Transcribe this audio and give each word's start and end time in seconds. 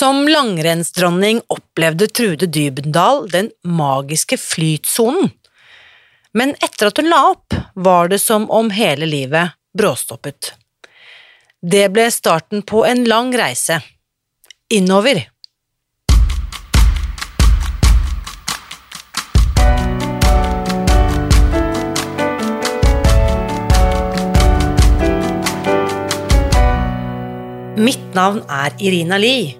Som 0.00 0.28
langrennsdronning 0.28 1.42
opplevde 1.46 2.06
Trude 2.06 2.46
Dybendal 2.46 3.28
den 3.28 3.50
magiske 3.64 4.38
flytsonen. 4.40 5.28
Men 6.32 6.54
etter 6.64 6.88
at 6.88 6.96
hun 6.96 7.10
la 7.10 7.18
opp, 7.34 7.52
var 7.74 8.08
det 8.08 8.22
som 8.24 8.46
om 8.50 8.70
hele 8.72 9.04
livet 9.04 9.52
bråstoppet. 9.76 10.54
Det 11.60 11.84
ble 11.92 12.08
starten 12.08 12.64
på 12.64 12.86
en 12.88 13.04
lang 13.04 13.36
reise. 13.36 13.82
Innover. 14.72 15.26
Mitt 27.76 28.14
navn 28.16 28.46
er 28.48 28.72
Irina 28.80 29.20
Lie. 29.20 29.59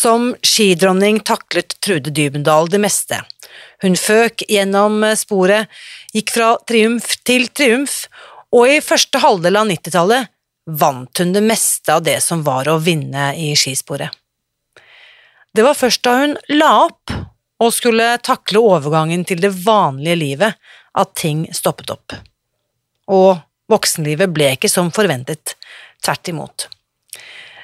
Som 0.00 0.30
skidronning 0.42 1.20
taklet 1.20 1.74
Trude 1.80 2.10
Dybendal 2.10 2.70
det 2.72 2.78
meste. 2.80 3.18
Hun 3.82 3.98
føk 4.00 4.46
gjennom 4.48 5.02
sporet, 5.18 5.68
gikk 6.16 6.32
fra 6.32 6.54
triumf 6.68 7.18
til 7.28 7.50
triumf, 7.52 8.06
og 8.54 8.70
i 8.70 8.78
første 8.80 9.20
halvdel 9.20 9.60
av 9.60 9.68
90-tallet 9.68 10.30
vant 10.80 11.20
hun 11.20 11.34
det 11.36 11.42
meste 11.44 11.92
av 11.92 12.06
det 12.06 12.16
som 12.24 12.46
var 12.46 12.70
å 12.70 12.78
vinne 12.80 13.34
i 13.36 13.52
skisporet. 13.58 14.08
Det 15.52 15.66
var 15.66 15.76
først 15.76 16.04
da 16.06 16.16
hun 16.22 16.36
la 16.54 16.72
opp 16.86 17.12
og 17.60 17.76
skulle 17.76 18.14
takle 18.24 18.64
overgangen 18.72 19.26
til 19.28 19.42
det 19.44 19.52
vanlige 19.66 20.16
livet, 20.16 20.56
at 20.96 21.12
ting 21.18 21.44
stoppet 21.52 21.92
opp. 21.92 22.16
Og 23.12 23.36
voksenlivet 23.70 24.32
ble 24.32 24.54
ikke 24.56 24.70
som 24.72 24.88
forventet, 24.94 25.58
tvert 26.00 26.32
imot. 26.32 26.70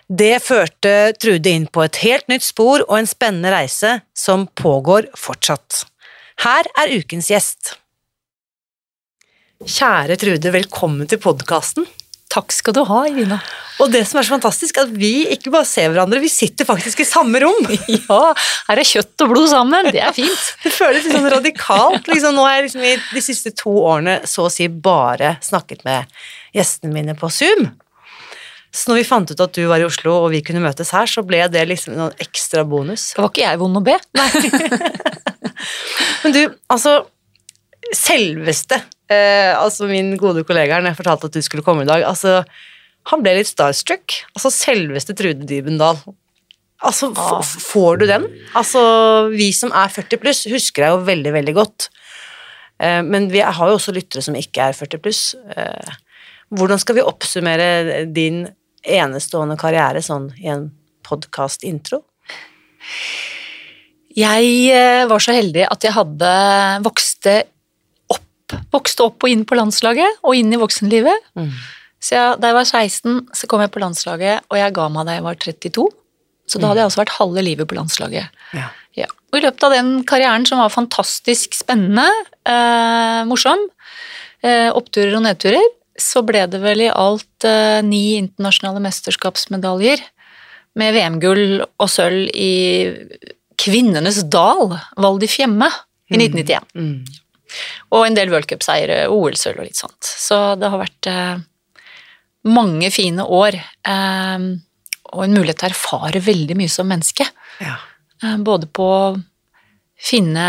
Det 0.06 0.36
førte 0.38 1.16
Trude 1.18 1.50
inn 1.50 1.64
på 1.66 1.82
et 1.82 1.98
helt 2.04 2.28
nytt 2.30 2.44
spor 2.46 2.84
og 2.84 2.94
en 2.94 3.08
spennende 3.10 3.50
reise 3.50 3.96
som 4.14 4.44
pågår 4.54 5.08
fortsatt. 5.18 5.82
Her 6.44 6.68
er 6.78 6.92
ukens 6.94 7.26
gjest. 7.32 7.72
Kjære 9.66 10.14
Trude, 10.20 10.52
velkommen 10.54 11.08
til 11.10 11.18
podkasten. 11.18 11.88
Takk 12.30 12.54
skal 12.54 12.74
du 12.76 12.84
ha, 12.86 13.00
Irina. 13.08 13.38
Og 13.82 13.90
det 13.90 14.04
som 14.06 14.20
er 14.20 14.26
så 14.26 14.34
fantastisk, 14.36 14.78
at 14.78 14.92
vi 14.94 15.24
ikke 15.32 15.50
bare 15.50 15.66
ser 15.66 15.88
hverandre, 15.90 16.20
vi 16.22 16.30
sitter 16.30 16.68
faktisk 16.68 17.02
i 17.02 17.06
samme 17.08 17.40
rom. 17.42 17.66
Ja, 17.96 18.20
her 18.68 18.82
er 18.82 18.86
kjøtt 18.86 19.24
og 19.24 19.32
blod 19.32 19.48
sammen. 19.50 19.88
Det 19.90 20.04
er 20.04 20.14
fint. 20.14 20.44
Det 20.62 20.70
føles 20.74 21.02
litt 21.02 21.16
sånn 21.16 21.30
radikalt. 21.34 22.06
Liksom, 22.06 22.36
nå 22.36 22.46
har 22.46 22.60
jeg 22.60 22.68
liksom 22.68 22.86
i 22.86 22.94
de 23.10 23.24
siste 23.24 23.50
to 23.58 23.74
årene 23.88 24.20
så 24.28 24.46
å 24.46 24.54
si 24.54 24.68
bare 24.70 25.34
snakket 25.42 25.82
med 25.88 26.14
gjestene 26.54 26.94
mine 26.94 27.18
på 27.18 27.32
Zoom. 27.32 27.72
Så 28.76 28.90
når 28.90 29.00
vi 29.00 29.08
fant 29.08 29.30
ut 29.32 29.40
at 29.40 29.56
du 29.56 29.62
var 29.70 29.80
i 29.80 29.86
Oslo 29.86 30.18
og 30.26 30.30
vi 30.34 30.42
kunne 30.44 30.60
møtes 30.60 30.92
her, 30.92 31.08
så 31.08 31.24
ble 31.24 31.40
det 31.52 31.62
liksom 31.70 31.96
noen 31.96 32.16
ekstra 32.22 32.66
bonus. 32.68 33.08
Det 33.16 33.22
var 33.22 33.32
ikke 33.32 33.46
jeg 33.46 33.60
vond 33.62 33.80
å 33.80 33.84
be. 33.86 33.96
Nei. 34.18 34.28
Men 36.22 36.34
du, 36.36 36.42
altså 36.72 36.98
Selveste 37.94 38.80
eh, 39.12 39.52
altså 39.54 39.86
min 39.86 40.16
gode 40.18 40.42
kollega 40.42 40.74
her, 40.74 40.82
når 40.82 40.90
jeg 40.90 40.98
fortalte 40.98 41.28
at 41.30 41.36
du 41.36 41.44
skulle 41.46 41.62
komme 41.62 41.84
i 41.84 41.88
dag, 41.88 42.02
altså 42.02 42.40
han 43.12 43.22
ble 43.22 43.36
litt 43.38 43.50
starstruck. 43.50 44.16
Altså 44.34 44.50
selveste 44.50 45.14
Trude 45.14 45.46
Dybendal. 45.46 46.00
Altså, 46.84 47.12
ah. 47.16 47.40
får 47.40 48.02
du 48.02 48.06
den? 48.10 48.26
Altså, 48.58 48.80
vi 49.32 49.48
som 49.56 49.70
er 49.70 49.92
40 49.92 50.20
pluss, 50.20 50.42
husker 50.50 50.84
deg 50.84 50.92
jo 50.92 51.06
veldig, 51.06 51.32
veldig 51.38 51.54
godt. 51.56 51.86
Eh, 52.82 53.00
men 53.06 53.30
vi 53.32 53.40
har 53.40 53.70
jo 53.70 53.78
også 53.78 53.94
lyttere 53.96 54.24
som 54.26 54.36
ikke 54.36 54.68
er 54.68 54.76
40 54.76 55.02
pluss. 55.04 55.22
Eh, 55.54 55.94
hvordan 56.56 56.82
skal 56.82 56.98
vi 56.98 57.06
oppsummere 57.06 58.04
din 58.10 58.44
enestående 58.86 59.58
karriere 59.60 60.02
sånn 60.04 60.30
i 60.40 60.50
en 60.52 60.70
podkast-intro? 61.06 62.02
Jeg 64.16 64.52
eh, 64.72 65.04
var 65.10 65.22
så 65.22 65.34
heldig 65.36 65.66
at 65.68 65.84
jeg 65.84 65.96
hadde 65.96 66.32
vokste 66.86 67.42
vokste 68.70 69.02
opp 69.02 69.24
og 69.26 69.32
inn 69.32 69.42
på 69.48 69.56
landslaget 69.58 70.20
og 70.22 70.36
inn 70.38 70.52
i 70.54 70.60
voksenlivet. 70.60 71.30
Mm. 71.34 71.52
Så 71.98 72.14
jeg, 72.14 72.38
da 72.38 72.50
jeg 72.50 72.56
var 72.56 72.68
16, 72.68 73.20
så 73.34 73.48
kom 73.50 73.62
jeg 73.64 73.72
på 73.74 73.82
landslaget, 73.82 74.46
og 74.46 74.58
jeg 74.60 74.74
ga 74.76 74.88
meg 74.92 75.08
da 75.08 75.16
jeg 75.16 75.24
var 75.24 75.38
32. 75.42 75.86
Så 76.46 76.60
da 76.62 76.70
hadde 76.70 76.84
jeg 76.84 76.90
også 76.92 77.00
vært 77.00 77.16
halve 77.16 77.42
livet 77.42 77.66
på 77.66 77.78
landslaget. 77.78 78.42
Ja. 78.54 78.68
Ja. 78.96 79.08
Og 79.32 79.40
i 79.40 79.42
løpet 79.44 79.64
av 79.66 79.74
den 79.74 79.90
karrieren 80.08 80.46
som 80.48 80.62
var 80.62 80.72
fantastisk 80.72 81.56
spennende, 81.58 82.06
eh, 82.48 83.24
morsom, 83.28 83.66
eh, 84.46 84.70
oppturer 84.70 85.16
og 85.18 85.26
nedturer, 85.26 85.66
så 86.00 86.22
ble 86.26 86.44
det 86.50 86.60
vel 86.62 86.84
i 86.86 86.92
alt 86.92 87.46
eh, 87.46 87.80
ni 87.84 88.16
internasjonale 88.18 88.82
mesterskapsmedaljer 88.84 90.02
med 90.76 90.96
VM-gull 90.96 91.62
og 91.64 91.88
sølv 91.88 92.28
i 92.36 92.52
kvinnenes 93.56 94.20
dal, 94.28 94.74
Val 95.00 95.20
di 95.22 95.28
Fiemme, 95.30 95.70
i 96.12 96.18
1991. 96.18 96.68
Mm. 96.76 96.90
Mm. 96.92 97.22
Og 97.96 98.04
en 98.04 98.16
del 98.16 98.30
worldcupseiere, 98.32 99.06
OL-sølv 99.12 99.62
og 99.62 99.68
litt 99.68 99.78
sånt. 99.78 100.00
Så 100.04 100.38
det 100.60 100.70
har 100.70 100.82
vært 100.82 101.08
eh, 101.10 101.38
mange 102.52 102.90
fine 102.94 103.24
år. 103.24 103.56
Eh, 103.88 104.46
og 105.14 105.24
en 105.24 105.36
mulighet 105.36 105.62
til 105.62 105.70
å 105.70 105.72
erfare 105.72 106.22
veldig 106.22 106.58
mye 106.58 106.72
som 106.72 106.90
menneske. 106.90 107.26
Ja. 107.62 107.78
Eh, 108.22 108.36
både 108.44 108.68
på 108.68 108.86
å 108.90 109.16
finne 109.96 110.46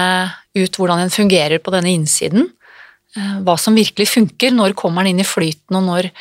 ut 0.58 0.78
hvordan 0.78 1.06
en 1.06 1.14
fungerer 1.14 1.62
på 1.64 1.72
denne 1.74 1.94
innsiden. 1.96 2.50
Eh, 3.18 3.38
hva 3.46 3.58
som 3.60 3.78
virkelig 3.78 4.10
funker. 4.12 4.54
Når 4.54 4.78
kommer 4.78 5.04
den 5.06 5.16
inn 5.16 5.24
i 5.26 5.28
flyten, 5.28 5.80
og 5.80 5.86
når, 5.88 6.12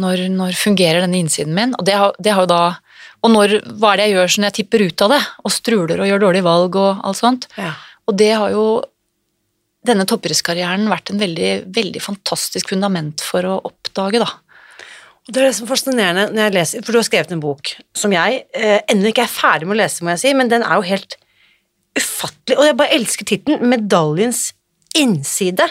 når, 0.00 0.26
når 0.32 0.56
fungerer 0.58 1.04
denne 1.04 1.20
innsiden 1.20 1.56
min? 1.56 1.76
Og 1.78 1.86
det 1.86 1.98
har, 2.00 2.16
det 2.18 2.36
har 2.36 2.48
da 2.50 2.62
og 3.20 3.32
når, 3.34 3.58
hva 3.76 3.92
er 3.92 4.00
det 4.00 4.04
jeg 4.06 4.14
gjør 4.14 4.30
når 4.40 4.48
jeg 4.48 4.56
tipper 4.60 4.84
ut 4.86 5.02
av 5.04 5.12
det, 5.12 5.20
og 5.44 5.52
struler 5.52 6.00
og 6.00 6.08
gjør 6.08 6.22
dårlige 6.22 6.46
valg 6.46 6.76
og 6.80 7.02
alt 7.04 7.18
sånt. 7.18 7.46
Ja. 7.60 7.74
Og 8.08 8.16
det 8.16 8.30
har 8.32 8.54
jo 8.54 8.62
denne 9.86 10.06
toppidrettskarrieren 10.08 10.88
vært 10.88 11.12
en 11.12 11.20
veldig, 11.20 11.50
veldig 11.72 12.00
fantastisk 12.04 12.72
fundament 12.72 13.20
for 13.24 13.44
å 13.48 13.58
oppdage, 13.68 14.22
da. 14.22 14.28
Og 15.28 15.34
det 15.34 15.42
er 15.42 15.48
det 15.50 15.56
som 15.56 15.66
er 15.66 15.72
fascinerende 15.74 16.24
når 16.32 16.46
jeg 16.46 16.56
leser, 16.56 16.84
for 16.84 16.92
du 16.96 17.00
har 17.00 17.08
skrevet 17.08 17.34
en 17.36 17.42
bok 17.44 17.74
som 17.96 18.12
jeg 18.12 18.40
eh, 18.56 18.80
ennå 18.92 19.12
ikke 19.12 19.26
er 19.26 19.32
ferdig 19.32 19.68
med 19.68 19.76
å 19.76 19.80
lese, 19.82 20.04
må 20.04 20.14
jeg 20.14 20.22
si, 20.24 20.32
men 20.36 20.52
den 20.52 20.64
er 20.64 20.80
jo 20.80 20.88
helt 20.88 21.16
ufattelig, 21.98 22.56
og 22.56 22.66
jeg 22.68 22.78
bare 22.80 22.96
elsker 22.96 23.28
tittelen 23.28 23.68
'Medaljens 23.68 24.42
innside', 24.96 25.68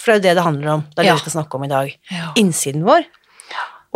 for 0.00 0.10
det 0.10 0.14
er 0.14 0.20
jo 0.20 0.26
det 0.26 0.36
det 0.38 0.44
handler 0.46 0.74
om. 0.78 0.84
Det 0.88 0.98
er 0.98 1.02
det 1.02 1.10
ja. 1.10 1.16
vi 1.18 1.24
skal 1.26 1.36
snakke 1.36 1.58
om 1.58 1.64
i 1.66 1.72
dag. 1.72 1.90
Ja. 2.10 2.30
Innsiden 2.40 2.86
vår. 2.86 3.04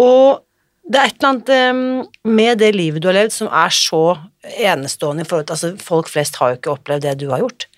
Og 0.05 0.45
det 0.85 1.01
er 1.01 1.09
et 1.09 1.17
eller 1.17 1.31
annet 1.31 1.53
um, 1.73 2.33
med 2.37 2.59
det 2.61 2.75
livet 2.77 3.01
du 3.01 3.09
har 3.09 3.17
levd 3.17 3.33
som 3.33 3.49
er 3.49 3.73
så 3.73 4.03
enestående 4.45 5.25
i 5.25 5.29
forhold 5.29 5.47
til 5.49 5.56
altså 5.56 5.71
Folk 5.81 6.11
flest 6.12 6.37
har 6.41 6.53
jo 6.53 6.59
ikke 6.59 6.75
opplevd 6.75 7.06
det 7.06 7.15
du 7.23 7.31
har 7.33 7.41
gjort. 7.41 7.69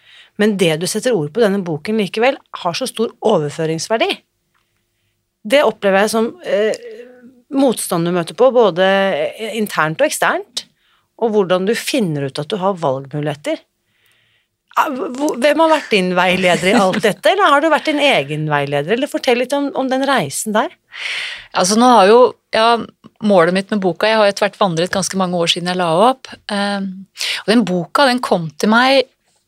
Men 0.43 0.57
det 0.61 0.75
du 0.83 0.89
setter 0.91 1.15
ord 1.17 1.31
på 1.33 1.41
denne 1.41 1.63
boken 1.65 2.01
likevel, 2.03 2.37
har 2.61 2.77
så 2.77 2.89
stor 2.91 3.15
overføringsverdi. 3.25 4.11
Det 5.47 5.63
opplever 5.65 6.03
jeg 6.03 6.13
som 6.13 6.33
eh, 6.45 6.75
motstand 7.55 8.09
du 8.09 8.13
møter 8.13 8.37
på, 8.37 8.51
både 8.53 8.85
internt 9.57 10.03
og 10.03 10.11
eksternt, 10.11 10.67
og 11.23 11.33
hvordan 11.33 11.69
du 11.69 11.73
finner 11.79 12.27
ut 12.29 12.43
at 12.43 12.51
du 12.51 12.59
har 12.61 12.77
valgmuligheter. 12.83 13.63
Ah, 14.77 14.91
hvem 14.93 15.63
har 15.63 15.71
vært 15.73 15.93
din 15.95 16.11
veileder 16.17 16.69
i 16.69 16.77
alt 16.77 17.01
dette, 17.01 17.31
eller 17.33 17.49
har 17.49 17.65
du 17.65 17.71
vært 17.73 17.89
din 17.89 18.03
egen 18.03 18.45
veileder? 18.51 18.93
Eller 18.93 19.09
Fortell 19.09 19.41
litt 19.41 19.55
om, 19.57 19.71
om 19.79 19.89
den 19.89 20.05
reisen 20.09 20.53
der. 20.57 20.75
Altså 21.57 21.79
nå 21.81 21.89
har 21.95 22.11
jo, 22.11 22.21
ja, 22.57 22.77
Målet 23.25 23.55
mitt 23.57 23.71
med 23.73 23.81
boka 23.81 24.09
Jeg 24.11 24.19
har 24.21 24.29
etter 24.29 24.45
hvert 24.45 24.59
vandret 24.61 24.93
ganske 24.93 25.17
mange 25.17 25.39
år 25.41 25.49
siden 25.49 25.71
jeg 25.71 25.79
la 25.81 25.87
opp. 26.11 26.29
Um, 26.53 27.07
og 27.47 27.49
den 27.49 27.63
boka 27.65 28.05
den 28.05 28.21
kom 28.21 28.51
til 28.61 28.69
meg 28.69 29.07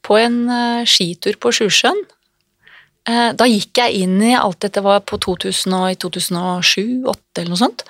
på 0.09 0.17
en 0.17 0.39
eh, 0.49 0.87
skitur 0.89 1.37
på 1.37 1.53
Sjusjøen. 1.53 1.99
Eh, 3.09 3.31
da 3.37 3.49
gikk 3.49 3.81
jeg 3.81 4.05
inn 4.05 4.17
i 4.25 4.35
alt 4.39 4.61
dette 4.65 4.81
var 4.85 5.03
på 5.05 5.19
2000 5.21 5.75
og, 5.77 5.91
i 5.93 5.99
2007-2008 6.01 7.43
eller 7.43 7.53
noe 7.53 7.61
sånt. 7.61 7.85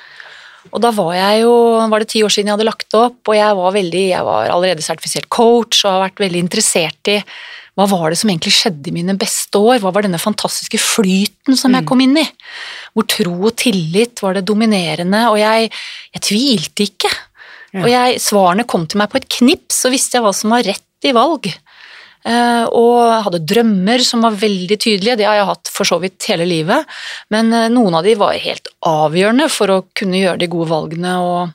Og 0.73 0.83
da 0.83 0.91
var 0.95 1.13
jeg 1.17 1.45
jo, 1.45 1.53
var 1.89 2.03
det 2.03 2.11
ti 2.13 2.25
år 2.27 2.33
siden 2.35 2.51
jeg 2.51 2.59
hadde 2.59 2.67
lagt 2.69 2.97
opp, 2.99 3.21
og 3.31 3.37
jeg 3.37 3.57
var, 3.61 3.71
veldig, 3.77 4.03
jeg 4.11 4.27
var 4.27 4.51
allerede 4.53 4.85
sertifisert 4.85 5.31
coach 5.33 5.85
og 5.85 5.95
har 5.95 6.05
vært 6.09 6.27
veldig 6.27 6.43
interessert 6.45 7.13
i 7.15 7.21
hva 7.79 7.87
var 7.87 8.11
det 8.11 8.19
som 8.19 8.31
egentlig 8.33 8.51
skjedde 8.57 8.91
i 8.91 8.95
mine 8.97 9.15
beste 9.15 9.55
år? 9.55 9.77
Hva 9.79 9.93
var 9.95 10.03
denne 10.03 10.19
fantastiske 10.19 10.81
flyten 10.83 11.55
som 11.55 11.77
jeg 11.77 11.87
kom 11.87 12.01
inn 12.03 12.17
i? 12.19 12.25
Hvor 12.91 13.07
tro 13.07 13.37
og 13.37 13.55
tillit 13.63 14.19
var 14.25 14.35
det 14.35 14.43
dominerende, 14.51 15.21
og 15.31 15.39
jeg, 15.39 15.69
jeg 16.17 16.25
tvilte 16.27 16.87
ikke. 16.89 17.13
Og 17.79 17.87
jeg, 17.87 18.19
svarene 18.25 18.67
kom 18.67 18.89
til 18.91 18.99
meg 18.99 19.13
på 19.13 19.21
et 19.21 19.29
knips, 19.31 19.85
så 19.85 19.93
visste 19.95 20.19
jeg 20.19 20.27
hva 20.27 20.35
som 20.35 20.57
var 20.57 20.67
rett 20.67 21.07
i 21.07 21.15
valg. 21.15 21.47
Uh, 22.29 22.67
og 22.77 23.25
hadde 23.25 23.41
drømmer 23.49 24.03
som 24.05 24.25
var 24.27 24.37
veldig 24.37 24.77
tydelige, 24.77 25.17
det 25.17 25.25
har 25.25 25.39
jeg 25.39 25.49
hatt 25.49 25.71
for 25.73 25.89
så 25.89 25.97
vidt 26.03 26.27
hele 26.29 26.45
livet. 26.49 26.85
Men 27.33 27.49
uh, 27.55 27.71
noen 27.73 27.97
av 27.97 28.05
de 28.05 28.17
var 28.21 28.37
helt 28.43 28.69
avgjørende 28.85 29.49
for 29.53 29.73
å 29.73 29.79
kunne 29.97 30.21
gjøre 30.21 30.43
de 30.43 30.51
gode 30.53 30.69
valgene 30.69 31.15
og, 31.25 31.55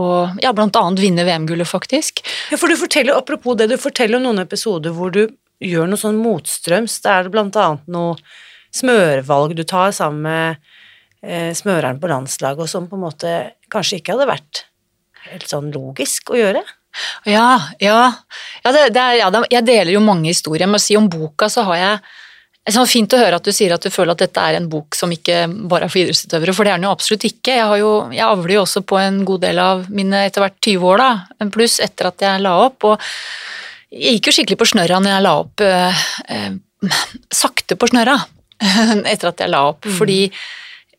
og 0.00 0.42
ja, 0.42 0.50
blant 0.56 0.74
annet 0.80 1.04
vinne 1.04 1.26
VM-gullet, 1.28 1.70
faktisk. 1.70 2.24
Ja, 2.50 2.58
for 2.58 2.72
du 2.72 2.78
forteller, 2.80 3.14
Apropos 3.20 3.58
det, 3.60 3.70
du 3.70 3.78
forteller 3.78 4.18
om 4.18 4.26
noen 4.26 4.42
episoder 4.42 4.96
hvor 4.96 5.14
du 5.14 5.28
gjør 5.62 5.88
noe 5.90 6.00
sånn 6.00 6.18
motstrøms. 6.18 6.98
Det 7.04 7.12
er 7.14 7.30
blant 7.32 7.56
annet 7.60 7.86
noe 7.94 8.18
smørvalg 8.74 9.54
du 9.54 9.62
tar 9.68 9.94
sammen 9.94 10.24
med 10.26 10.64
eh, 11.22 11.52
smøreren 11.54 12.00
på 12.02 12.10
landslaget, 12.10 12.64
og 12.64 12.70
som 12.70 12.88
på 12.90 12.98
en 12.98 13.04
måte 13.06 13.34
kanskje 13.72 14.00
ikke 14.00 14.16
hadde 14.16 14.32
vært 14.32 14.64
helt 15.30 15.46
sånn 15.48 15.70
logisk 15.74 16.34
å 16.34 16.40
gjøre? 16.40 16.64
Ja, 17.28 17.48
ja. 17.82 18.02
ja, 18.62 18.74
det, 18.74 18.90
det 18.94 19.00
er, 19.02 19.16
ja 19.22 19.30
jeg 19.50 19.66
deler 19.66 19.94
jo 19.96 20.04
mange 20.04 20.30
historier. 20.30 20.68
Men 20.68 20.80
å 20.80 20.84
si 20.84 20.96
om 20.98 21.10
boka 21.10 21.50
så 21.52 21.66
har 21.70 21.80
jeg 21.80 21.96
det 22.64 22.72
er 22.80 22.88
fint 22.88 23.12
å 23.12 23.18
høre 23.20 23.36
at 23.36 23.44
du 23.44 23.52
sier 23.52 23.74
at 23.74 23.84
du 23.84 23.92
føler 23.92 24.14
at 24.14 24.22
dette 24.22 24.40
er 24.40 24.56
en 24.56 24.70
bok 24.72 24.96
som 24.96 25.10
ikke 25.12 25.42
bare 25.68 25.84
er 25.84 25.92
for 25.92 26.00
idrettsutøvere, 26.00 26.54
for 26.56 26.64
det 26.64 26.72
er 26.72 26.78
den 26.78 26.86
jo 26.86 26.94
absolutt 26.94 27.26
ikke. 27.28 27.58
Jeg, 27.58 27.80
jo, 27.82 27.90
jeg 28.14 28.24
avler 28.24 28.54
jo 28.54 28.62
også 28.62 28.80
på 28.88 28.96
en 29.02 29.18
god 29.28 29.42
del 29.44 29.60
av 29.60 29.82
mine 29.92 30.22
etter 30.24 30.40
hvert 30.40 30.56
20 30.64 30.86
år, 30.88 31.02
da, 31.02 31.48
pluss 31.52 31.76
etter 31.84 32.08
at 32.08 32.24
jeg 32.24 32.40
la 32.40 32.54
opp. 32.62 32.86
og 32.88 33.04
Jeg 33.92 34.16
gikk 34.16 34.30
jo 34.30 34.36
skikkelig 34.38 34.60
på 34.62 34.70
snørra 34.72 35.02
når 35.04 35.12
jeg 35.12 35.26
la 35.26 35.34
opp 35.42 35.64
eh, 35.66 36.06
eh, 36.32 36.56
Sakte 37.32 37.76
på 37.80 37.88
snørra 37.92 38.16
etter 39.12 39.28
at 39.28 39.44
jeg 39.44 39.52
la 39.52 39.60
opp, 39.68 39.84
mm. 39.84 39.98
fordi 40.00 40.18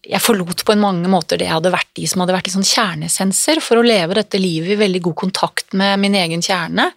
jeg 0.05 0.21
forlot 0.21 0.63
på 0.65 0.73
en 0.75 0.83
mange 0.83 1.09
måter 1.11 1.39
det 1.39 1.47
jeg 1.47 1.55
hadde 1.55 1.73
vært 1.73 2.01
i, 2.01 2.07
som 2.09 2.23
hadde 2.23 2.35
vært 2.35 2.49
i 2.49 2.55
sånn 2.55 2.67
kjernesenser, 2.67 3.61
for 3.63 3.79
å 3.79 3.85
leve 3.85 4.17
dette 4.19 4.41
livet 4.41 4.75
i 4.75 4.79
veldig 4.79 5.01
god 5.07 5.17
kontakt 5.25 5.77
med 5.77 5.99
min 6.01 6.17
egen 6.19 6.43
kjerne 6.45 6.91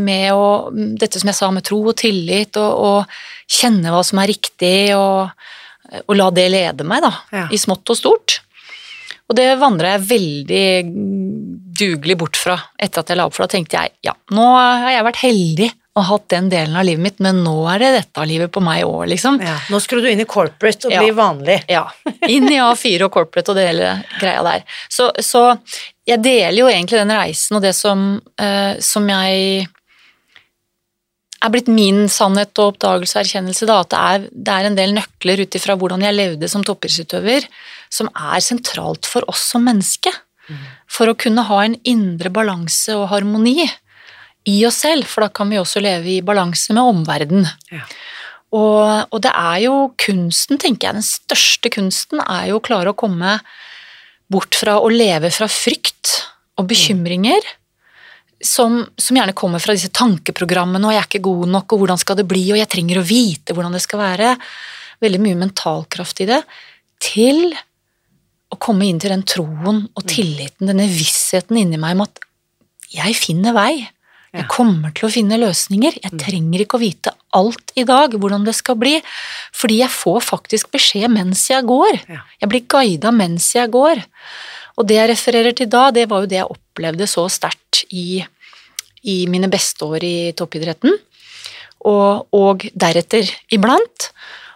med 0.00 0.30
å, 0.32 0.70
dette 0.72 1.20
som 1.20 1.28
jeg 1.28 1.36
sa, 1.36 1.50
med 1.52 1.64
tro 1.66 1.82
og 1.90 1.96
tillit, 2.00 2.56
og, 2.56 2.72
og 2.72 3.52
kjenne 3.52 3.92
hva 3.92 4.00
som 4.06 4.20
er 4.22 4.30
riktig, 4.32 4.94
og, 4.96 5.28
og 6.06 6.16
la 6.16 6.30
det 6.34 6.48
lede 6.52 6.86
meg, 6.88 7.04
da, 7.04 7.12
ja. 7.34 7.44
i 7.52 7.60
smått 7.60 7.92
og 7.92 7.98
stort. 7.98 8.38
Og 9.28 9.36
det 9.38 9.46
vandra 9.60 9.94
jeg 9.94 10.08
veldig 10.08 10.66
dugelig 11.74 12.16
bort 12.20 12.38
fra 12.38 12.58
etter 12.76 13.02
at 13.02 13.12
jeg 13.12 13.20
la 13.20 13.28
opp, 13.28 13.36
for 13.36 13.46
da 13.46 13.54
tenkte 13.54 13.80
jeg 13.80 13.94
ja, 14.08 14.12
nå 14.36 14.44
har 14.56 14.90
jeg 14.92 15.06
vært 15.06 15.22
heldig 15.22 15.70
og 15.94 16.06
hatt 16.08 16.24
den 16.32 16.48
delen 16.50 16.74
av 16.74 16.86
livet 16.88 17.02
mitt, 17.04 17.20
men 17.22 17.44
nå 17.44 17.54
er 17.70 17.78
det 17.84 17.90
dette 17.94 18.24
livet 18.26 18.50
på 18.54 18.62
meg 18.64 18.82
òg, 18.82 19.04
liksom. 19.12 19.38
Ja, 19.44 19.54
nå 19.70 19.78
skulle 19.82 20.02
du 20.02 20.10
inn 20.10 20.24
i 20.24 20.26
corporate 20.26 20.88
og 20.88 20.94
ja. 20.96 21.04
bli 21.04 21.12
vanlig. 21.14 21.60
Ja. 21.70 21.84
Inn 22.26 22.48
i 22.50 22.58
A4 22.58 23.06
og 23.06 23.14
corporate 23.14 23.52
og 23.52 23.60
det 23.60 23.68
hele 23.68 23.92
greia 24.18 24.42
der. 24.46 24.64
Så, 24.90 25.12
så, 25.22 25.44
jeg 26.04 26.18
deler 26.24 26.58
jo 26.58 26.66
egentlig 26.68 26.98
den 26.98 27.14
reisen 27.14 27.60
og 27.60 27.62
det 27.64 27.72
som, 27.78 28.02
uh, 28.42 28.74
som 28.82 29.06
jeg 29.12 29.68
er 31.44 31.52
blitt 31.52 31.70
min 31.70 32.08
sannhet 32.10 32.56
og 32.58 32.74
oppdagelse 32.74 33.18
og 33.18 33.22
erkjennelse, 33.22 33.70
da, 33.70 33.78
at 33.84 33.92
det 33.92 34.02
er, 34.02 34.26
det 34.32 34.56
er, 34.56 34.68
en 34.68 34.78
del 34.80 34.94
nøkler 34.96 35.44
ut 35.44 35.58
ifra 35.60 35.78
hvordan 35.78 36.02
jeg 36.02 36.16
levde 36.16 36.50
som 36.50 36.64
toppidrettsutøver, 36.66 37.46
som 37.92 38.10
er 38.10 38.42
sentralt 38.42 39.06
for 39.06 39.28
oss 39.30 39.46
som 39.52 39.62
menneske. 39.68 40.10
Mm. 40.48 40.62
For 40.90 41.08
å 41.08 41.16
kunne 41.16 41.46
ha 41.46 41.62
en 41.64 41.78
indre 41.88 42.32
balanse 42.34 42.96
og 42.98 43.10
harmoni 43.12 43.68
i 44.50 44.58
oss 44.68 44.82
selv, 44.84 45.08
for 45.08 45.24
da 45.24 45.30
kan 45.32 45.50
vi 45.50 45.60
også 45.60 45.82
leve 45.84 46.16
i 46.16 46.24
balanse 46.24 46.74
med 46.76 46.84
omverdenen. 46.84 47.48
Ja. 47.72 47.84
Og, 48.54 49.08
og, 49.10 49.18
det 49.24 49.32
er 49.34 49.58
jo 49.64 49.74
kunsten, 49.98 50.60
tenker 50.62 50.88
jeg, 50.90 51.00
den 51.00 51.06
største 51.06 51.72
kunsten 51.74 52.20
er 52.22 52.52
jo 52.52 52.60
å 52.60 52.64
klare 52.64 52.92
å 52.92 52.98
komme 52.98 53.38
bort 54.30 54.54
fra 54.56 54.76
å 54.78 54.90
leve 54.92 55.32
fra 55.34 55.48
frykt 55.50 56.20
og 56.60 56.68
bekymringer. 56.70 57.42
Mm 57.42 57.60
som, 58.44 58.86
som, 58.96 59.16
gjerne 59.16 59.34
kommer 59.36 59.62
fra 59.62 59.74
disse 59.74 59.92
tankeprogrammene, 59.94 60.86
og 60.86 60.92
'jeg 60.92 61.00
er 61.00 61.08
ikke 61.08 61.28
god 61.28 61.48
nok', 61.48 61.72
og 61.72 61.80
'hvordan 61.80 61.98
skal 61.98 62.16
det 62.16 62.28
bli', 62.28 62.52
og 62.52 62.58
'jeg 62.58 62.68
trenger 62.68 62.98
å 63.00 63.08
vite 63.08 63.54
hvordan 63.54 63.72
det 63.72 63.82
skal 63.82 63.98
være', 64.00 64.38
veldig 65.00 65.20
mye 65.20 65.40
mentalkraft 65.40 66.20
i 66.20 66.26
det, 66.26 66.42
til 67.00 67.54
å 68.52 68.56
komme 68.58 68.86
inn 68.86 69.00
til 69.00 69.10
den 69.10 69.24
troen 69.24 69.88
og 69.96 70.06
tilliten, 70.06 70.66
denne 70.66 70.86
vissheten 70.88 71.56
inni 71.56 71.76
meg 71.76 71.96
om 71.96 72.02
at 72.02 72.20
jeg 72.92 73.16
finner 73.16 73.52
vei. 73.52 73.88
Jeg 74.34 74.48
kommer 74.50 74.90
til 74.96 75.06
å 75.06 75.12
finne 75.14 75.38
løsninger. 75.38 76.00
Jeg 76.02 76.12
mm. 76.14 76.20
trenger 76.20 76.64
ikke 76.64 76.78
å 76.78 76.82
vite 76.82 77.14
alt 77.38 77.74
i 77.78 77.86
dag, 77.86 78.16
hvordan 78.18 78.46
det 78.46 78.56
skal 78.58 78.78
bli, 78.80 78.96
fordi 79.54 79.80
jeg 79.80 79.94
får 79.94 80.20
faktisk 80.26 80.72
beskjed 80.74 81.12
mens 81.14 81.46
jeg 81.52 81.66
går. 81.68 82.00
Jeg 82.42 82.50
blir 82.50 82.66
guida 82.66 83.14
mens 83.14 83.52
jeg 83.54 83.70
går. 83.74 84.02
Og 84.74 84.88
det 84.90 84.98
jeg 84.98 85.10
refererer 85.12 85.54
til 85.54 85.70
da, 85.70 85.88
det 85.94 86.08
var 86.10 86.24
jo 86.24 86.30
det 86.30 86.40
jeg 86.40 86.50
opplevde 86.50 87.06
så 87.10 87.28
sterkt 87.30 87.84
i 87.94 88.24
i 89.04 89.24
mine 89.30 89.50
beste 89.52 89.84
år 89.86 90.04
i 90.04 90.16
toppidretten, 90.36 90.96
og, 91.84 92.24
og 92.32 92.64
deretter 92.72 93.28
iblant. 93.52 94.08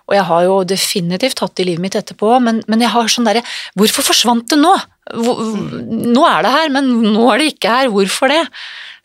Og 0.09 0.17
jeg 0.17 0.25
har 0.25 0.45
jo 0.47 0.55
definitivt 0.65 1.43
hatt 1.45 1.53
det 1.59 1.67
i 1.67 1.69
livet 1.69 1.85
mitt 1.85 1.99
etterpå, 1.99 2.31
men, 2.41 2.63
men 2.65 2.81
jeg 2.81 2.95
har 2.95 3.11
sånn 3.13 3.29
derre 3.29 3.43
Hvorfor 3.77 4.07
forsvant 4.07 4.47
det 4.49 4.57
nå? 4.57 4.73
Nå 5.15 6.23
er 6.29 6.45
det 6.45 6.53
her, 6.53 6.71
men 6.75 6.91
nå 7.15 7.25
er 7.33 7.41
det 7.41 7.51
ikke 7.55 7.73
her. 7.73 7.91
Hvorfor 7.93 8.33
det? 8.33 8.43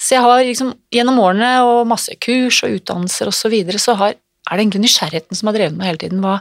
Så 0.02 0.18
jeg 0.18 0.26
har 0.26 0.44
liksom 0.44 0.74
gjennom 0.94 1.20
årene 1.24 1.52
og 1.64 1.88
masse 1.88 2.16
kurs 2.24 2.62
og 2.66 2.78
utdannelser 2.80 3.32
osv. 3.32 3.40
Så, 3.40 3.52
videre, 3.54 3.82
så 3.82 3.96
har, 4.00 4.16
er 4.16 4.54
det 4.54 4.66
egentlig 4.66 4.86
nysgjerrigheten 4.86 5.40
som 5.40 5.50
har 5.50 5.58
drevet 5.58 5.78
meg 5.78 5.92
hele 5.92 6.02
tiden. 6.02 6.24
Hva, 6.24 6.40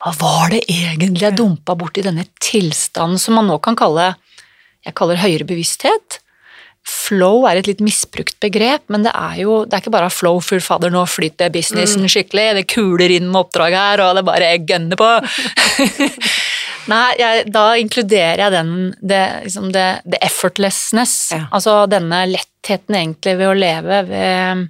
hva 0.00 0.14
var 0.20 0.52
det 0.52 0.64
egentlig 0.66 1.24
jeg 1.24 1.38
dumpa 1.38 1.76
bort 1.78 2.00
i 2.00 2.04
denne 2.04 2.26
tilstanden 2.42 3.20
som 3.20 3.38
man 3.40 3.48
nå 3.50 3.60
kan 3.64 3.78
kalle 3.78 4.12
jeg 4.86 4.96
kaller 4.96 5.20
høyere 5.20 5.48
bevissthet? 5.48 6.20
Flow 6.88 7.44
er 7.46 7.60
et 7.60 7.68
litt 7.68 7.82
misbrukt 7.84 8.38
begrep, 8.40 8.86
men 8.92 9.04
det 9.04 9.12
er 9.12 9.42
jo 9.42 9.60
det 9.66 9.76
er 9.76 9.82
ikke 9.82 9.92
bare 9.92 10.12
flow 10.14 10.38
full 10.44 10.62
fader, 10.64 10.92
nå 10.92 11.02
flyter 11.10 11.52
businessen 11.52 12.06
mm. 12.06 12.10
skikkelig, 12.12 12.46
det 12.56 12.68
kuler 12.72 13.12
inn 13.12 13.28
med 13.28 13.42
oppdrag 13.42 13.76
her, 13.76 14.02
og 14.06 14.16
det 14.16 14.24
bare 14.26 14.54
gønner 14.64 14.98
på. 14.98 15.10
Nei, 16.90 17.10
jeg, 17.20 17.44
da 17.52 17.64
inkluderer 17.78 18.40
jeg 18.46 18.54
den 18.54 18.72
det, 18.96 19.20
liksom 19.44 19.68
det, 19.74 19.88
det 20.08 20.22
effortlessness, 20.24 21.16
ja. 21.36 21.42
altså 21.52 21.82
denne 21.90 22.24
lettheten 22.30 22.96
egentlig 23.02 23.36
ved 23.42 23.50
å 23.50 23.58
leve 23.58 24.00
ved 24.08 24.66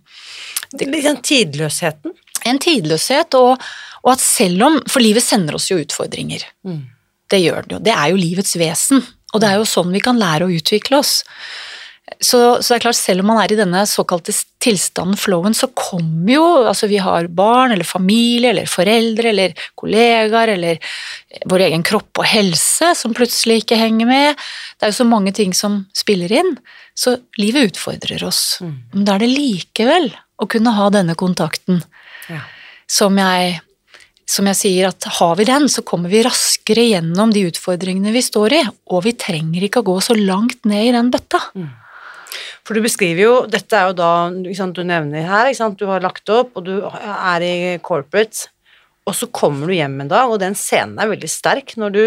Litt 0.80 1.02
sånn 1.02 1.22
tidløsheten? 1.26 2.12
En 2.46 2.60
tidløshet, 2.62 3.34
og, 3.34 3.62
og, 4.04 4.10
at 4.12 4.22
selv 4.22 4.62
om 4.68 4.76
For 4.86 5.02
livet 5.02 5.24
sender 5.24 5.56
oss 5.58 5.66
jo 5.72 5.80
utfordringer. 5.82 6.44
Mm. 6.62 6.84
Det 7.30 7.40
gjør 7.42 7.66
det 7.66 7.74
jo. 7.74 7.80
Det 7.88 7.94
er 7.94 8.12
jo 8.12 8.20
livets 8.20 8.54
vesen, 8.58 9.02
og 9.34 9.42
det 9.42 9.50
er 9.50 9.58
jo 9.58 9.66
sånn 9.68 9.90
vi 9.94 10.02
kan 10.04 10.18
lære 10.18 10.46
å 10.46 10.54
utvikle 10.54 11.00
oss. 11.02 11.20
Så, 12.18 12.38
så, 12.60 12.72
det 12.72 12.76
er 12.78 12.82
klart, 12.84 12.98
selv 12.98 13.22
om 13.22 13.30
man 13.30 13.38
er 13.42 13.52
i 13.54 13.58
denne 13.58 13.82
såkalte 13.88 14.32
tilstanden, 14.60 15.16
flowen, 15.20 15.54
så 15.56 15.70
kommer 15.76 16.32
jo 16.34 16.44
Altså, 16.70 16.88
vi 16.90 16.98
har 17.00 17.28
barn 17.32 17.72
eller 17.74 17.86
familie 17.86 18.50
eller 18.50 18.68
foreldre 18.68 19.30
eller 19.30 19.54
kollegaer 19.78 20.54
eller 20.56 20.92
vår 21.48 21.66
egen 21.68 21.84
kropp 21.86 22.22
og 22.22 22.28
helse 22.28 22.92
som 22.98 23.14
plutselig 23.16 23.62
ikke 23.62 23.78
henger 23.80 24.10
med. 24.10 24.44
Det 24.76 24.88
er 24.88 24.92
jo 24.92 25.00
så 25.00 25.08
mange 25.08 25.32
ting 25.36 25.54
som 25.56 25.84
spiller 25.96 26.32
inn. 26.40 26.54
Så 26.98 27.16
livet 27.40 27.70
utfordrer 27.70 28.26
oss. 28.26 28.58
Mm. 28.60 28.76
Men 28.92 29.06
da 29.08 29.16
er 29.16 29.24
det 29.24 29.32
likevel 29.32 30.10
å 30.40 30.48
kunne 30.50 30.74
ha 30.76 30.90
denne 30.92 31.16
kontakten 31.18 31.82
ja. 32.28 32.44
som 32.90 33.18
jeg 33.20 33.60
som 34.30 34.46
jeg 34.46 34.58
sier, 34.60 34.90
at 34.92 35.06
har 35.18 35.32
vi 35.40 35.46
den, 35.48 35.64
så 35.66 35.82
kommer 35.86 36.12
vi 36.12 36.22
raskere 36.22 36.84
gjennom 36.86 37.32
de 37.34 37.48
utfordringene 37.48 38.12
vi 38.14 38.22
står 38.22 38.54
i, 38.54 38.60
og 38.94 39.02
vi 39.02 39.16
trenger 39.18 39.64
ikke 39.66 39.82
å 39.82 39.88
gå 39.88 39.96
så 40.06 40.14
langt 40.14 40.68
ned 40.70 40.86
i 40.86 40.92
den 40.94 41.10
bøtta. 41.10 41.40
Mm. 41.58 41.70
For 42.66 42.76
du 42.76 42.84
beskriver 42.84 43.22
jo 43.24 43.34
Dette 43.50 43.76
er 43.76 43.90
jo 43.90 43.98
da 43.98 44.12
sant, 44.56 44.76
du 44.76 44.86
nevner 44.86 45.26
her, 45.26 45.50
du 45.76 45.86
har 45.88 46.04
lagt 46.04 46.28
opp, 46.32 46.56
og 46.58 46.66
du 46.66 46.74
er 46.84 47.44
i 47.46 47.54
corporate, 47.82 48.50
og 49.08 49.16
så 49.16 49.28
kommer 49.32 49.70
du 49.70 49.74
hjem 49.74 50.00
en 50.02 50.10
dag, 50.10 50.30
og 50.30 50.42
den 50.42 50.56
scenen 50.58 51.00
er 51.00 51.10
veldig 51.10 51.30
sterk 51.30 51.76
når 51.80 51.94
du 51.96 52.02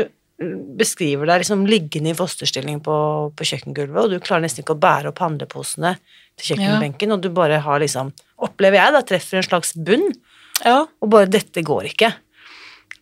beskriver 0.77 1.29
deg 1.29 1.43
liksom 1.43 1.65
liggende 1.69 2.11
i 2.11 2.17
fosterstilling 2.17 2.81
på, 2.83 2.95
på, 3.37 3.47
kjøkkengulvet, 3.47 3.99
og 4.01 4.11
du 4.11 4.23
klarer 4.23 4.45
nesten 4.45 4.63
ikke 4.63 4.75
å 4.75 4.81
bære 4.81 5.11
opp 5.11 5.21
handleposene 5.23 5.95
til 6.39 6.53
kjøkkenbenken, 6.53 7.11
ja. 7.11 7.15
og 7.15 7.23
du 7.23 7.29
bare 7.33 7.61
har 7.63 7.83
liksom 7.83 8.13
Opplever 8.43 8.75
jeg, 8.75 8.91
da, 8.91 8.99
treffer 9.07 9.39
en 9.39 9.45
slags 9.45 9.69
bunn, 9.87 10.09
ja. 10.65 10.81
og 10.83 11.11
bare 11.13 11.29
'Dette 11.31 11.61
går 11.63 11.85
ikke'. 11.93 12.09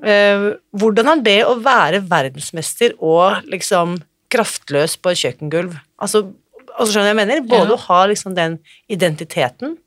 Uh, 0.01 0.59
hvordan 0.69 1.07
er 1.15 1.23
det 1.25 1.39
å 1.47 1.55
være 1.61 2.03
verdensmester 2.05 2.93
og 2.99 3.47
liksom 3.49 3.95
kraftløs 4.29 4.99
på 5.01 5.09
et 5.09 5.21
kjøkkengulv? 5.23 5.79
Altså, 5.97 6.27
Altså, 6.75 6.91
skjønner 6.93 7.11
jeg 7.11 7.19
mener? 7.21 7.45
Både 7.47 7.73
ja. 7.73 7.77
å 7.77 7.83
ha 7.87 8.01
liksom 8.11 8.35
den 8.37 8.59
identiteten 8.91 9.77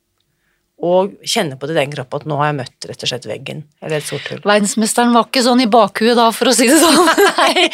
og 0.83 1.13
kjenne 1.23 1.55
på 1.55 1.69
det 1.69 1.75
i 1.75 1.77
den 1.77 1.93
kroppen 1.93 2.19
at 2.19 2.27
nå 2.27 2.37
har 2.39 2.49
jeg 2.49 2.57
møtt 2.57 2.87
rett 2.89 3.03
og 3.05 3.09
slett 3.09 3.27
veggen, 3.29 3.61
eller 3.79 4.01
et 4.01 4.07
sort 4.07 4.25
hull. 4.27 4.41
Verdensmesteren 4.43 5.13
var 5.15 5.29
ikke 5.29 5.43
sånn 5.45 5.63
i 5.63 5.69
bakhuet 5.71 6.17
da, 6.19 6.27
for 6.35 6.51
å 6.51 6.55
si 6.55 6.67
det 6.67 6.79
sånn. 6.81 6.99
Nei. 7.29 7.69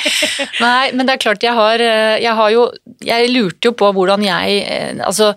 Nei, 0.61 0.91
men 0.93 1.07
det 1.09 1.15
er 1.15 1.23
klart 1.23 1.45
jeg 1.45 1.57
har, 1.57 1.81
eh, 1.81 2.19
jeg 2.21 2.37
har 2.37 2.53
jo 2.53 2.67
Jeg 3.01 3.31
lurte 3.33 3.71
jo 3.71 3.73
på 3.77 3.89
hvordan 3.95 4.21
jeg 4.25 4.59
eh, 4.61 5.01
Altså, 5.01 5.31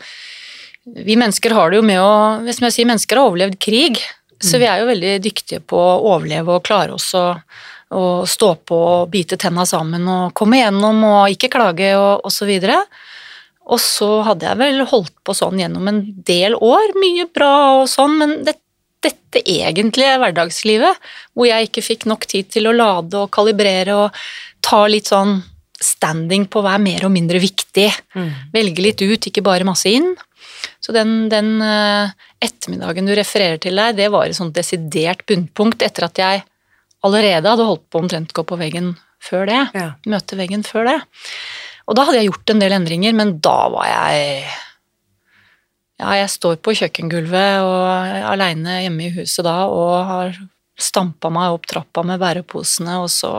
vi 0.85 1.17
mennesker 1.17 1.55
har 1.57 1.73
det 1.73 1.81
jo 1.81 1.87
med 1.87 2.03
å 2.03 2.13
Som 2.53 2.69
jeg 2.69 2.77
sier, 2.77 2.89
mennesker 2.91 3.21
har 3.21 3.31
overlevd 3.31 3.57
krig, 3.63 4.03
så 4.45 4.61
vi 4.61 4.69
er 4.69 4.83
jo 4.83 4.91
veldig 4.91 5.15
dyktige 5.25 5.63
på 5.65 5.79
å 5.79 6.13
overleve 6.13 6.59
og 6.59 6.65
klare 6.67 6.93
oss 6.93 7.15
å 7.17 7.25
stå 8.29 8.49
på 8.67 8.77
og 8.77 9.11
bite 9.13 9.39
tenna 9.41 9.65
sammen 9.69 10.05
og 10.11 10.35
komme 10.37 10.59
igjennom 10.59 10.99
og 11.07 11.33
ikke 11.33 11.49
klage 11.53 11.93
og, 11.97 12.27
og 12.27 12.33
så 12.35 12.49
videre. 12.49 12.81
Og 13.67 13.81
så 13.81 14.09
hadde 14.27 14.45
jeg 14.51 14.59
vel 14.61 14.83
holdt 14.91 15.15
på 15.25 15.33
sånn 15.37 15.59
gjennom 15.63 15.89
en 15.89 16.03
del 16.29 16.55
år, 16.59 16.93
mye 17.01 17.25
bra 17.33 17.53
og 17.81 17.87
sånn, 17.89 18.19
men 18.21 18.35
det, 18.45 18.59
dette 19.05 19.41
egentlige 19.49 20.19
hverdagslivet, 20.21 21.01
hvor 21.33 21.49
jeg 21.49 21.71
ikke 21.71 21.85
fikk 21.87 22.05
nok 22.11 22.27
tid 22.29 22.51
til 22.53 22.69
å 22.69 22.75
lade 22.77 23.17
og 23.23 23.31
kalibrere 23.33 23.97
og 23.97 24.21
ta 24.65 24.83
litt 24.89 25.09
sånn 25.09 25.39
standing 25.85 26.47
på 26.49 26.61
hva 26.65 26.77
er 26.79 26.85
mer 26.85 27.05
og 27.09 27.13
mindre 27.13 27.41
viktig, 27.43 27.91
Mm. 28.15 28.31
velge 28.53 28.83
litt 28.85 29.03
ut, 29.03 29.27
ikke 29.27 29.43
bare 29.43 29.65
masse 29.65 29.89
inn. 29.91 30.15
Så 30.81 30.93
den, 30.93 31.29
den 31.29 31.61
eh, 31.65 32.13
ettermiddagen 32.45 33.07
du 33.09 33.15
refererer 33.17 33.59
til 33.61 33.77
der, 33.77 33.93
det 33.97 34.11
var 34.13 34.27
et 34.29 34.37
sånt 34.37 34.55
desidert 34.55 35.25
bunnpunkt 35.27 35.83
etter 35.83 36.05
at 36.05 36.21
jeg 36.21 36.45
allerede 37.05 37.49
hadde 37.49 37.67
holdt 37.69 37.89
på 37.91 38.01
omtrent 38.01 38.33
gå 38.33 38.45
på 38.45 38.57
veggen 38.61 38.95
før 39.25 39.47
det 39.49 39.61
Ja. 39.75 39.91
møte 40.07 40.37
veggen 40.37 40.63
før 40.65 40.85
det. 40.89 40.99
Og 41.85 41.97
da 41.97 42.07
hadde 42.07 42.23
jeg 42.23 42.31
gjort 42.31 42.53
en 42.55 42.63
del 42.63 42.77
endringer, 42.77 43.17
men 43.17 43.37
da 43.45 43.59
var 43.73 43.89
jeg 43.91 44.47
Ja, 46.03 46.15
jeg 46.19 46.31
står 46.33 46.57
på 46.65 46.75
kjøkkengulvet 46.75 47.63
og 47.63 48.25
aleine 48.33 48.81
hjemme 48.83 49.07
i 49.07 49.13
huset 49.15 49.45
da 49.47 49.61
og 49.71 49.93
har 50.09 50.39
stampa 50.81 51.31
meg 51.31 51.55
opp 51.55 51.69
trappa 51.71 52.03
med 52.07 52.19
bæreposene, 52.19 52.99
og 53.05 53.13
så 53.13 53.35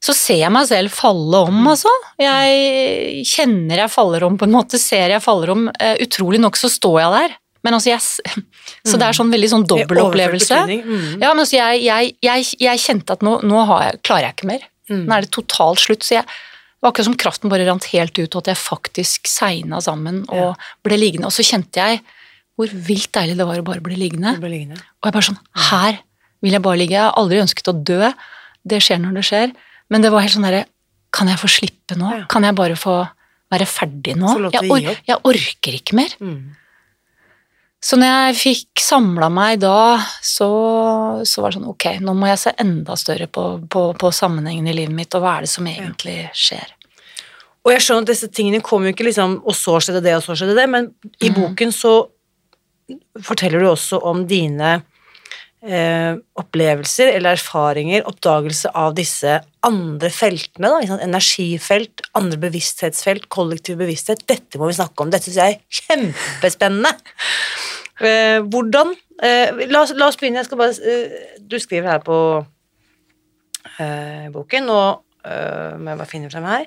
så 0.00 0.14
ser 0.16 0.38
jeg 0.40 0.52
meg 0.52 0.64
selv 0.64 0.92
falle 0.96 1.42
om, 1.44 1.58
altså. 1.68 1.90
Jeg 2.20 3.24
kjenner 3.28 3.82
jeg 3.82 3.92
faller 3.92 4.24
om, 4.24 4.38
på 4.40 4.46
en 4.48 4.54
måte. 4.54 4.80
Ser 4.80 5.12
jeg 5.12 5.20
faller 5.20 5.52
om. 5.52 5.66
Eh, 5.76 5.98
utrolig 6.06 6.40
nok 6.40 6.56
så 6.56 6.70
står 6.72 6.96
jeg 7.02 7.12
der. 7.12 7.34
Men 7.60 7.76
altså, 7.76 7.90
jeg 7.92 8.40
Så 8.88 8.96
det 8.96 9.04
er 9.04 9.18
sånn 9.18 9.32
veldig 9.32 9.50
sånn 9.52 9.66
dobbeltopplevelse. 9.68 10.62
Mm. 10.70 11.20
Ja, 11.20 11.34
men 11.34 11.42
altså, 11.42 11.58
jeg, 11.58 11.82
jeg, 11.84 12.14
jeg, 12.24 12.46
jeg 12.64 12.80
kjente 12.80 13.18
at 13.18 13.26
nå, 13.26 13.36
nå 13.44 13.66
har 13.68 13.90
jeg, 13.90 14.00
klarer 14.08 14.30
jeg 14.30 14.38
ikke 14.38 14.50
mer. 14.54 14.64
Mm. 14.88 15.02
Nå 15.02 15.16
er 15.18 15.26
det 15.26 15.32
totalt 15.36 15.84
slutt. 15.84 16.06
Så 16.06 16.16
jeg, 16.16 16.38
det 16.80 16.86
var 16.86 16.94
akkurat 16.94 17.08
som 17.10 17.16
kraften 17.20 17.50
bare 17.52 17.66
rant 17.68 17.84
helt 17.92 18.16
ut, 18.16 18.32
og 18.32 18.40
at 18.40 18.54
jeg 18.54 18.56
faktisk 18.56 19.28
segna 19.28 19.82
sammen 19.84 20.22
og 20.32 20.56
ble 20.80 20.96
liggende. 20.96 21.28
Og 21.28 21.34
så 21.36 21.44
kjente 21.44 21.76
jeg 21.76 22.00
hvor 22.56 22.72
vilt 22.72 23.10
deilig 23.12 23.34
det 23.36 23.44
var 23.44 23.60
å 23.60 23.64
bare 23.66 23.84
bli 23.84 23.98
liggende. 24.00 24.32
Ble 24.40 24.48
liggende. 24.48 24.80
Og 25.00 25.10
jeg 25.10 25.16
bare 25.18 25.26
sånn 25.28 25.36
Her 25.68 25.98
vil 26.40 26.56
jeg 26.56 26.64
bare 26.64 26.80
ligge. 26.80 26.96
Jeg 26.96 27.04
har 27.04 27.18
aldri 27.20 27.42
ønsket 27.42 27.68
å 27.68 27.74
dø. 27.76 28.08
Det 28.72 28.80
skjer 28.80 29.02
når 29.02 29.18
det 29.18 29.26
skjer. 29.28 29.52
Men 29.92 30.06
det 30.06 30.12
var 30.14 30.24
helt 30.24 30.32
sånn 30.32 30.48
derre 30.48 30.64
Kan 31.12 31.28
jeg 31.28 31.40
få 31.42 31.50
slippe 31.52 31.98
nå? 32.00 32.14
Ja. 32.16 32.24
Kan 32.32 32.48
jeg 32.48 32.56
bare 32.56 32.76
få 32.80 32.96
være 33.52 33.68
ferdig 33.68 34.16
nå? 34.16 34.32
Jeg, 34.54 34.72
or 34.72 34.80
jeg 34.80 35.20
orker 35.34 35.76
ikke 35.82 36.00
mer. 36.00 36.16
Mm. 36.22 36.56
Så 37.80 37.96
når 37.96 38.10
jeg 38.10 38.36
fikk 38.36 38.82
samla 38.84 39.30
meg 39.32 39.62
da, 39.62 39.96
så, 40.20 40.50
så 41.24 41.40
var 41.40 41.48
det 41.52 41.56
sånn 41.56 41.70
ok, 41.70 41.86
nå 42.04 42.12
må 42.16 42.28
jeg 42.28 42.42
se 42.42 42.52
enda 42.60 42.96
større 43.00 43.28
på, 43.32 43.44
på, 43.72 43.86
på 43.96 44.10
sammenhengen 44.12 44.68
i 44.68 44.76
livet 44.82 44.96
mitt, 44.96 45.16
og 45.16 45.24
hva 45.24 45.38
er 45.38 45.46
det 45.46 45.52
som 45.54 45.68
egentlig 45.70 46.18
skjer. 46.36 46.74
Og 47.64 47.72
jeg 47.74 47.84
skjønner 47.84 48.04
at 48.04 48.12
disse 48.12 48.28
tingene 48.32 48.62
kommer 48.64 48.88
jo 48.88 48.94
ikke 48.94 49.04
liksom 49.04 49.34
Og 49.44 49.52
så 49.52 49.74
skjedde 49.84 50.00
det, 50.06 50.14
og 50.16 50.22
så 50.24 50.36
skjedde 50.38 50.56
det, 50.56 50.64
men 50.72 50.92
i 51.20 51.28
mm. 51.28 51.34
boken 51.36 51.74
så 51.76 51.94
forteller 53.22 53.62
du 53.62 53.68
også 53.70 54.00
om 54.10 54.24
dine 54.28 54.70
eh, 55.62 56.16
opplevelser 56.40 57.12
eller 57.14 57.36
erfaringer, 57.36 58.06
oppdagelse 58.08 58.72
av 58.76 58.96
disse 58.98 59.36
andre 59.66 60.10
feltene, 60.12 60.66
da, 60.66 60.80
liksom 60.82 61.04
energifelt, 61.04 62.02
andre 62.18 62.40
bevissthetsfelt, 62.48 63.28
kollektiv 63.32 63.78
bevissthet. 63.80 64.24
Dette 64.30 64.58
må 64.58 64.70
vi 64.70 64.78
snakke 64.80 65.04
om. 65.04 65.12
Dette 65.12 65.28
syns 65.28 65.38
jeg 65.38 65.58
er 65.60 65.84
kjempespennende. 65.84 66.96
Eh, 68.00 68.38
hvordan 68.48 68.94
eh, 69.22 69.66
la, 69.68 69.82
oss, 69.82 69.92
la 69.96 70.06
oss 70.08 70.16
begynne. 70.16 70.40
Jeg 70.40 70.48
skal 70.48 70.58
bare 70.60 70.72
eh, 70.88 71.36
Du 71.44 71.58
skriver 71.60 71.90
her 71.90 72.00
på 72.04 72.16
eh, 73.78 74.26
boken, 74.32 74.70
og 74.72 75.02
eh, 75.24 75.76
må 75.76 75.92
jeg 75.92 76.00
bare 76.00 76.08
finne 76.10 76.30
frem 76.32 76.46
her. 76.48 76.66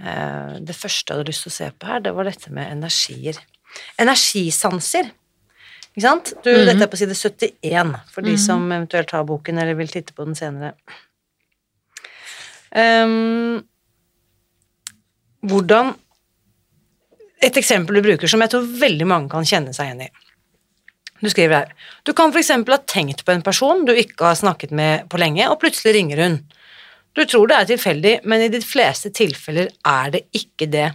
Eh, 0.00 0.58
det 0.64 0.76
første 0.76 1.12
jeg 1.12 1.18
hadde 1.18 1.28
lyst 1.32 1.44
til 1.44 1.52
å 1.52 1.56
se 1.58 1.70
på 1.76 1.90
her, 1.90 2.00
det 2.04 2.14
var 2.16 2.28
dette 2.30 2.52
med 2.56 2.70
energier. 2.72 3.36
Energisanser. 4.00 5.10
Ikke 5.90 6.06
sant? 6.06 6.32
Du, 6.44 6.50
Mhm. 6.50 6.66
Dette 6.70 6.82
er 6.86 6.90
på 6.92 6.96
side 7.00 7.14
71, 7.18 7.94
for 8.14 8.22
de 8.22 8.36
som 8.38 8.62
eventuelt 8.72 9.10
har 9.10 9.24
boken 9.28 9.58
eller 9.58 9.74
vil 9.74 9.88
titte 9.90 10.14
på 10.14 10.24
den 10.24 10.34
senere. 10.38 10.72
Um, 12.70 13.64
hvordan 15.42 15.96
Et 17.42 17.56
eksempel 17.56 17.96
du 17.96 18.02
bruker 18.04 18.28
som 18.28 18.42
jeg 18.44 18.50
tror 18.52 18.66
veldig 18.82 19.06
mange 19.08 19.30
kan 19.32 19.46
kjenne 19.48 19.72
seg 19.72 19.88
igjen 19.88 20.02
i. 20.04 20.08
Du 21.20 21.28
skriver 21.28 21.54
her 21.54 21.74
Du 22.06 22.12
kan 22.16 22.32
f.eks. 22.32 22.52
ha 22.52 22.80
tenkt 22.88 23.24
på 23.24 23.34
en 23.34 23.44
person 23.44 23.84
du 23.84 23.92
ikke 23.92 24.30
har 24.30 24.38
snakket 24.40 24.72
med 24.72 25.06
på 25.12 25.20
lenge, 25.20 25.48
og 25.50 25.60
plutselig 25.62 25.94
ringer 25.98 26.24
hun. 26.24 26.40
Du 27.16 27.24
tror 27.24 27.50
det 27.50 27.58
er 27.58 27.70
tilfeldig, 27.72 28.14
men 28.24 28.44
i 28.44 28.50
de 28.52 28.60
fleste 28.62 29.10
tilfeller 29.14 29.70
er 29.86 30.12
det 30.14 30.24
ikke 30.36 30.68
det. 30.70 30.90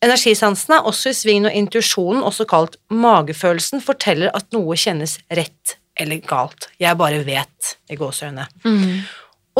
Energisansen 0.00 0.76
er 0.76 0.86
også 0.88 1.12
i 1.12 1.16
sving 1.16 1.42
når 1.44 1.56
intuisjonen, 1.56 2.22
også 2.24 2.46
kalt 2.48 2.76
magefølelsen, 2.92 3.82
forteller 3.84 4.32
at 4.36 4.48
noe 4.56 4.76
kjennes 4.80 5.18
rett 5.28 5.76
eller 6.00 6.22
galt. 6.24 6.70
Jeg 6.80 6.96
bare 6.96 7.20
vet, 7.26 7.74
i 7.92 7.98
gåseøyne. 8.00 8.46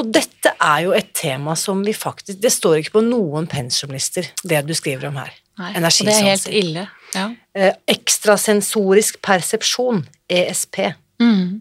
Og 0.00 0.12
dette 0.14 0.54
er 0.54 0.84
jo 0.86 0.94
et 0.96 1.10
tema 1.16 1.56
som 1.58 1.82
vi 1.84 1.92
faktisk 1.92 2.38
Det 2.40 2.52
står 2.54 2.78
ikke 2.78 2.94
på 2.94 3.02
noen 3.04 3.48
pensumlister, 3.50 4.30
det 4.42 4.62
du 4.68 4.72
skriver 4.76 5.10
om 5.10 5.18
her. 5.20 5.34
Nei, 5.60 5.74
og 5.76 5.82
det 6.06 6.14
er 6.14 6.28
helt 6.30 6.48
ille. 6.48 6.86
Ja. 7.14 7.30
Eh, 7.56 7.74
ekstrasensorisk 7.90 9.18
persepsjon, 9.24 10.04
ESP. 10.30 10.92
Mm. 11.20 11.60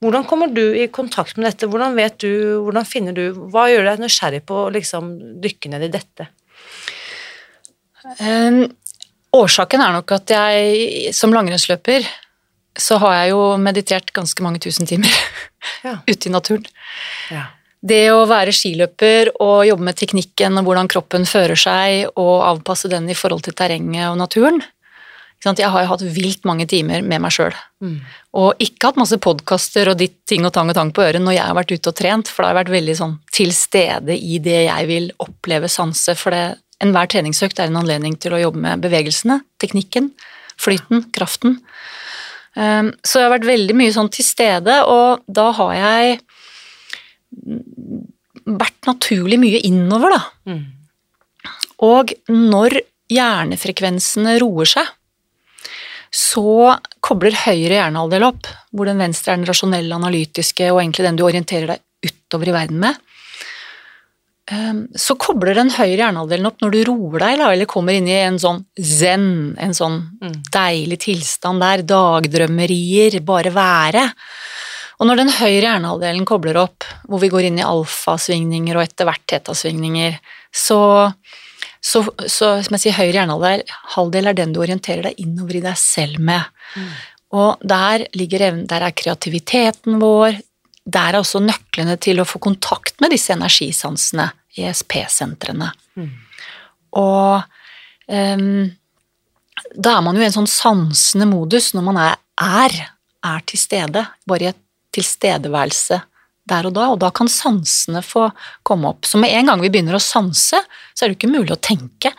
Hvordan 0.00 0.24
kommer 0.28 0.48
du 0.52 0.62
i 0.80 0.86
kontakt 0.88 1.36
med 1.36 1.50
dette? 1.50 1.68
Hvordan 1.68 1.96
vet 1.96 2.16
du, 2.22 2.30
hvordan 2.64 2.86
finner 2.88 3.12
du 3.12 3.34
Hva 3.52 3.66
gjør 3.68 3.84
deg 3.90 4.00
nysgjerrig 4.00 4.42
på 4.48 4.62
å 4.64 4.70
liksom 4.72 5.10
dykke 5.44 5.72
ned 5.74 5.84
i 5.88 5.92
dette? 5.92 6.28
Eh, 8.16 8.62
årsaken 9.36 9.84
er 9.84 9.92
nok 9.98 10.14
at 10.16 10.32
jeg 10.32 11.12
som 11.16 11.34
langrennsløper 11.36 12.06
så 12.80 12.96
har 13.02 13.16
jeg 13.18 13.32
jo 13.34 13.40
meditert 13.60 14.12
ganske 14.16 14.42
mange 14.46 14.62
tusen 14.62 14.88
timer 14.88 15.10
Ja. 15.84 15.98
ute 16.10 16.28
i 16.28 16.32
naturen. 16.32 16.64
ja. 17.30 17.48
Det 17.80 18.10
å 18.12 18.26
være 18.28 18.52
skiløper 18.52 19.32
og 19.40 19.64
jobbe 19.64 19.86
med 19.88 19.96
teknikken 19.96 20.60
og 20.60 20.66
hvordan 20.68 20.90
kroppen 20.92 21.24
fører 21.28 21.56
seg, 21.56 22.10
og 22.20 22.44
avpasse 22.44 22.90
den 22.92 23.08
i 23.08 23.16
forhold 23.16 23.46
til 23.46 23.56
terrenget 23.56 24.10
og 24.10 24.18
naturen? 24.20 24.60
Jeg 25.40 25.70
har 25.72 25.86
jo 25.86 25.88
hatt 25.88 26.02
vilt 26.04 26.44
mange 26.44 26.66
timer 26.68 27.00
med 27.00 27.22
meg 27.24 27.32
sjøl. 27.32 27.54
Mm. 27.80 27.94
Og 28.36 28.60
ikke 28.60 28.90
hatt 28.90 28.98
masse 29.00 29.16
podkaster 29.24 29.88
og 29.88 29.96
ditt 30.02 30.18
ting 30.28 30.44
og 30.44 30.52
tang 30.52 30.68
og 30.68 30.76
tang 30.76 30.90
på 30.92 31.00
øret 31.06 31.24
når 31.24 31.38
jeg 31.38 31.46
har 31.46 31.56
vært 31.56 31.72
ute 31.72 31.88
og 31.88 31.96
trent, 31.96 32.28
for 32.28 32.42
da 32.42 32.50
har 32.50 32.52
jeg 32.52 32.60
vært 32.60 32.74
veldig 32.74 32.96
sånn 32.98 33.14
til 33.32 33.54
stede 33.56 34.18
i 34.20 34.36
det 34.44 34.58
jeg 34.66 34.90
vil 34.90 35.08
oppleve, 35.24 35.70
sanse. 35.72 36.12
For 36.20 36.36
det, 36.36 36.60
enhver 36.84 37.08
treningsøkt 37.08 37.62
er 37.62 37.72
en 37.72 37.80
anledning 37.80 38.18
til 38.20 38.36
å 38.36 38.42
jobbe 38.42 38.60
med 38.60 38.84
bevegelsene, 38.84 39.40
teknikken, 39.64 40.12
flyten, 40.60 41.06
kraften. 41.16 41.56
Um, 42.52 42.90
så 43.00 43.22
jeg 43.22 43.30
har 43.30 43.36
vært 43.38 43.48
veldig 43.48 43.78
mye 43.80 43.96
sånn 43.96 44.12
til 44.12 44.26
stede, 44.26 44.76
og 44.84 45.24
da 45.24 45.48
har 45.56 45.76
jeg 45.78 46.20
vært 48.46 48.86
naturlig 48.88 49.38
mye 49.40 49.60
innover, 49.66 50.16
da. 50.16 50.22
Mm. 50.50 50.64
Og 51.86 52.14
når 52.28 52.80
hjernefrekvensene 53.10 54.38
roer 54.42 54.68
seg, 54.68 54.88
så 56.10 56.74
kobler 57.06 57.36
høyre 57.46 57.76
hjernehalvdel 57.78 58.24
opp, 58.26 58.48
hvor 58.74 58.88
den 58.90 58.98
venstre 58.98 59.32
er 59.32 59.38
den 59.40 59.46
rasjonelle, 59.46 59.94
analytiske 59.94 60.72
og 60.72 60.80
egentlig 60.82 61.06
den 61.06 61.20
du 61.20 61.22
orienterer 61.26 61.76
deg 61.76 62.10
utover 62.10 62.50
i 62.50 62.54
verden 62.56 62.80
med. 62.82 62.98
Ehm, 64.50 64.88
Så 64.98 65.14
kobler 65.14 65.54
den 65.54 65.70
høyre 65.70 66.00
hjernehalvdelen 66.02 66.48
opp 66.50 66.58
når 66.60 66.70
du 66.74 66.80
roer 66.90 67.22
deg, 67.22 67.44
eller 67.46 67.70
kommer 67.70 67.94
inn 67.94 68.08
i 68.10 68.18
en 68.24 68.38
sånn 68.42 68.64
zen, 68.74 69.54
en 69.58 69.72
sånn 69.76 70.00
Mm. 70.20 70.34
deilig 70.50 70.98
tilstand 71.06 71.60
der, 71.60 71.82
dagdrømmerier, 71.86 73.20
bare 73.24 73.50
være. 73.54 74.12
Og 75.00 75.08
når 75.08 75.22
den 75.22 75.30
høyre 75.32 75.64
hjernehalvdelen 75.64 76.26
kobler 76.28 76.58
opp, 76.60 76.84
hvor 77.08 77.22
vi 77.22 77.30
går 77.32 77.48
inn 77.48 77.60
i 77.62 77.64
alfasvingninger 77.64 78.76
og 78.76 78.84
etter 78.84 79.08
hvert 79.08 79.22
tetasvingninger, 79.32 80.18
så, 80.52 80.80
så, 81.80 82.02
så 82.26 82.50
som 82.60 82.76
jeg 82.76 82.84
sier, 82.84 82.98
høyre 82.98 83.14
hjernehalvdel 83.22 83.64
halvdel 83.94 84.28
er 84.28 84.36
den 84.36 84.52
du 84.52 84.60
orienterer 84.60 85.08
deg 85.08 85.22
innover 85.24 85.56
i 85.56 85.64
deg 85.64 85.80
selv 85.80 86.20
med. 86.20 86.44
Og 87.32 87.64
der, 87.64 88.04
ligger, 88.18 88.44
der 88.68 88.84
er 88.84 88.96
kreativiteten 88.96 89.96
vår, 90.02 90.36
der 90.90 91.14
er 91.14 91.20
også 91.20 91.40
nøklene 91.44 91.96
til 92.02 92.20
å 92.20 92.28
få 92.28 92.40
kontakt 92.42 93.00
med 93.00 93.14
disse 93.14 93.32
energisansene, 93.32 94.30
ESP-sentrene. 94.60 95.72
Og 97.00 97.40
um, 98.10 98.64
da 99.76 99.92
er 99.96 100.02
man 100.04 100.16
jo 100.18 100.24
i 100.24 100.26
en 100.26 100.34
sånn 100.34 100.50
sansende 100.50 101.28
modus 101.30 101.70
når 101.76 101.86
man 101.86 102.00
er, 102.02 102.18
er, 102.42 102.76
er 103.30 103.46
til 103.48 103.60
stede, 103.60 104.04
bare 104.28 104.44
i 104.44 104.50
et 104.50 104.60
tilstedeværelse 104.94 106.00
der 106.50 106.66
og 106.66 106.74
da, 106.74 106.88
og 106.90 106.98
da 107.02 107.12
kan 107.14 107.28
sansene 107.30 108.02
få 108.02 108.26
komme 108.66 108.90
opp. 108.90 109.06
Så 109.06 109.20
med 109.20 109.32
en 109.36 109.50
gang 109.50 109.62
vi 109.62 109.70
begynner 109.70 109.98
å 109.98 110.02
sanse, 110.02 110.58
så 110.58 111.04
er 111.04 111.10
det 111.10 111.14
jo 111.14 111.20
ikke 111.20 111.32
mulig 111.36 111.54
å 111.54 111.62
tenke. 111.62 112.12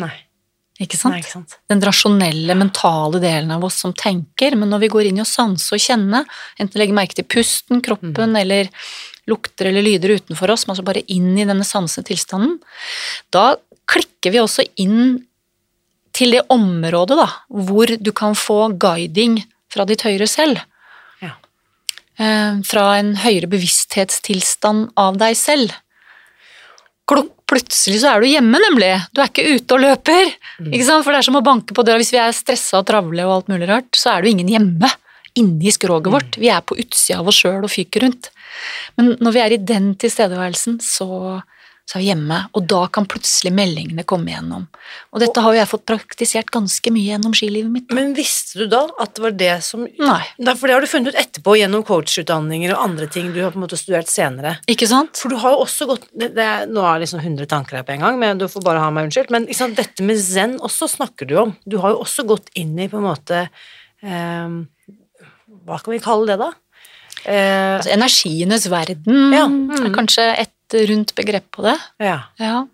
Nei. 0.00 0.12
Ikke 0.82 0.98
sant? 0.98 1.14
Nei, 1.14 1.22
ikke 1.22 1.36
sant. 1.36 1.56
Den 1.70 1.82
rasjonelle, 1.86 2.56
mentale 2.58 3.20
delen 3.22 3.52
av 3.54 3.62
oss 3.66 3.78
som 3.84 3.92
tenker, 3.94 4.56
men 4.58 4.72
når 4.72 4.82
vi 4.82 4.92
går 4.96 5.08
inn 5.08 5.20
i 5.20 5.22
å 5.22 5.28
sanse 5.28 5.76
og 5.76 5.82
kjenne, 5.82 6.24
enten 6.58 6.80
legge 6.80 6.96
merke 6.96 7.14
til 7.20 7.28
pusten, 7.30 7.82
kroppen 7.84 8.34
eller 8.40 8.72
lukter 9.30 9.70
eller 9.70 9.86
lyder 9.86 10.16
utenfor 10.18 10.50
oss, 10.52 10.66
men 10.66 10.74
altså 10.74 10.86
bare 10.86 11.04
inn 11.14 11.30
i 11.38 11.46
denne 11.46 11.64
sansende 11.64 12.10
tilstanden, 12.10 12.58
da 13.32 13.54
klikker 13.90 14.34
vi 14.34 14.42
også 14.42 14.66
inn 14.82 15.22
til 16.14 16.34
det 16.34 16.44
området 16.52 17.18
da, 17.22 17.28
hvor 17.48 17.94
du 17.94 18.10
kan 18.14 18.34
få 18.38 18.74
guiding 18.80 19.40
fra 19.72 19.86
ditt 19.86 20.04
høyre 20.06 20.26
selv. 20.30 20.60
Ja. 22.18 22.24
Eh, 22.24 22.60
Fra 22.64 22.84
en 22.98 23.14
høyere 23.22 23.50
bevissthetstilstand 23.50 24.92
av 24.96 25.18
deg 25.18 25.36
selv. 25.38 25.74
Plutselig 27.44 27.98
så 28.00 28.14
er 28.14 28.22
du 28.22 28.26
hjemme, 28.30 28.56
nemlig. 28.56 28.92
Du 29.12 29.20
er 29.20 29.28
ikke 29.28 29.44
ute 29.44 29.76
og 29.76 29.82
løper. 29.82 30.30
Ikke 30.64 30.86
sant? 30.86 31.04
For 31.04 31.12
det 31.12 31.18
er 31.20 31.26
som 31.26 31.36
å 31.36 31.44
banke 31.44 31.74
på 31.76 31.84
døra. 31.84 32.00
Hvis 32.00 32.14
vi 32.14 32.20
er 32.22 32.32
stressa 32.32 32.80
og 32.80 32.86
travle 32.88 33.26
og 33.26 33.34
alt 33.34 33.50
mulig 33.52 33.68
rart, 33.68 33.90
så 33.92 34.14
er 34.14 34.22
det 34.22 34.30
jo 34.30 34.36
ingen 34.38 34.52
hjemme 34.54 34.90
inni 35.36 35.72
skroget 35.74 36.12
vårt. 36.14 36.38
Vi 36.40 36.48
er 36.48 36.62
på 36.64 36.78
utsida 36.80 37.18
av 37.20 37.28
oss 37.28 37.42
sjøl 37.42 37.66
og 37.66 37.72
fyker 37.72 38.06
rundt. 38.06 38.30
Men 38.96 39.16
når 39.20 39.34
vi 39.36 39.42
er 39.42 39.54
i 39.56 39.60
den 39.60 39.92
tilstedeværelsen, 40.00 40.78
så, 40.80 41.42
så 41.84 41.98
er 41.98 42.00
vi 42.00 42.06
hjemme, 42.08 42.36
og 42.56 42.64
da 42.64 42.78
kan 42.88 43.04
plutselig 43.04 43.50
meldingene 43.52 44.06
komme 44.08 44.30
igjennom. 44.32 44.62
Og 45.12 45.20
dette 45.20 45.42
har 45.44 45.52
jo 45.52 45.58
jeg 45.58 45.68
fått 45.68 45.84
praktisert 45.90 46.48
ganske 46.54 46.92
mye 46.94 47.10
gjennom 47.10 47.34
skilivet 47.36 47.68
mitt. 47.74 47.92
Men 47.92 48.14
visste 48.16 48.62
du 48.62 48.70
da 48.72 48.86
at 49.04 49.12
det 49.16 49.24
var 49.24 49.34
det 49.36 49.50
som 49.66 49.84
Nei, 49.84 50.22
Nei, 50.40 50.54
For 50.56 50.66
det 50.70 50.78
har 50.78 50.84
du 50.84 50.88
funnet 50.88 51.12
ut 51.12 51.20
etterpå 51.20 51.58
gjennom 51.60 51.84
coachutdanninger 51.84 52.72
og 52.72 52.80
andre 52.86 53.08
ting 53.12 53.28
du 53.34 53.42
har 53.42 53.52
på 53.52 53.60
en 53.60 53.66
måte 53.66 53.76
studert 53.76 54.08
senere. 54.08 54.56
ikke 54.70 54.88
sant? 54.88 55.20
For 55.20 55.28
du 55.28 55.36
har 55.44 55.52
jo 55.52 55.66
også 55.66 55.90
gått 55.92 56.08
det, 56.16 56.30
det 56.38 56.48
Nå 56.72 56.86
er 56.88 56.96
det 56.96 57.04
liksom 57.04 57.20
100 57.20 57.50
tanker 57.52 57.78
her 57.78 57.84
på 57.86 57.92
en 57.98 58.06
gang, 58.06 58.18
men 58.22 58.40
du 58.40 58.48
får 58.48 58.64
bare 58.64 58.80
ha 58.80 58.88
meg 58.94 59.10
unnskyldt. 59.10 59.34
Men 59.34 59.44
liksom, 59.50 59.76
dette 59.76 60.08
med 60.08 60.16
zen 60.24 60.56
også 60.64 60.88
snakker 60.96 61.28
du 61.28 61.36
om. 61.44 61.52
Du 61.68 61.76
har 61.84 61.92
jo 61.92 62.00
også 62.06 62.24
gått 62.32 62.48
inn 62.56 62.72
i 62.80 62.88
på 62.88 62.96
en 63.02 63.08
måte 63.10 63.44
eh, 63.44 64.56
Hva 65.68 65.80
kan 65.84 65.92
vi 65.92 66.00
kalle 66.04 66.32
det, 66.32 66.40
da? 66.40 66.50
Eh, 67.28 67.76
Altså, 67.76 67.92
energienes 67.92 68.66
verden 68.72 69.32
Ja, 69.36 69.46
mm. 69.52 69.84
er 69.84 69.94
kanskje 70.00 70.26
et 70.46 70.50
rundt 70.90 71.14
begrep 71.16 71.46
på 71.54 71.66
det. 71.66 71.78
ja. 72.02 72.20
Ja. 72.42 72.66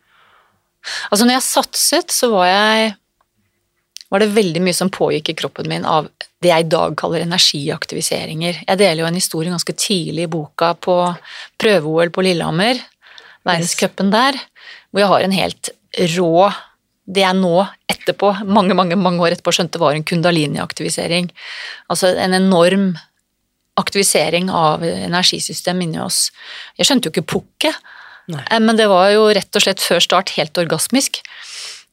Altså, 1.11 1.27
når 1.27 1.35
jeg 1.37 1.45
satset, 1.45 2.13
så 2.15 2.31
var 2.33 2.47
jeg 2.49 2.95
var 4.11 4.23
det 4.23 4.33
veldig 4.35 4.63
mye 4.65 4.75
som 4.75 4.91
pågikk 4.91 5.29
i 5.31 5.37
kroppen 5.39 5.69
min 5.71 5.85
av 5.87 6.09
det 6.43 6.51
jeg 6.51 6.65
i 6.65 6.71
dag 6.73 6.97
kaller 6.99 7.23
energiaktiviseringer. 7.23 8.63
Jeg 8.67 8.81
deler 8.81 9.05
jo 9.05 9.11
en 9.11 9.19
historie 9.19 9.53
ganske 9.53 9.75
tidlig 9.79 10.25
i 10.27 10.31
boka 10.33 10.73
på 10.75 10.97
prøve-OL 11.61 12.11
på 12.15 12.25
Lillehammer, 12.27 12.81
verdenscupen 13.47 14.11
der, 14.11 14.41
hvor 14.91 15.05
jeg 15.05 15.13
har 15.13 15.27
en 15.27 15.37
helt 15.37 15.71
rå 16.17 16.49
det 17.11 17.23
jeg 17.25 17.39
nå 17.39 17.55
etterpå, 17.91 18.33
mange 18.47 18.75
mange, 18.79 18.99
mange 18.99 19.23
år 19.25 19.35
etterpå 19.35 19.55
skjønte 19.55 19.81
var 19.83 19.97
en 19.97 20.07
kundalini-aktivisering. 20.07 21.31
Altså 21.91 22.13
en 22.15 22.37
enorm 22.37 22.93
aktivisering 23.79 24.51
av 24.51 24.83
energisystem 24.83 25.81
inni 25.83 26.01
oss. 26.03 26.31
Jeg 26.77 26.87
skjønte 26.89 27.09
jo 27.09 27.15
ikke 27.15 27.29
pukket, 27.39 27.77
Eh, 28.31 28.61
men 28.61 28.77
det 28.79 28.87
var 28.91 29.11
jo 29.11 29.29
rett 29.35 29.57
og 29.59 29.65
slett 29.65 29.83
før 29.83 29.99
start 30.05 30.31
helt 30.37 30.59
orgasmisk. 30.61 31.21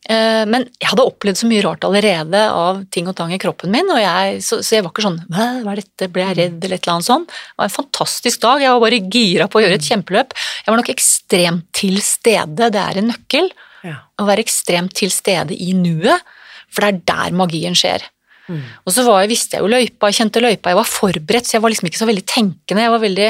Eh, 0.09 0.45
Men 0.45 0.67
jeg 0.79 0.89
hadde 0.91 1.05
opplevd 1.07 1.39
så 1.41 1.47
mye 1.49 1.63
rart 1.65 1.83
allerede 1.83 2.41
av 2.53 2.83
ting 2.93 3.07
og 3.09 3.15
tang 3.17 3.33
i 3.33 3.39
kroppen 3.41 3.71
min, 3.73 3.89
og 3.89 3.99
jeg, 3.99 4.43
så, 4.45 4.59
så 4.63 4.77
jeg 4.77 4.85
var 4.85 4.93
ikke 4.93 5.05
sånn 5.07 5.17
hva 5.33 5.47
er 5.73 5.81
dette, 5.81 6.09
ble 6.13 6.23
jeg 6.27 6.37
redd, 6.37 6.59
eller 6.63 6.77
et 6.77 6.83
eller 6.85 6.93
annet 6.93 7.09
sånt. 7.09 7.27
Det 7.33 7.57
var 7.57 7.69
en 7.71 7.75
fantastisk 7.75 8.43
dag, 8.45 8.61
jeg 8.61 8.75
var 8.75 8.83
bare 8.85 9.01
gira 9.17 9.47
på 9.49 9.59
å 9.59 9.63
gjøre 9.65 9.79
et 9.79 9.89
kjempeløp. 9.89 10.37
Jeg 10.63 10.71
var 10.71 10.81
nok 10.83 10.93
ekstremt 10.93 11.65
til 11.75 11.97
stede, 12.05 12.69
det 12.71 12.83
er 12.83 13.01
en 13.01 13.11
nøkkel. 13.11 13.49
ja. 13.87 13.97
Å 14.17 14.25
være 14.29 14.45
ekstremt 14.45 14.93
til 14.97 15.11
stede 15.13 15.57
i 15.57 15.73
nuet, 15.73 16.21
for 16.69 16.85
det 16.85 16.93
er 16.93 17.01
der 17.11 17.35
magien 17.37 17.75
skjer. 17.77 18.05
Mm. 18.47 18.63
Og 18.85 18.95
så 18.95 19.03
var 19.07 19.21
jeg, 19.23 19.31
visste 19.33 19.57
jeg 19.57 19.65
jo 19.65 19.71
løypa, 19.71 20.09
jeg 20.09 20.21
kjente 20.21 20.43
løypa, 20.43 20.71
jeg 20.71 20.79
var 20.79 20.89
forberedt, 20.89 21.49
så 21.49 21.57
jeg 21.57 21.63
var 21.65 21.73
liksom 21.73 21.89
ikke 21.89 22.01
så 22.01 22.09
veldig 22.09 22.25
tenkende. 22.31 22.85
Jeg 22.85 22.93
var 22.93 23.03
veldig, 23.03 23.29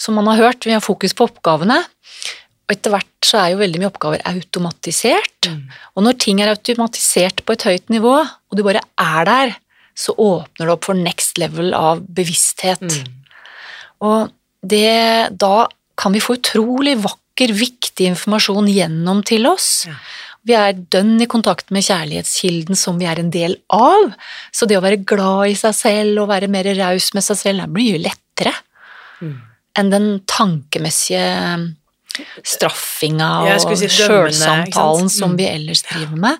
som 0.00 0.18
man 0.18 0.30
har 0.32 0.44
hørt, 0.44 0.66
vi 0.66 0.76
har 0.76 0.84
fokus 0.84 1.16
på 1.16 1.28
oppgavene. 1.30 1.78
Og 2.70 2.76
etter 2.76 2.94
hvert 2.94 3.26
så 3.26 3.40
er 3.40 3.52
jo 3.52 3.62
veldig 3.62 3.80
mye 3.82 3.90
oppgaver 3.90 4.22
automatisert. 4.30 5.48
Mm. 5.50 5.62
Og 5.98 6.06
når 6.06 6.18
ting 6.22 6.42
er 6.42 6.52
automatisert 6.52 7.42
på 7.46 7.56
et 7.56 7.66
høyt 7.66 7.90
nivå, 7.92 8.14
og 8.22 8.58
du 8.58 8.62
bare 8.66 8.84
er 9.00 9.26
der, 9.26 9.56
så 9.98 10.14
åpner 10.14 10.68
det 10.68 10.74
opp 10.76 10.86
for 10.86 10.98
next 10.98 11.40
level 11.42 11.74
av 11.76 12.04
bevissthet. 12.06 12.84
Mm. 12.86 13.16
Og 14.06 14.30
det, 14.62 15.34
da 15.34 15.66
kan 16.00 16.14
vi 16.14 16.22
få 16.22 16.38
utrolig 16.38 16.96
vakker, 17.02 17.52
viktig 17.56 18.06
informasjon 18.12 18.68
gjennom 18.70 19.24
til 19.26 19.48
oss. 19.50 19.70
Ja. 19.88 19.98
Vi 20.46 20.54
er 20.56 20.72
dønn 20.72 21.20
i 21.20 21.26
kontakt 21.28 21.70
med 21.70 21.84
kjærlighetskilden 21.84 22.76
som 22.78 22.96
vi 22.98 23.04
er 23.10 23.18
en 23.20 23.30
del 23.30 23.56
av. 23.70 24.14
Så 24.52 24.66
det 24.66 24.78
å 24.78 24.82
være 24.84 25.02
glad 25.04 25.50
i 25.50 25.54
seg 25.60 25.74
selv 25.76 26.22
og 26.22 26.30
være 26.32 26.48
mer 26.48 26.64
raus 26.78 27.10
med 27.14 27.22
seg 27.26 27.36
selv 27.36 27.60
er 27.66 27.74
mye 27.74 27.98
lettere 28.00 28.54
Mm. 29.20 29.34
enn 29.76 29.90
den 29.90 30.20
tankemessige 30.24 31.74
straffinga 32.42 33.28
og 33.54 33.76
si 33.78 33.86
sjølsamtalen 33.92 35.10
som 35.12 35.32
Mm. 35.32 35.36
vi 35.36 35.44
ellers 35.46 35.82
driver 35.82 36.16
med. 36.16 36.38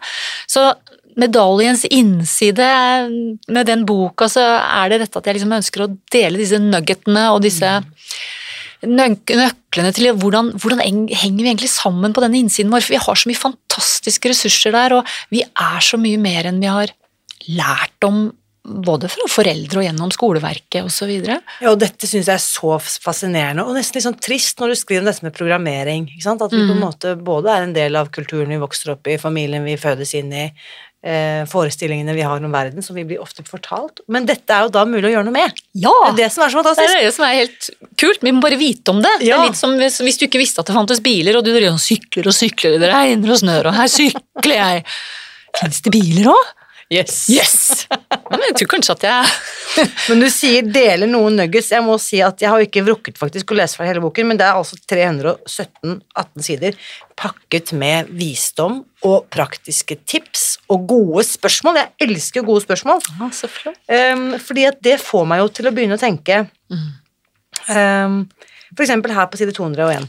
Så 0.48 0.74
medaljens 1.16 1.84
innside 1.90 3.36
med 3.48 3.66
den 3.66 3.84
boka, 3.84 4.24
så 4.28 4.40
er 4.40 4.88
det 4.88 5.00
dette 5.00 5.16
at 5.18 5.24
jeg 5.26 5.34
liksom 5.36 5.52
ønsker 5.58 5.80
å 5.84 5.98
dele 6.10 6.38
disse 6.38 6.58
nuggetene 6.58 7.30
og 7.34 7.42
disse 7.42 7.66
Mm. 7.66 7.84
Nøk 8.86 9.34
nøklene 9.36 9.92
til 9.94 10.10
hvordan, 10.16 10.52
hvordan 10.56 10.80
henger 10.80 11.42
vi 11.42 11.48
egentlig 11.50 11.70
sammen 11.72 12.14
på 12.16 12.22
denne 12.24 12.40
innsiden 12.40 12.72
vår, 12.72 12.84
for 12.86 12.96
vi 12.96 13.04
har 13.04 13.20
så 13.20 13.30
mye 13.30 13.42
fantastiske 13.42 14.32
ressurser 14.32 14.72
der, 14.76 14.98
og 14.98 15.16
vi 15.30 15.42
er 15.44 15.80
så 15.84 16.00
mye 16.00 16.20
mer 16.20 16.48
enn 16.50 16.60
vi 16.62 16.70
har 16.70 16.92
lært 17.48 18.06
om 18.06 18.30
både 18.60 19.08
fra 19.08 19.24
foreldre 19.32 19.80
og 19.80 19.86
gjennom 19.86 20.10
skoleverket 20.12 20.84
osv. 20.84 21.10
Ja, 21.24 21.38
og 21.70 21.78
dette 21.80 22.06
syns 22.06 22.28
jeg 22.28 22.36
er 22.36 22.42
så 22.44 22.76
fascinerende, 22.78 23.64
og 23.64 23.74
nesten 23.74 23.96
litt 23.96 24.04
sånn 24.04 24.20
trist 24.20 24.60
når 24.60 24.74
du 24.74 24.78
skriver 24.78 25.00
om 25.00 25.08
dette 25.08 25.24
med 25.24 25.34
programmering. 25.34 26.10
ikke 26.12 26.26
sant? 26.26 26.42
At 26.44 26.52
vi 26.52 26.60
på 26.60 26.74
en 26.74 26.78
Mm. 26.78 26.84
måte 26.84 27.14
både 27.16 27.48
er 27.48 27.62
en 27.64 27.72
del 27.72 27.96
av 27.96 28.10
kulturen 28.12 28.48
vi 28.52 28.60
vokser 28.60 28.92
opp 28.92 29.08
i, 29.08 29.16
familien 29.16 29.64
vi 29.64 29.76
fødes 29.80 30.14
inn 30.14 30.32
i, 30.32 30.52
forestillingene 31.00 32.12
vi 32.12 32.24
har 32.26 32.42
om 32.44 32.52
verden, 32.52 32.84
som 32.84 32.96
vi 32.98 33.06
blir 33.08 33.22
ofte 33.22 33.40
fortalt. 33.46 34.02
Men 34.12 34.26
dette 34.28 34.52
er 34.52 34.66
jo 34.66 34.72
da 34.74 34.82
mulig 34.84 35.08
å 35.08 35.14
gjøre 35.14 35.28
noe 35.30 35.36
med. 35.38 35.62
Ja! 35.72 35.94
Det 36.04 36.10
er 36.10 36.18
det 36.18 36.28
som 36.34 36.44
er 36.44 36.52
så 36.52 36.60
fantastisk. 36.60 36.92
Det 36.92 36.98
er 36.98 37.08
det 37.08 37.14
som 37.16 37.24
er 37.24 37.38
helt 37.38 37.70
kult. 38.02 38.20
Vi 38.26 38.34
må 38.36 38.44
bare 38.44 38.60
vite 38.60 38.92
om 38.92 39.00
det. 39.00 39.14
Det 39.22 39.32
er 39.32 39.46
litt 39.46 39.56
som 39.56 39.72
hvis, 39.80 39.96
hvis 40.04 40.20
du 40.20 40.26
ikke 40.28 40.42
visste 40.42 40.60
at 40.60 40.68
det 40.68 40.76
fantes 40.76 41.00
biler, 41.04 41.40
og 41.40 41.46
du 41.46 41.54
driver 41.54 41.72
og 41.78 41.80
sykler 41.80 42.28
og 42.28 42.36
sykler, 42.36 42.76
det 42.82 42.92
regner 42.92 43.32
og 43.32 43.40
snør, 43.40 43.70
og 43.72 43.78
her 43.80 43.92
sykler 43.92 44.56
jeg. 44.58 44.88
Fins 45.60 45.80
det 45.86 45.94
biler 45.96 46.34
òg? 46.34 46.56
Yes. 46.90 47.28
Yes! 47.30 47.86
Men 48.32 48.42
jeg 48.48 48.56
tror 48.58 48.68
kanskje 48.72 48.94
at 48.96 49.04
jeg 49.06 49.90
Men 50.10 50.24
du 50.24 50.26
sier 50.26 50.66
'deler 50.66 51.06
noen 51.06 51.36
nuggets. 51.38 51.70
Jeg 51.70 51.84
må 51.86 51.94
si 52.02 52.18
at 52.18 52.42
jeg 52.42 52.50
har 52.50 52.64
ikke 52.64 52.82
vrukket 52.82 53.20
faktisk 53.20 53.52
å 53.52 53.58
lese 53.60 53.78
fra 53.78 53.86
hele 53.86 54.02
boken, 54.02 54.26
men 54.26 54.40
det 54.40 54.48
er 54.48 54.58
altså 54.58 54.74
317-18 54.90 56.42
sider 56.42 56.74
pakket 57.20 57.70
med 57.78 58.10
visdom 58.10 58.80
og 59.06 59.28
praktiske 59.30 60.00
tips 60.02 60.49
og 60.70 60.86
gode 60.88 61.24
spørsmål. 61.26 61.80
Jeg 61.80 62.08
elsker 62.08 62.44
gode 62.46 62.62
spørsmål. 62.62 63.00
Ah, 63.20 63.30
så 63.34 63.48
flott. 63.50 63.78
Um, 63.90 64.36
fordi 64.38 64.64
at 64.70 64.78
det 64.86 65.00
får 65.02 65.24
meg 65.26 65.42
jo 65.42 65.48
til 65.58 65.66
å 65.70 65.74
begynne 65.74 65.98
å 65.98 66.02
tenke 66.02 66.44
um, 67.68 68.20
For 68.76 68.84
eksempel 68.86 69.14
her 69.16 69.26
på 69.30 69.40
side 69.40 69.54
201. 69.56 70.06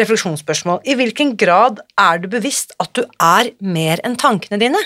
Refleksjonsspørsmål. 0.00 0.80
I 0.86 0.94
hvilken 0.98 1.36
grad 1.38 1.80
er 1.98 2.18
du 2.22 2.28
bevisst 2.30 2.74
at 2.82 2.90
du 2.98 3.04
er 3.22 3.52
mer 3.62 4.02
enn 4.06 4.18
tankene 4.18 4.58
dine? 4.60 4.82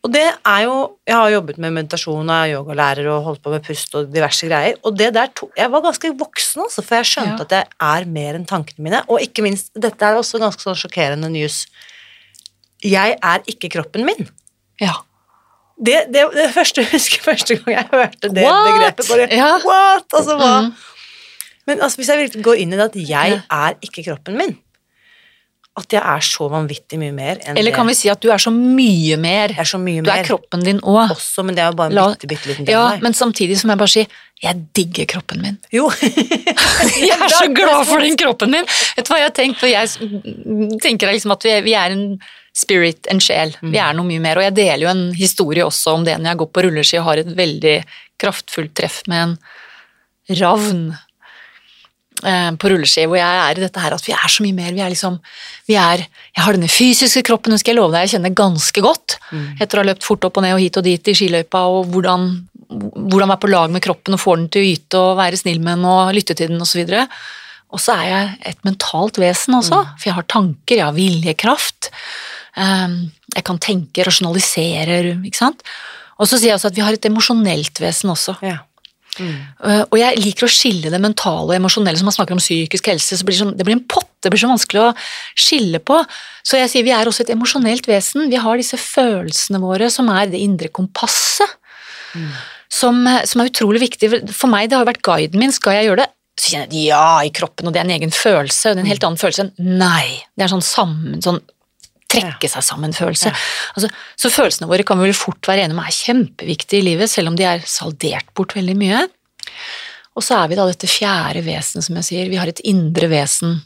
Og 0.00 0.08
det 0.14 0.22
er 0.24 0.62
jo 0.64 0.76
Jeg 1.04 1.12
har 1.12 1.30
jobbet 1.34 1.58
med 1.60 1.74
meditasjon 1.76 2.24
og 2.30 2.32
er 2.32 2.54
yogalærer 2.54 3.08
og 3.12 3.24
holdt 3.26 3.42
på 3.44 3.50
med 3.52 3.64
pust 3.66 3.92
og 3.98 4.08
diverse 4.14 4.48
greier, 4.48 4.78
og 4.82 4.96
det 4.96 5.10
der 5.12 5.28
to, 5.36 5.50
Jeg 5.58 5.68
var 5.70 5.82
ganske 5.84 6.12
voksen, 6.16 6.62
altså, 6.64 6.82
for 6.86 6.96
jeg 6.96 7.10
skjønte 7.10 7.36
Ja. 7.36 7.44
at 7.44 7.50
jeg 7.50 7.66
er 7.80 8.06
mer 8.08 8.34
enn 8.38 8.46
tankene 8.48 8.86
mine, 8.86 9.02
og 9.08 9.20
ikke 9.20 9.42
minst 9.44 9.68
Dette 9.76 10.00
er 10.06 10.16
også 10.16 10.40
ganske 10.40 10.62
sånn 10.64 10.78
sjokkerende 10.78 11.28
news. 11.30 11.66
Jeg 12.84 13.16
er 13.22 13.42
ikke 13.50 13.68
kroppen 13.76 14.04
min. 14.08 14.28
Ja. 14.80 14.92
Det, 15.80 16.06
det, 16.12 16.26
det 16.36 16.48
første, 16.54 16.80
jeg 16.84 16.90
husker 16.92 17.22
første 17.24 17.56
gang 17.56 17.76
jeg 17.76 17.86
hørte 17.92 18.28
det 18.34 18.44
What? 18.44 18.66
begrepet. 18.72 19.08
Bare, 19.08 19.28
Ja. 19.32 19.52
What? 19.64 20.08
Altså, 20.16 20.36
hva? 20.40 20.54
Mm. 20.66 20.72
Men 21.66 21.80
altså, 21.84 21.96
hvis 22.00 22.08
jeg 22.08 22.18
virkelig 22.24 22.44
går 22.44 22.58
inn 22.64 22.72
i 22.72 22.76
det 22.80 22.88
at 22.90 22.96
jeg 22.96 23.36
Ja. 23.36 23.40
er 23.68 23.78
ikke 23.84 24.04
kroppen 24.10 24.36
min 24.40 24.56
At 25.78 25.92
jeg 25.94 26.02
er 26.02 26.20
så 26.26 26.48
vanvittig 26.50 26.98
mye 26.98 27.12
mer 27.14 27.38
enn 27.46 27.56
Eller 27.56 27.70
kan 27.72 27.86
det. 27.86 27.92
vi 27.94 28.00
si 28.00 28.08
at 28.10 28.20
du 28.20 28.28
er 28.34 28.40
så 28.42 28.50
mye 28.50 29.16
mer? 29.20 29.52
Er 29.56 29.64
så 29.68 29.78
mye 29.78 30.02
Du 30.02 30.10
er 30.10 30.24
kroppen 30.26 30.64
din 30.66 30.80
òg. 30.82 31.12
også, 31.14 31.44
men 31.46 31.54
det 31.54 31.62
er 31.62 31.70
jo 31.70 31.76
bare 31.78 31.92
en 31.92 31.94
La- 31.94 32.08
bitte, 32.10 32.26
bitte 32.32 32.48
liten 32.50 32.66
del 32.66 32.72
Ja, 32.74 32.98
men 33.00 33.12
samtidig 33.14 33.56
som 33.60 33.70
jeg 33.70 33.78
bare 33.78 33.88
sier 33.88 34.06
jeg 34.42 34.56
digger 34.74 35.06
kroppen 35.06 35.40
min. 35.42 35.58
Jo. 35.72 35.90
Jeg 36.00 37.16
er 37.16 37.28
så 37.28 37.46
glad 37.54 37.86
for 37.86 38.00
den 38.00 38.16
kroppen 38.16 38.50
min! 38.50 38.64
Vet 38.96 39.06
du 39.06 39.12
hva 39.12 39.18
jeg 39.20 39.28
har 39.28 39.36
tenkt? 39.36 39.60
For 39.60 39.68
jeg 39.68 39.88
tenker 40.82 41.12
liksom 41.12 41.32
at 41.36 41.44
vi 41.44 41.60
vi 41.68 41.74
er 41.76 41.92
en 41.94 42.04
spirit 42.56 43.06
en 43.10 43.20
sjel. 43.22 43.54
Vi 43.62 43.78
er 43.80 43.94
noe 43.96 44.08
mye 44.08 44.22
mer. 44.22 44.40
Og 44.40 44.46
jeg 44.48 44.56
deler 44.58 44.84
jo 44.86 44.92
en 44.92 45.04
historie 45.16 45.66
også 45.66 45.96
om 45.98 46.06
det 46.06 46.16
når 46.18 46.32
jeg 46.32 46.40
går 46.42 46.50
på 46.54 46.64
rulleski 46.66 46.98
og 47.00 47.06
har 47.10 47.22
et 47.22 47.36
veldig 47.36 47.76
kraftfullt 48.20 48.74
treff 48.76 49.00
med 49.10 49.22
en 49.22 49.36
ravn 50.40 50.82
eh, 52.24 52.50
på 52.60 52.72
rulleski, 52.72 53.06
hvor 53.08 53.20
jeg 53.20 53.40
er 53.46 53.58
i 53.58 53.64
dette 53.64 53.82
her 53.82 53.96
at 53.96 54.06
vi 54.06 54.14
er 54.16 54.32
så 54.32 54.44
mye 54.44 54.56
mer. 54.56 54.74
Vi 54.76 54.84
er 54.84 54.92
liksom 54.92 55.18
vi 55.70 55.78
er, 55.80 56.04
Jeg 56.36 56.44
har 56.44 56.56
denne 56.56 56.70
fysiske 56.70 57.24
kroppen, 57.26 57.54
den 57.54 57.62
skal 57.62 57.74
jeg 57.74 57.80
love 57.80 57.94
deg, 57.94 58.06
jeg 58.06 58.16
kjenner 58.16 58.36
ganske 58.36 58.84
godt. 58.84 59.18
Etter 59.60 59.78
å 59.78 59.84
ha 59.84 59.90
løpt 59.92 60.06
fort 60.06 60.26
opp 60.26 60.40
og 60.40 60.46
ned 60.46 60.56
og 60.56 60.64
hit 60.64 60.80
og 60.80 60.86
dit 60.86 61.12
i 61.12 61.16
skiløypa, 61.16 61.62
og 61.70 61.92
hvordan, 61.94 62.26
hvordan 62.70 63.30
være 63.30 63.44
på 63.44 63.52
lag 63.52 63.70
med 63.70 63.84
kroppen 63.84 64.18
og 64.18 64.22
få 64.22 64.36
den 64.40 64.50
til 64.50 64.64
å 64.64 64.72
yte 64.74 65.04
og 65.04 65.20
være 65.20 65.38
snill 65.40 65.62
med 65.62 65.78
den 65.78 65.86
og 65.90 66.10
lytte 66.16 66.36
til 66.38 66.50
den 66.52 66.62
osv. 66.66 66.82
Og 67.70 67.78
så 67.78 67.94
er 67.94 68.08
jeg 68.08 68.34
et 68.50 68.66
mentalt 68.66 69.20
vesen 69.22 69.54
også, 69.54 69.84
for 69.94 70.08
jeg 70.08 70.16
har 70.16 70.26
tanker, 70.26 70.80
jeg 70.80 70.86
har 70.88 70.96
viljekraft. 70.96 71.92
Um, 72.60 72.96
jeg 73.32 73.46
kan 73.46 73.60
tenke, 73.62 74.04
rasjonalisere, 74.04 75.00
ikke 75.24 75.38
sant. 75.38 75.62
Og 76.20 76.28
så 76.28 76.36
sier 76.36 76.52
jeg 76.52 76.58
også 76.58 76.68
at 76.72 76.76
vi 76.76 76.84
har 76.84 76.96
et 76.96 77.08
emosjonelt 77.08 77.80
vesen 77.80 78.12
også. 78.12 78.36
Ja. 78.44 78.58
Mm. 79.18 79.88
og 79.90 79.96
jeg 79.98 80.20
liker 80.22 80.46
å 80.46 80.48
skille 80.48 80.90
det 80.92 81.00
mentale 81.02 81.48
og 81.50 81.56
emosjonelle, 81.56 81.98
som 81.98 82.06
man 82.08 82.14
snakker 82.14 82.36
om 82.36 82.40
psykisk 82.40 82.86
helse. 82.92 83.18
så 83.18 83.26
blir 83.26 83.34
det, 83.34 83.40
sånn, 83.40 83.56
det 83.58 83.66
blir 83.66 83.74
en 83.74 83.82
pott, 83.90 84.08
det 84.22 84.30
blir 84.32 84.40
så 84.40 84.48
vanskelig 84.48 84.84
å 84.84 84.92
skille 85.34 85.80
på. 85.82 85.98
Så 86.46 86.60
jeg 86.60 86.70
sier 86.70 86.86
vi 86.86 86.94
er 86.94 87.10
også 87.10 87.24
et 87.26 87.32
emosjonelt 87.34 87.88
vesen. 87.90 88.30
Vi 88.30 88.38
har 88.40 88.60
disse 88.60 88.78
følelsene 88.80 89.60
våre 89.60 89.90
som 89.92 90.08
er 90.14 90.30
det 90.30 90.40
indre 90.40 90.70
kompasset. 90.72 91.58
Som, 92.70 93.02
som 93.26 93.42
er 93.42 93.50
utrolig 93.50 93.82
viktig. 93.82 94.12
For 94.30 94.50
meg, 94.50 94.70
det 94.70 94.78
har 94.78 94.86
vært 94.88 95.02
guiden 95.04 95.42
min. 95.42 95.52
Skal 95.52 95.80
jeg 95.80 95.90
gjøre 95.90 96.04
det? 96.04 96.10
Så 96.38 96.54
kjenner 96.54 96.70
jeg 96.78 96.88
ja 96.88 97.20
i 97.26 97.32
kroppen, 97.34 97.68
og 97.68 97.74
det 97.74 97.82
er 97.82 97.88
en 97.88 97.96
egen 97.98 98.14
følelse. 98.14 98.70
Og 98.70 98.76
det 98.76 98.80
er 98.80 98.86
en 98.86 98.92
helt 98.94 99.06
annen 99.08 99.20
følelse 99.20 99.48
enn 99.48 99.78
nei. 99.82 100.20
Det 100.38 100.46
er 100.46 100.54
sånn 100.54 100.64
sammen, 100.64 101.18
sånn 101.24 101.42
trekke 102.10 102.50
seg 102.50 102.64
sammen-følelse. 102.66 103.32
Altså, 103.76 103.90
så 104.18 104.32
følelsene 104.32 104.68
våre 104.70 104.86
kan 104.86 104.98
vi 105.00 105.08
vel 105.08 105.16
fort 105.16 105.46
være 105.48 105.64
enige 105.64 105.76
om 105.76 105.82
er 105.84 105.96
kjempeviktige 105.96 106.82
i 106.82 106.88
livet, 106.90 107.12
selv 107.12 107.30
om 107.30 107.38
de 107.38 107.46
er 107.46 107.64
saldert 107.68 108.32
bort 108.36 108.56
veldig 108.58 108.76
mye. 108.80 109.04
Og 110.18 110.26
så 110.26 110.40
er 110.40 110.50
vi 110.50 110.58
da 110.58 110.66
dette 110.68 110.90
fjerde 110.90 111.44
vesen, 111.46 111.84
som 111.86 111.98
jeg 112.00 112.08
sier. 112.08 112.30
Vi 112.32 112.40
har 112.40 112.50
et 112.50 112.62
indre 112.68 113.08
vesen. 113.12 113.60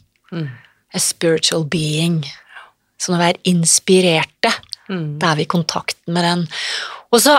A 0.95 1.01
spiritual 1.03 1.65
being. 1.71 2.21
Så 3.01 3.13
når 3.13 3.23
vi 3.23 3.31
er 3.31 3.41
inspirerte, 3.55 4.53
da 4.87 5.33
er 5.33 5.41
vi 5.41 5.47
i 5.47 5.51
kontakt 5.51 5.99
med 6.13 6.27
den. 6.27 6.45
Og 7.11 7.23
så, 7.25 7.39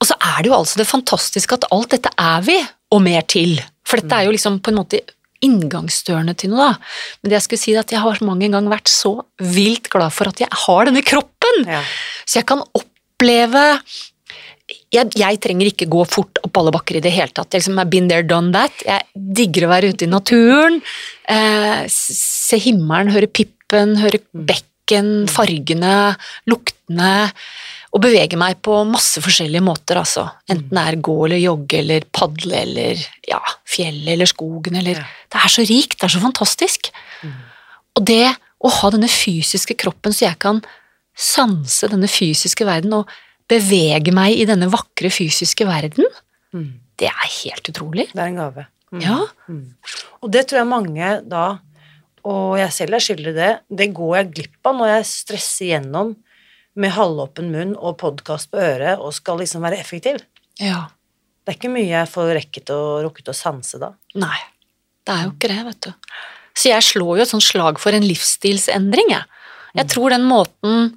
og 0.00 0.08
så 0.08 0.16
er 0.16 0.40
det 0.42 0.50
jo 0.50 0.56
altså 0.56 0.80
det 0.80 0.88
fantastiske 0.88 1.58
at 1.60 1.68
alt 1.74 1.92
dette 1.94 2.12
er 2.16 2.42
vi, 2.46 2.56
og 2.88 3.04
mer 3.04 3.24
til. 3.28 3.58
For 3.86 4.00
dette 4.00 4.16
er 4.16 4.26
jo 4.26 4.32
liksom 4.32 4.58
på 4.64 4.72
en 4.72 4.80
måte 4.80 5.02
inngangsdørene 5.44 6.34
til 6.38 6.52
noe, 6.52 6.68
da. 6.68 7.18
Men 7.22 7.30
det 7.30 7.38
jeg 7.38 7.46
skulle 7.46 7.62
si 7.62 7.74
er 7.74 7.82
at 7.82 7.94
jeg 7.94 8.02
har 8.02 8.22
mange 8.26 8.50
ganger 8.50 8.72
vært 8.72 8.90
så 8.92 9.14
vilt 9.38 9.90
glad 9.92 10.14
for 10.14 10.30
at 10.30 10.42
jeg 10.42 10.62
har 10.66 10.88
denne 10.88 11.04
kroppen! 11.06 11.64
Ja. 11.66 11.82
Så 12.26 12.40
jeg 12.40 12.48
kan 12.50 12.64
oppleve 12.76 13.66
jeg, 14.92 15.08
jeg 15.16 15.38
trenger 15.40 15.70
ikke 15.70 15.88
gå 15.90 16.02
fort 16.08 16.40
opp 16.44 16.60
alle 16.60 16.72
bakker 16.74 16.98
i 16.98 17.04
det 17.04 17.12
hele 17.14 17.32
tatt. 17.32 17.52
Jeg 17.52 17.62
liksom, 17.62 17.78
I've 17.80 17.92
been 17.92 18.08
there, 18.10 18.24
done 18.26 18.52
that. 18.56 18.74
Jeg 18.84 19.04
digger 19.38 19.66
å 19.66 19.72
være 19.72 19.92
ute 19.92 20.04
i 20.04 20.10
naturen. 20.12 20.80
Eh, 21.28 21.84
se 21.92 22.60
himmelen, 22.60 23.12
høre 23.14 23.30
pippen, 23.32 23.96
høre 24.00 24.20
bekken, 24.32 25.28
fargene, 25.32 26.14
luktene. 26.48 27.12
Og 27.96 28.02
bevege 28.04 28.36
meg 28.36 28.58
på 28.64 28.74
masse 28.84 29.20
forskjellige 29.24 29.64
måter, 29.64 29.96
altså. 30.02 30.26
Enten 30.50 30.76
det 30.76 30.82
er 30.82 30.98
gå 31.08 31.14
eller 31.24 31.40
jogge 31.40 31.78
eller 31.80 32.04
padle 32.12 32.58
eller 32.66 33.00
ja, 33.28 33.40
fjellet 33.68 34.12
eller 34.16 34.28
skogen 34.28 34.76
eller 34.82 35.00
Ja. 35.00 35.06
Det 35.28 35.40
er 35.44 35.52
så 35.52 35.62
rikt, 35.68 35.98
det 36.00 36.06
er 36.06 36.12
så 36.14 36.20
fantastisk. 36.22 36.90
Og 37.96 38.04
det 38.08 38.28
å 38.64 38.70
ha 38.72 38.90
denne 38.94 39.10
fysiske 39.12 39.76
kroppen 39.78 40.14
så 40.16 40.24
jeg 40.24 40.38
kan 40.40 40.62
sanse 41.18 41.88
denne 41.90 42.08
fysiske 42.08 42.64
verden 42.64 42.94
og 42.96 43.10
bevege 43.50 44.12
meg 44.14 44.38
i 44.38 44.46
denne 44.48 44.68
vakre 44.72 45.10
fysiske 45.12 45.66
verden, 45.68 46.06
det 46.98 47.08
er 47.10 47.28
helt 47.42 47.68
utrolig. 47.70 48.08
Det 48.12 48.22
er 48.22 48.30
en 48.32 48.40
gave. 48.40 48.66
Mm. 48.92 49.02
Ja. 49.04 49.18
Og 50.22 50.32
det 50.32 50.46
tror 50.48 50.62
jeg 50.62 50.70
mange 50.70 51.10
da, 51.28 51.44
og 52.28 52.56
jeg 52.60 52.72
selv 52.74 52.96
er 52.96 53.04
skyldig 53.04 53.34
i 53.34 53.36
det, 53.36 53.52
det 53.80 53.90
går 53.96 54.16
jeg 54.16 54.32
glipp 54.38 54.70
av 54.70 54.78
når 54.78 54.92
jeg 54.94 55.10
stresser 55.12 55.70
gjennom 55.74 56.16
med 56.78 56.94
halvåpen 56.94 57.50
munn 57.52 57.74
og 57.76 57.98
podkast 58.00 58.52
på 58.52 58.60
øret 58.62 59.02
og 59.02 59.14
skal 59.16 59.40
liksom 59.42 59.66
være 59.66 59.80
effektiv. 59.82 60.22
ja. 60.62 60.86
Det 61.48 61.54
er 61.54 61.56
ikke 61.62 61.72
mye 61.72 61.88
jeg 61.88 62.08
får 62.12 62.30
rekket 62.36 62.70
og 62.74 62.88
rukket 63.06 63.30
å 63.32 63.32
sanse 63.32 63.78
da. 63.80 63.86
Nei, 64.20 64.36
det 65.08 65.14
er 65.14 65.22
jo 65.24 65.30
ikke 65.30 65.48
det, 65.48 65.62
vet 65.64 65.86
du. 65.86 66.18
Så 66.52 66.68
jeg 66.68 66.84
slår 66.84 67.12
jo 67.16 67.24
et 67.24 67.30
sånt 67.30 67.46
slag 67.46 67.80
for 67.80 67.96
en 67.96 68.04
livsstilsendring, 68.04 69.14
jeg. 69.14 69.24
Jeg 69.78 69.88
tror 69.94 70.12
den 70.12 70.26
måten 70.28 70.90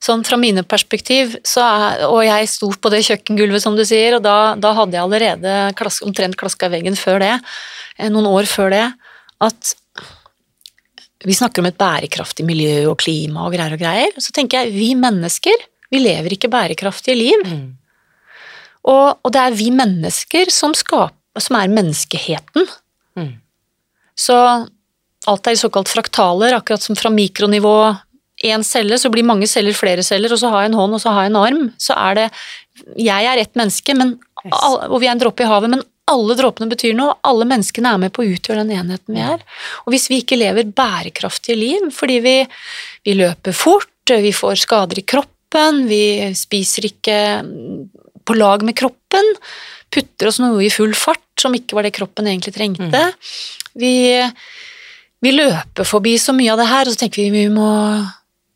Sånn 0.00 0.22
fra 0.24 0.38
mine 0.40 0.62
perspektiv, 0.64 1.34
så 1.44 1.60
er, 1.60 2.02
og 2.06 2.22
jeg 2.24 2.46
sto 2.48 2.70
på 2.72 2.88
det 2.88 3.02
kjøkkengulvet 3.04 3.60
som 3.60 3.74
du 3.76 3.82
sier, 3.84 4.14
og 4.16 4.22
da, 4.24 4.54
da 4.56 4.70
hadde 4.78 4.96
jeg 4.96 5.04
allerede 5.04 5.56
klask, 5.76 6.06
omtrent 6.08 6.38
klaska 6.40 6.70
veggen 6.72 6.96
før 6.96 7.20
det, 7.20 7.34
eh, 7.98 8.08
noen 8.08 8.30
år 8.30 8.48
før 8.48 8.72
det, 8.72 8.86
at 9.44 9.74
vi 11.24 11.36
snakker 11.36 11.60
om 11.60 11.68
et 11.68 11.78
bærekraftig 11.80 12.46
miljø 12.48 12.88
og 12.90 12.98
klima 13.02 13.44
og 13.44 13.52
greier 13.52 13.76
og 13.76 13.82
greier, 13.82 14.14
så 14.16 14.32
tenker 14.32 14.62
jeg 14.64 14.72
vi 14.72 14.94
mennesker, 14.96 15.66
vi 15.92 16.00
lever 16.00 16.36
ikke 16.36 16.48
bærekraftige 16.52 17.18
liv. 17.18 17.42
Og, 18.88 19.18
og 19.20 19.32
det 19.34 19.40
er 19.42 19.56
vi 19.58 19.68
mennesker 19.74 20.48
som, 20.54 20.72
skaper, 20.76 21.12
som 21.42 21.58
er 21.60 21.72
menneskeheten. 21.72 22.64
Mm. 23.18 23.34
Så 24.16 24.36
alt 25.28 25.50
er 25.50 25.58
såkalt 25.60 25.90
fraktaler, 25.92 26.56
akkurat 26.56 26.82
som 26.82 26.96
fra 26.96 27.12
mikronivå 27.12 27.74
én 28.48 28.64
celle, 28.64 28.96
så 28.96 29.10
blir 29.12 29.26
mange 29.28 29.46
celler 29.50 29.76
flere 29.76 30.02
celler, 30.06 30.32
og 30.32 30.40
så 30.40 30.48
har 30.48 30.64
jeg 30.64 30.72
en 30.72 30.78
hånd, 30.80 30.96
og 30.96 31.02
så 31.02 31.12
har 31.12 31.26
jeg 31.26 31.34
en 31.34 31.40
arm. 31.42 31.64
Så 31.76 31.96
er 31.96 32.14
det 32.16 32.28
Jeg 32.96 33.26
er 33.28 33.36
ett 33.36 33.54
menneske, 33.54 33.94
men, 33.94 34.18
Yes. 34.40 34.54
og 34.88 35.00
vi 35.02 35.06
er 35.06 35.12
en 35.12 35.20
dråpe 35.20 35.44
i 35.44 35.46
havet, 35.46 35.68
men 35.68 35.82
alle 36.10 36.36
dråpene 36.38 36.70
betyr 36.70 36.94
noe, 36.98 37.16
alle 37.26 37.46
menneskene 37.48 37.94
er 37.94 38.02
med 38.02 38.14
på 38.14 38.24
å 38.24 38.30
utgjøre 38.34 38.64
den 38.64 38.74
enheten 38.76 39.16
vi 39.16 39.22
er. 39.24 39.42
Og 39.84 39.94
hvis 39.94 40.08
vi 40.10 40.20
ikke 40.22 40.38
lever 40.40 40.70
bærekraftige 40.76 41.58
liv, 41.58 41.88
fordi 41.94 42.20
vi, 42.24 42.36
vi 43.06 43.16
løper 43.18 43.56
fort, 43.56 43.88
vi 44.10 44.32
får 44.34 44.64
skader 44.64 44.98
i 44.98 45.06
kroppen, 45.06 45.84
vi 45.90 46.30
spiser 46.38 46.88
ikke 46.90 47.18
på 48.26 48.36
lag 48.38 48.64
med 48.66 48.76
kroppen, 48.78 49.34
putter 49.90 50.30
oss 50.30 50.40
noe 50.42 50.62
i 50.62 50.70
full 50.72 50.94
fart 50.98 51.22
som 51.40 51.54
ikke 51.56 51.76
var 51.78 51.86
det 51.86 51.94
kroppen 51.96 52.28
egentlig 52.30 52.54
trengte. 52.54 53.02
Vi, 53.78 53.94
vi 55.22 55.34
løper 55.34 55.86
forbi 55.88 56.16
så 56.20 56.34
mye 56.36 56.52
av 56.54 56.60
det 56.60 56.70
her, 56.70 56.86
og 56.86 56.94
så 56.94 57.04
tenker 57.04 57.22
vi 57.24 57.44
vi 57.44 57.52
må 57.52 57.70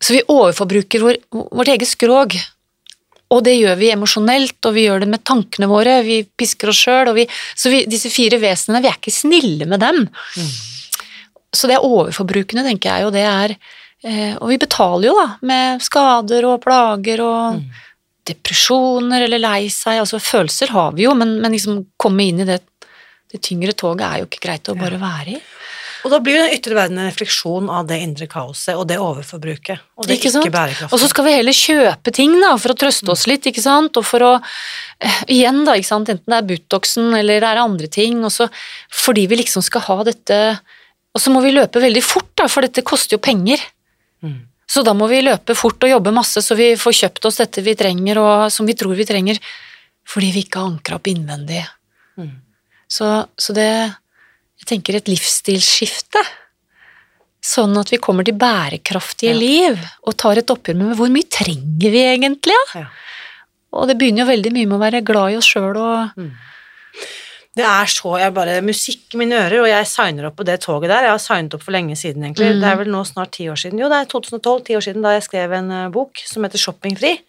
Så 0.04 0.12
vi 0.12 0.24
overforbruker 0.28 1.00
vår, 1.00 1.16
vårt 1.32 1.70
eget 1.72 1.88
skrog. 1.88 2.34
Og 3.34 3.42
det 3.46 3.56
gjør 3.56 3.78
vi 3.80 3.90
emosjonelt, 3.92 4.58
og 4.68 4.76
vi 4.76 4.86
gjør 4.86 5.04
det 5.04 5.10
med 5.10 5.24
tankene 5.26 5.68
våre, 5.70 5.98
vi 6.06 6.22
pisker 6.24 6.70
oss 6.70 6.82
sjøl, 6.84 7.10
Så 7.54 7.72
vi, 7.72 7.84
disse 7.90 8.10
fire 8.12 8.38
vesenene, 8.42 8.82
vi 8.84 8.90
er 8.90 8.98
ikke 9.00 9.14
snille 9.14 9.66
med 9.66 9.82
dem. 9.82 10.04
Så 11.54 11.70
det 11.70 11.78
er 11.78 11.86
overforbrukende, 11.86 12.64
tenker 12.66 12.90
jeg, 12.90 13.06
og 13.06 13.12
det 13.14 13.24
er 13.26 13.56
eh, 14.04 14.36
Og 14.40 14.48
vi 14.50 14.58
betaler 14.58 15.08
jo, 15.08 15.16
da, 15.18 15.26
med 15.42 15.82
skader 15.82 16.46
og 16.50 16.62
plager 16.64 17.22
og 17.24 17.60
depresjoner 18.26 19.26
eller 19.26 19.42
lei 19.42 19.68
seg. 19.72 20.00
Altså 20.02 20.20
følelser 20.22 20.72
har 20.74 20.94
vi 20.96 21.06
jo, 21.06 21.14
men, 21.18 21.38
men 21.42 21.54
liksom 21.54 21.82
komme 22.00 22.26
inn 22.26 22.42
i 22.42 22.48
det, 22.48 22.60
det 23.30 23.42
tyngre 23.44 23.74
toget 23.76 24.06
er 24.08 24.22
jo 24.22 24.30
ikke 24.30 24.44
greit 24.46 24.70
å 24.72 24.78
bare 24.78 25.00
være 25.00 25.36
i. 25.36 25.42
Og 26.04 26.12
da 26.12 26.18
blir 26.20 26.36
den 26.36 26.52
ytre 26.52 26.76
verden 26.76 26.98
en 27.00 27.08
refleksjon 27.08 27.70
av 27.72 27.86
det 27.88 27.96
indre 28.04 28.26
kaoset 28.28 28.76
og 28.76 28.84
det 28.90 28.98
overforbruket. 29.00 29.80
Og 29.96 30.08
det 30.08 30.18
Ikke 30.18 30.34
ikke 30.34 30.52
bærekraftige. 30.52 30.92
Og 30.92 31.00
så 31.00 31.08
skal 31.08 31.24
vi 31.24 31.32
heller 31.38 31.56
kjøpe 31.56 32.12
ting 32.12 32.34
da, 32.42 32.50
for 32.60 32.74
å 32.74 32.76
trøste 32.76 33.08
oss 33.14 33.24
litt, 33.30 33.48
ikke 33.48 33.64
sant, 33.64 33.96
og 33.96 34.04
for 34.04 34.24
å 34.26 34.32
eh, 34.36 35.22
Igjen, 35.32 35.62
da, 35.64 35.78
ikke 35.80 35.88
sant, 35.88 36.12
enten 36.12 36.28
det 36.28 36.40
er 36.42 36.48
Butoxen 36.50 37.08
eller 37.16 37.40
det 37.40 37.48
er 37.48 37.62
andre 37.62 37.88
ting, 37.88 38.20
og 38.20 38.34
så 38.34 38.50
fordi 38.92 39.24
vi 39.32 39.40
liksom 39.40 39.64
skal 39.64 39.86
ha 39.88 39.98
dette 40.10 40.40
Og 41.14 41.22
så 41.22 41.32
må 41.32 41.40
vi 41.44 41.54
løpe 41.54 41.80
veldig 41.80 42.04
fort, 42.04 42.32
da, 42.36 42.50
for 42.52 42.66
dette 42.66 42.84
koster 42.84 43.16
jo 43.16 43.24
penger. 43.24 43.64
Mm. 44.20 44.42
Så 44.68 44.84
da 44.84 44.92
må 44.96 45.08
vi 45.08 45.24
løpe 45.24 45.56
fort 45.56 45.82
og 45.86 45.92
jobbe 45.92 46.12
masse, 46.12 46.42
så 46.44 46.56
vi 46.58 46.72
får 46.76 47.00
kjøpt 47.00 47.28
oss 47.30 47.40
dette 47.40 47.64
vi 47.64 47.76
trenger, 47.78 48.20
og 48.20 48.52
som 48.52 48.68
vi 48.68 48.76
tror 48.76 48.96
vi 48.98 49.08
trenger, 49.08 49.40
fordi 50.04 50.32
vi 50.34 50.44
ikke 50.44 50.60
har 50.60 50.72
ankra 50.72 50.98
opp 50.98 51.08
innvendig. 51.08 51.62
Mm. 52.20 52.32
Så, 52.90 53.08
så 53.40 53.56
det 53.56 53.70
Jeg 54.64 54.78
tenker 54.78 54.96
et 54.96 55.08
livsstilsskifte. 55.12 56.22
Sånn 57.44 57.76
at 57.76 57.90
vi 57.92 57.98
kommer 58.00 58.24
til 58.24 58.32
bærekraftige 58.40 59.34
Ja. 59.34 59.36
liv, 59.36 59.78
og 60.08 60.16
tar 60.16 60.38
et 60.40 60.48
oppgjør 60.48 60.76
med 60.78 60.96
hvor 60.96 61.10
mye 61.12 61.28
trenger 61.28 61.90
vi 61.92 62.00
egentlig? 62.00 62.56
Ja? 62.72 62.80
Ja. 62.80 62.86
Og 63.74 63.88
det 63.88 63.98
begynner 63.98 64.24
jo 64.24 64.32
veldig 64.32 64.52
mye 64.54 64.66
med 64.70 64.78
å 64.78 64.80
være 64.80 65.04
glad 65.04 65.32
i 65.32 65.36
oss 65.36 65.44
sjøl 65.50 65.76
og 65.76 66.30
Det 67.54 67.62
er 67.62 67.86
så 67.86 68.18
jeg 68.18 68.34
bare 68.34 68.62
Musikk 68.62 69.14
i 69.14 69.18
mine 69.20 69.36
ører, 69.36 69.60
og 69.60 69.68
jeg 69.68 69.86
signer 69.86 70.26
opp 70.26 70.36
på 70.36 70.44
det 70.44 70.60
toget 70.62 70.88
der. 70.88 71.04
Jeg 71.06 71.10
har 71.10 71.18
signet 71.22 71.54
opp 71.54 71.62
for 71.62 71.70
lenge 71.70 71.94
siden, 71.94 72.24
egentlig. 72.24 72.48
Mm. 72.56 72.60
Det 72.60 72.70
er 72.72 72.76
vel 72.80 72.90
nå 72.90 73.04
snart 73.06 73.30
ti 73.30 73.44
år 73.46 73.60
siden. 73.60 73.78
Jo, 73.78 73.88
det 73.88 74.00
er 74.00 74.10
2012, 74.10 74.64
ti 74.64 74.74
år 74.74 74.82
siden, 74.82 75.02
da 75.02 75.12
jeg 75.14 75.22
skrev 75.22 75.52
en 75.52 75.70
eh, 75.70 75.88
bok 75.90 76.18
som 76.24 76.42
heter 76.42 76.58
Shoppingfri. 76.58 77.20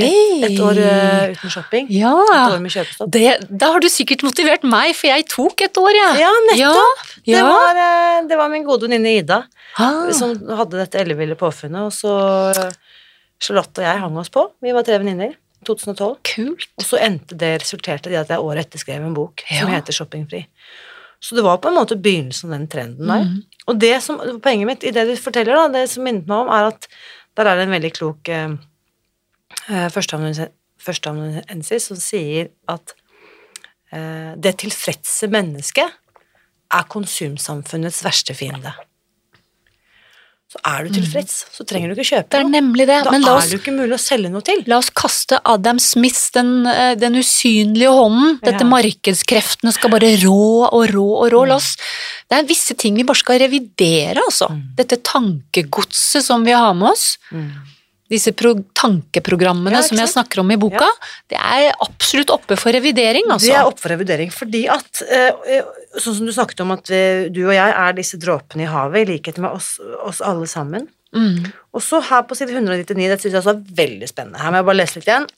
Et, 0.00 0.44
et 0.46 0.60
år 0.64 0.78
uh, 0.80 1.34
uten 1.34 1.52
shopping. 1.52 1.88
Et 1.92 2.04
år 2.08 2.62
med 2.64 2.72
kjøpestopp. 2.72 3.10
Det, 3.12 3.24
da 3.60 3.68
har 3.74 3.82
du 3.84 3.90
sikkert 3.92 4.22
motivert 4.24 4.62
meg, 4.64 4.94
for 4.96 5.10
jeg 5.10 5.26
tok 5.28 5.64
et 5.66 5.80
år, 5.82 5.98
jeg. 5.98 6.22
Ja, 6.22 6.30
nettopp! 6.48 7.02
Ja, 7.28 7.34
Det, 7.34 7.42
var, 7.44 7.80
uh, 7.82 8.28
det 8.30 8.38
var 8.40 8.52
min 8.54 8.64
gode 8.64 8.88
venninne 8.88 9.12
Ida 9.20 9.42
Ah, 9.80 10.10
som 10.12 10.34
hadde 10.52 10.80
dette 10.80 11.00
elleville 11.00 11.36
påfunnet, 11.38 11.86
og 11.88 11.94
så 11.96 12.12
eh, 12.52 12.98
Charlotte 13.42 13.80
og 13.80 13.86
jeg 13.86 14.00
hang 14.02 14.18
oss 14.20 14.28
på. 14.32 14.44
Vi 14.60 14.74
var 14.76 14.84
tre 14.86 14.98
venninner. 15.00 15.36
2012. 15.64 16.16
kult. 16.26 16.66
Og 16.80 16.84
så 16.84 16.98
endte 16.98 17.36
det 17.38 17.52
resulterte 17.62 18.10
i 18.10 18.18
at 18.18 18.32
jeg 18.32 18.42
året 18.42 18.66
etter 18.66 18.82
skrev 18.82 19.04
en 19.06 19.14
bok 19.14 19.44
som 19.46 19.70
heter 19.70 19.94
Shoppingfri. 19.94 20.42
Så 21.22 21.36
det 21.38 21.44
var 21.46 21.60
på 21.62 21.70
en 21.70 21.76
måte 21.78 21.94
begynnelsen 22.02 22.50
av 22.50 22.56
den 22.56 22.68
trenden 22.70 23.06
der. 23.06 23.28
Mm. 23.28 23.60
Og 23.70 23.78
det 23.78 23.92
som, 24.02 24.18
poenget 24.42 24.66
mitt 24.66 24.84
i 24.84 24.90
det 24.94 25.06
du 25.06 25.14
forteller, 25.14 25.54
da, 25.54 25.68
det 25.70 25.84
som 25.92 26.02
minnet 26.02 26.26
meg 26.26 26.42
om, 26.42 26.50
er 26.50 26.72
at 26.72 26.88
der 27.38 27.48
er 27.48 27.60
det 27.60 27.68
en 27.68 27.76
veldig 27.76 27.92
klok 27.94 28.30
eh, 28.34 28.56
førsteamanuensis 29.68 30.50
førsteamanuensis 30.82 31.84
som 31.90 31.98
sier 32.02 32.48
at 32.72 32.94
eh, 33.94 34.32
det 34.42 34.56
tilfredse 34.64 35.28
mennesket 35.30 35.98
er 36.72 36.88
konsumsamfunnets 36.90 38.00
verste 38.02 38.34
fiende. 38.34 38.72
Så 40.52 40.60
er 40.68 40.84
du 40.84 40.90
tilfreds, 40.92 41.34
så 41.48 41.64
trenger 41.64 41.88
du 41.88 41.94
ikke 41.94 42.10
kjøpe 42.10 42.28
Det 42.34 42.40
er 42.42 42.48
nemlig 42.50 42.84
det. 42.84 42.98
Da 43.06 43.12
Men 43.14 43.22
la 43.24 43.30
er 43.32 43.38
oss, 43.40 43.46
det 43.48 43.60
ikke 43.62 43.72
mulig 43.72 43.94
å 43.96 44.00
selge 44.02 44.28
noe 44.28 44.44
til. 44.44 44.60
la 44.68 44.76
oss 44.82 44.90
kaste 44.92 45.38
Adam 45.48 45.78
Smith, 45.80 46.26
den, 46.34 46.66
eh, 46.66 46.92
den 47.00 47.16
usynlige 47.16 47.88
hånden. 47.88 48.38
Dette 48.42 48.60
Ja. 48.60 48.68
markedskreftene 48.68 49.72
skal 49.72 49.90
bare 49.94 50.10
rå 50.20 50.68
og 50.68 50.90
rå 50.92 51.06
og 51.24 51.32
rå. 51.32 51.46
La 51.48 51.56
oss, 51.56 51.76
det 52.28 52.38
er 52.38 52.48
visse 52.50 52.76
ting 52.76 52.96
vi 52.96 53.02
bare 53.08 53.16
skal 53.22 53.38
revidere, 53.38 54.20
altså. 54.26 54.50
Mm. 54.50 54.76
Dette 54.76 54.98
tankegodset 55.02 56.22
som 56.22 56.44
vi 56.44 56.52
har 56.52 56.74
med 56.74 56.90
oss. 56.90 57.16
Disse 58.12 58.34
pro 58.36 58.52
tankeprogrammene 58.76 59.78
Ja, 59.78 59.82
som 59.86 60.00
jeg 60.00 60.10
snakker 60.12 60.42
om 60.42 60.50
i 60.52 60.58
boka, 60.60 60.88
det 61.32 61.38
er 61.38 61.70
absolutt 61.82 62.32
oppe 62.34 62.58
for 62.60 62.74
revidering, 62.74 63.30
altså. 63.32 63.48
Det 63.48 63.58
er 63.58 63.68
oppe 63.68 63.84
for 63.84 63.94
revidering, 63.94 64.32
fordi 64.34 64.66
at 64.72 65.04
eh, 65.06 65.30
eh, 65.56 65.70
Sånn 65.92 66.18
som 66.18 66.28
du 66.28 66.32
snakket 66.32 66.62
om 66.64 66.72
at 66.72 66.88
eh, 66.92 67.28
du 67.32 67.42
og 67.44 67.52
jeg 67.52 67.72
er 67.84 67.96
disse 67.96 68.16
dråpene 68.20 68.64
i 68.64 68.70
havet, 68.70 69.04
i 69.04 69.14
likhet 69.14 69.40
med 69.44 69.52
oss, 69.52 69.74
oss 70.00 70.22
alle 70.24 70.48
sammen. 70.48 70.86
Mm. 71.12 71.50
Og 71.76 71.84
så 71.84 72.00
her 72.08 72.24
på 72.24 72.36
side 72.38 72.54
199, 72.54 73.08
det 73.12 73.18
synes 73.20 73.34
jeg 73.34 73.40
også 73.42 73.54
er 73.58 73.78
veldig 73.82 74.08
spennende. 74.08 74.40
Her 74.40 74.54
må 74.54 74.62
jeg 74.62 74.68
bare 74.70 74.80
lese 74.80 75.00
litt 75.00 75.10
igjen. 75.10 75.28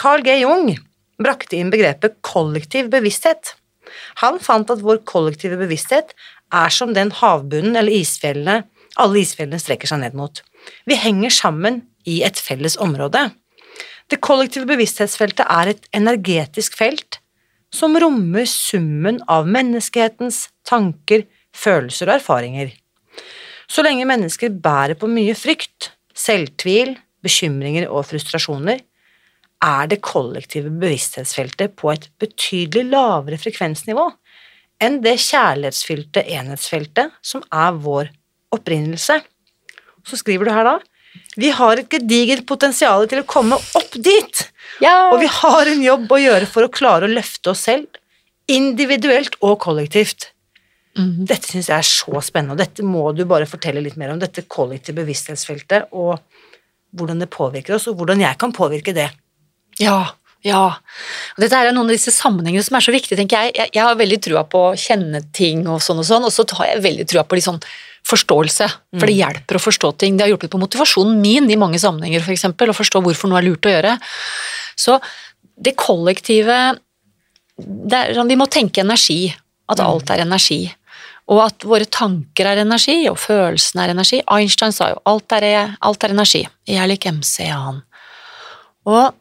Carl 0.00 0.24
G. 0.24 0.38
Jung 0.40 0.72
brakte 1.20 1.58
inn 1.60 1.72
begrepet 1.72 2.16
kollektiv 2.24 2.88
bevissthet. 2.92 3.54
Han 4.24 4.40
fant 4.40 4.72
at 4.72 4.80
vår 4.84 5.02
kollektive 5.08 5.60
bevissthet 5.60 6.14
er 6.56 6.72
som 6.72 6.96
den 6.96 7.12
havbunnen 7.20 7.76
eller 7.76 7.92
isfjellene 8.00 8.62
alle 8.98 9.22
isfjellene 9.22 9.60
strekker 9.60 9.90
seg 9.90 10.02
ned 10.02 10.16
mot. 10.18 10.42
Vi 10.88 10.98
henger 10.98 11.32
sammen 11.34 11.82
i 12.08 12.20
et 12.26 12.38
felles 12.40 12.76
område. 12.80 13.28
Det 14.10 14.20
kollektive 14.24 14.66
bevissthetsfeltet 14.70 15.46
er 15.46 15.72
et 15.72 15.84
energetisk 15.96 16.78
felt 16.78 17.20
som 17.74 17.94
rommer 18.02 18.48
summen 18.50 19.20
av 19.30 19.46
menneskehetens 19.46 20.48
tanker, 20.66 21.24
følelser 21.54 22.10
og 22.10 22.18
erfaringer. 22.18 22.72
Så 23.70 23.84
lenge 23.86 24.06
mennesker 24.08 24.50
bærer 24.50 24.98
på 24.98 25.06
mye 25.10 25.36
frykt, 25.38 25.92
selvtvil, 26.16 26.96
bekymringer 27.22 27.86
og 27.90 28.08
frustrasjoner, 28.10 28.80
er 29.60 29.90
det 29.90 30.00
kollektive 30.02 30.72
bevissthetsfeltet 30.72 31.76
på 31.78 31.92
et 31.92 32.08
betydelig 32.18 32.86
lavere 32.88 33.38
frekvensnivå 33.38 34.06
enn 34.80 35.02
det 35.04 35.18
kjærlighetsfylte 35.20 36.24
enhetsfeltet 36.32 37.12
som 37.20 37.44
er 37.52 37.76
vår 37.84 38.08
opprinnelse. 38.56 39.18
Så 40.08 40.16
skriver 40.16 40.48
du 40.48 40.54
her 40.54 40.66
da 40.66 40.78
vi 41.36 41.50
har 41.54 41.80
et 41.80 41.88
gedigent 41.90 42.46
potensial 42.48 43.06
til 43.10 43.22
å 43.22 43.28
komme 43.28 43.58
opp 43.58 43.94
dit. 43.94 44.44
Ja. 44.82 45.10
Og 45.12 45.20
vi 45.22 45.30
har 45.30 45.70
en 45.70 45.82
jobb 45.84 46.10
å 46.10 46.20
gjøre 46.20 46.48
for 46.50 46.66
å 46.66 46.72
klare 46.72 47.06
å 47.06 47.12
løfte 47.12 47.52
oss 47.52 47.64
selv, 47.68 48.00
individuelt 48.50 49.36
og 49.46 49.58
kollektivt. 49.62 50.30
Mhm. 50.98 51.26
Dette 51.30 51.46
syns 51.52 51.70
jeg 51.70 51.78
er 51.78 51.86
så 51.86 52.22
spennende, 52.24 52.56
og 52.56 52.62
dette 52.62 52.82
må 52.82 53.10
du 53.14 53.24
bare 53.24 53.46
fortelle 53.46 53.82
litt 53.82 53.98
mer 54.00 54.10
om. 54.10 54.18
Dette 54.18 54.42
kollektive 54.42 55.04
bevissthetsfeltet, 55.04 55.92
og 55.92 56.18
hvordan 56.96 57.22
det 57.22 57.30
påvirker 57.30 57.76
oss, 57.76 57.86
og 57.86 58.00
hvordan 58.00 58.24
jeg 58.24 58.38
kan 58.38 58.52
påvirke 58.52 58.94
det. 58.94 59.10
Ja, 59.78 60.10
ja. 60.42 60.64
Og 61.36 61.44
dette 61.44 61.56
er 61.56 61.70
noen 61.72 61.90
av 61.90 61.94
disse 61.94 62.12
sammenhengene 62.14 62.64
som 62.64 62.78
er 62.78 62.84
så 62.84 62.94
viktige, 62.94 63.18
tenker 63.20 63.44
jeg. 63.44 63.54
Jeg, 63.54 63.74
jeg 63.76 63.84
har 63.84 63.98
veldig 64.00 64.18
trua 64.24 64.42
på 64.48 64.64
å 64.70 64.76
kjenne 64.78 65.22
ting 65.36 65.62
og 65.68 65.82
sånn 65.84 66.00
og 66.02 66.08
sånn, 66.08 66.26
og 66.26 66.34
så 66.34 66.46
har 66.58 66.72
jeg 66.72 66.84
veldig 66.88 67.06
trua 67.12 67.24
på 67.28 67.38
litt 67.38 67.46
sånn 67.46 67.60
forståelse. 68.08 68.68
For 68.98 69.06
det 69.10 69.18
hjelper 69.18 69.58
å 69.58 69.62
forstå 69.62 69.92
ting. 70.00 70.16
Det 70.16 70.26
har 70.26 70.32
hjulpet 70.32 70.52
på 70.52 70.60
motivasjonen 70.60 71.20
min 71.20 71.50
i 71.50 71.58
mange 71.60 71.80
sammenhenger, 71.82 72.24
for 72.24 72.34
eksempel, 72.34 72.72
å 72.72 72.76
forstå 72.76 73.02
hvorfor 73.04 73.30
noe 73.30 73.40
er 73.40 73.48
lurt 73.48 73.68
å 73.68 73.74
gjøre. 73.74 73.96
Så 74.78 74.98
det 75.60 75.76
kollektive 75.78 76.60
det 77.60 77.96
er, 77.96 78.14
sånn, 78.16 78.30
Vi 78.30 78.38
må 78.40 78.48
tenke 78.48 78.80
energi. 78.80 79.28
At 79.70 79.82
alt 79.84 80.10
er 80.10 80.24
energi. 80.24 80.64
Og 81.30 81.44
at 81.44 81.62
våre 81.68 81.86
tanker 81.86 82.48
er 82.50 82.64
energi, 82.64 83.04
og 83.06 83.20
følelsene 83.22 83.84
er 83.84 83.92
energi. 83.92 84.18
Einstein 84.26 84.74
sa 84.74 84.88
jo 84.90 85.02
alt 85.06 85.30
er, 85.36 85.76
alt 85.78 86.02
er 86.02 86.14
energi. 86.16 86.42
Jeg 86.66 86.80
er 86.82 86.90
lik 86.90 87.06
MC, 87.06 87.46
han. 87.46 87.84
Og 88.90 89.14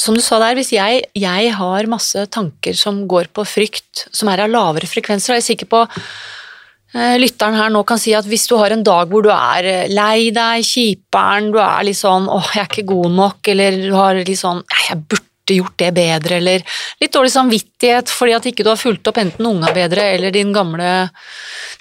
som 0.00 0.16
du 0.16 0.22
sa 0.24 0.40
der, 0.40 0.56
hvis 0.56 0.72
jeg, 0.72 1.04
jeg 1.18 1.54
har 1.56 1.88
masse 1.90 2.24
tanker 2.32 2.76
som 2.78 3.02
går 3.10 3.30
på 3.36 3.44
frykt, 3.48 4.06
som 4.16 4.30
er 4.32 4.44
av 4.44 4.52
lavere 4.52 4.88
frekvenser, 4.88 5.34
og 5.34 5.38
jeg 5.38 5.44
er 5.44 5.48
sikker 5.50 5.70
på 5.70 5.80
eh, 5.84 7.16
lytteren 7.20 7.58
her 7.58 7.72
nå 7.72 7.82
kan 7.88 8.00
si 8.00 8.14
at 8.16 8.28
hvis 8.28 8.46
du 8.48 8.56
har 8.60 8.72
en 8.74 8.84
dag 8.86 9.10
hvor 9.10 9.26
du 9.26 9.30
er 9.34 9.68
eh, 9.68 9.90
lei 9.92 10.30
deg, 10.34 10.64
kjiperen, 10.66 11.50
du 11.52 11.60
er 11.62 11.84
litt 11.88 12.00
sånn 12.00 12.30
'åh, 12.30 12.54
jeg 12.54 12.62
er 12.64 12.70
ikke 12.70 12.88
god 12.94 13.18
nok', 13.18 13.52
eller 13.52 13.76
du 13.82 13.92
har 13.98 14.22
litt 14.22 14.40
sånn 14.40 14.64
'jeg 14.64 15.02
burde 15.04 15.58
gjort 15.58 15.76
det 15.82 15.92
bedre', 15.98 16.40
eller 16.40 16.64
litt 17.02 17.12
dårlig 17.12 17.34
samvittighet 17.36 18.08
fordi 18.14 18.36
at 18.38 18.48
ikke 18.48 18.64
du 18.64 18.72
har 18.72 18.80
fulgt 18.80 19.08
opp 19.10 19.20
enten 19.20 19.52
unga 19.52 19.74
bedre 19.76 20.08
eller 20.16 20.32
din 20.32 20.54
gamle, 20.56 21.10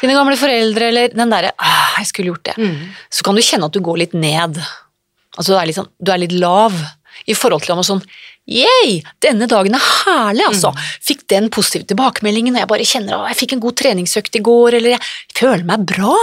dine 0.02 0.18
gamle 0.18 0.36
foreldre, 0.36 0.92
eller 0.92 1.16
den 1.16 1.32
derre 1.32 1.56
'ah, 1.56 1.96
jeg 2.02 2.12
skulle 2.12 2.34
gjort 2.34 2.52
det', 2.52 2.70
så 3.10 3.24
kan 3.24 3.36
du 3.36 3.42
kjenne 3.46 3.72
at 3.72 3.78
du 3.78 3.80
går 3.80 4.04
litt 4.04 4.14
ned. 4.14 4.60
Altså 5.38 5.54
du 5.54 5.60
er 5.60 5.68
litt, 5.70 5.78
sånn, 5.80 5.94
du 6.04 6.12
er 6.12 6.20
litt 6.20 6.36
lav 6.36 6.74
i 7.30 7.38
forhold 7.38 7.66
til 7.66 7.78
noe 7.78 7.88
sånn 7.88 8.04
Yay, 8.50 8.96
denne 9.22 9.46
dagen 9.46 9.76
er 9.78 9.84
herlig, 9.84 10.42
altså. 10.48 10.72
Fikk 11.06 11.28
den 11.30 11.52
positive 11.54 11.86
tilbakemeldingen, 11.92 12.56
og 12.56 12.64
jeg 12.64 12.70
bare 12.72 12.88
kjenner 12.88 13.20
at 13.20 13.36
jeg 13.36 13.40
fikk 13.44 13.54
en 13.54 13.62
god 13.62 13.76
treningsøkt 13.78 14.40
i 14.40 14.42
går, 14.48 14.78
eller 14.80 14.96
jeg 14.96 15.04
føler 15.38 15.68
meg 15.70 15.84
bra, 15.92 16.16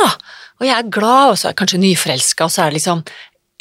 og 0.59 0.66
jeg 0.66 0.75
er 0.75 0.90
glad, 0.90 1.31
og 1.31 1.38
så 1.38 1.47
er 1.47 1.55
jeg 1.55 1.61
kanskje 1.61 1.83
nyforelska, 1.85 2.49
og 2.49 2.51
så 2.51 2.64
er 2.64 2.73
det 2.73 2.81
liksom 2.81 3.05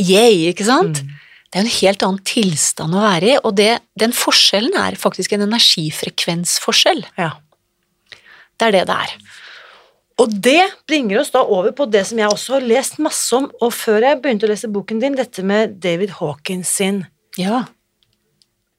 yay, 0.01 0.47
ikke 0.49 0.65
sant? 0.65 1.03
Det 1.05 1.59
er 1.59 1.61
jo 1.61 1.67
en 1.67 1.77
helt 1.77 2.07
annen 2.07 2.25
tilstand 2.25 2.97
å 2.97 3.05
være 3.05 3.29
i, 3.35 3.37
og 3.37 3.53
det, 3.59 3.69
den 4.01 4.15
forskjellen 4.17 4.73
er 4.81 4.97
faktisk 4.99 5.35
en 5.35 5.45
energifrekvensforskjell. 5.45 7.05
Ja. 7.21 7.35
Det 8.57 8.71
er 8.71 8.79
det 8.79 8.85
det 8.89 8.99
er. 9.05 9.17
Og 10.23 10.31
det 10.31 10.61
bringer 10.87 11.21
oss 11.21 11.33
da 11.33 11.41
over 11.43 11.73
på 11.75 11.85
det 11.91 12.05
som 12.09 12.19
jeg 12.19 12.31
også 12.31 12.57
har 12.57 12.65
lest 12.65 13.01
masse 13.03 13.35
om, 13.35 13.49
og 13.61 13.75
før 13.75 14.07
jeg 14.09 14.23
begynte 14.23 14.47
å 14.47 14.51
lese 14.51 14.71
boken 14.71 15.03
din, 15.03 15.17
dette 15.19 15.43
med 15.45 15.77
David 15.83 16.17
Hawkins 16.17 16.71
sin 16.79 17.03
Ja. 17.39 17.65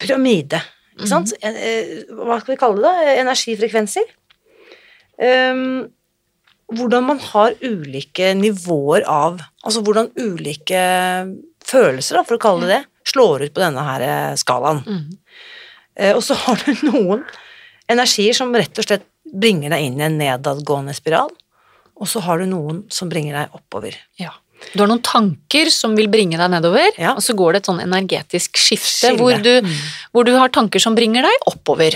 pyramide. 0.00 0.60
Ikke 0.96 1.08
sant? 1.08 1.32
Mm 1.42 1.54
-hmm. 1.54 2.24
Hva 2.24 2.40
skal 2.40 2.54
vi 2.54 2.58
kalle 2.60 2.82
det? 2.82 3.18
Energifrekvenser. 3.20 4.04
Um, 5.16 5.88
hvordan 6.72 7.04
man 7.04 7.18
har 7.18 7.54
ulike 7.62 8.34
nivåer 8.34 9.06
av 9.08 9.40
Altså 9.64 9.80
hvordan 9.80 10.10
ulike 10.18 10.80
følelser, 11.64 12.16
da, 12.16 12.22
for 12.22 12.36
å 12.36 12.42
kalle 12.42 12.66
det 12.66 12.76
det, 12.76 12.84
slår 13.10 13.42
ut 13.42 13.54
på 13.54 13.60
denne 13.60 13.82
her 13.82 14.00
eh, 14.00 14.34
skalaen. 14.36 14.82
uh, 16.00 16.12
og 16.14 16.22
så 16.22 16.34
har 16.34 16.62
du 16.62 16.72
noen 16.92 17.24
energier 17.88 18.32
som 18.32 18.54
rett 18.54 18.78
og 18.78 18.84
slett 18.84 19.06
bringer 19.34 19.70
deg 19.70 19.82
inn 19.82 20.00
i 20.00 20.06
en 20.06 20.18
nedadgående 20.18 20.94
spiral, 20.94 21.30
og 21.96 22.08
så 22.08 22.20
har 22.20 22.38
du 22.38 22.46
noen 22.46 22.84
som 22.92 23.08
bringer 23.08 23.34
deg 23.34 23.56
oppover. 23.58 23.96
Ja. 24.20 24.32
Du 24.74 24.80
har 24.82 24.88
noen 24.88 25.02
tanker 25.04 25.68
som 25.70 25.94
vil 25.96 26.08
bringe 26.08 26.38
deg 26.40 26.50
nedover, 26.50 26.88
Ja. 26.98 27.12
og 27.14 27.22
så 27.24 27.34
går 27.36 27.52
det 27.52 27.62
et 27.62 27.66
sånn 27.70 27.82
energetisk 27.84 28.56
skifte 28.56 29.14
hvor 29.18 29.36
du, 29.42 29.60
hvor 30.12 30.24
du 30.24 30.32
har 30.36 30.48
tanker 30.48 30.80
som 30.80 30.94
bringer 30.96 31.22
deg 31.22 31.46
oppover. 31.46 31.92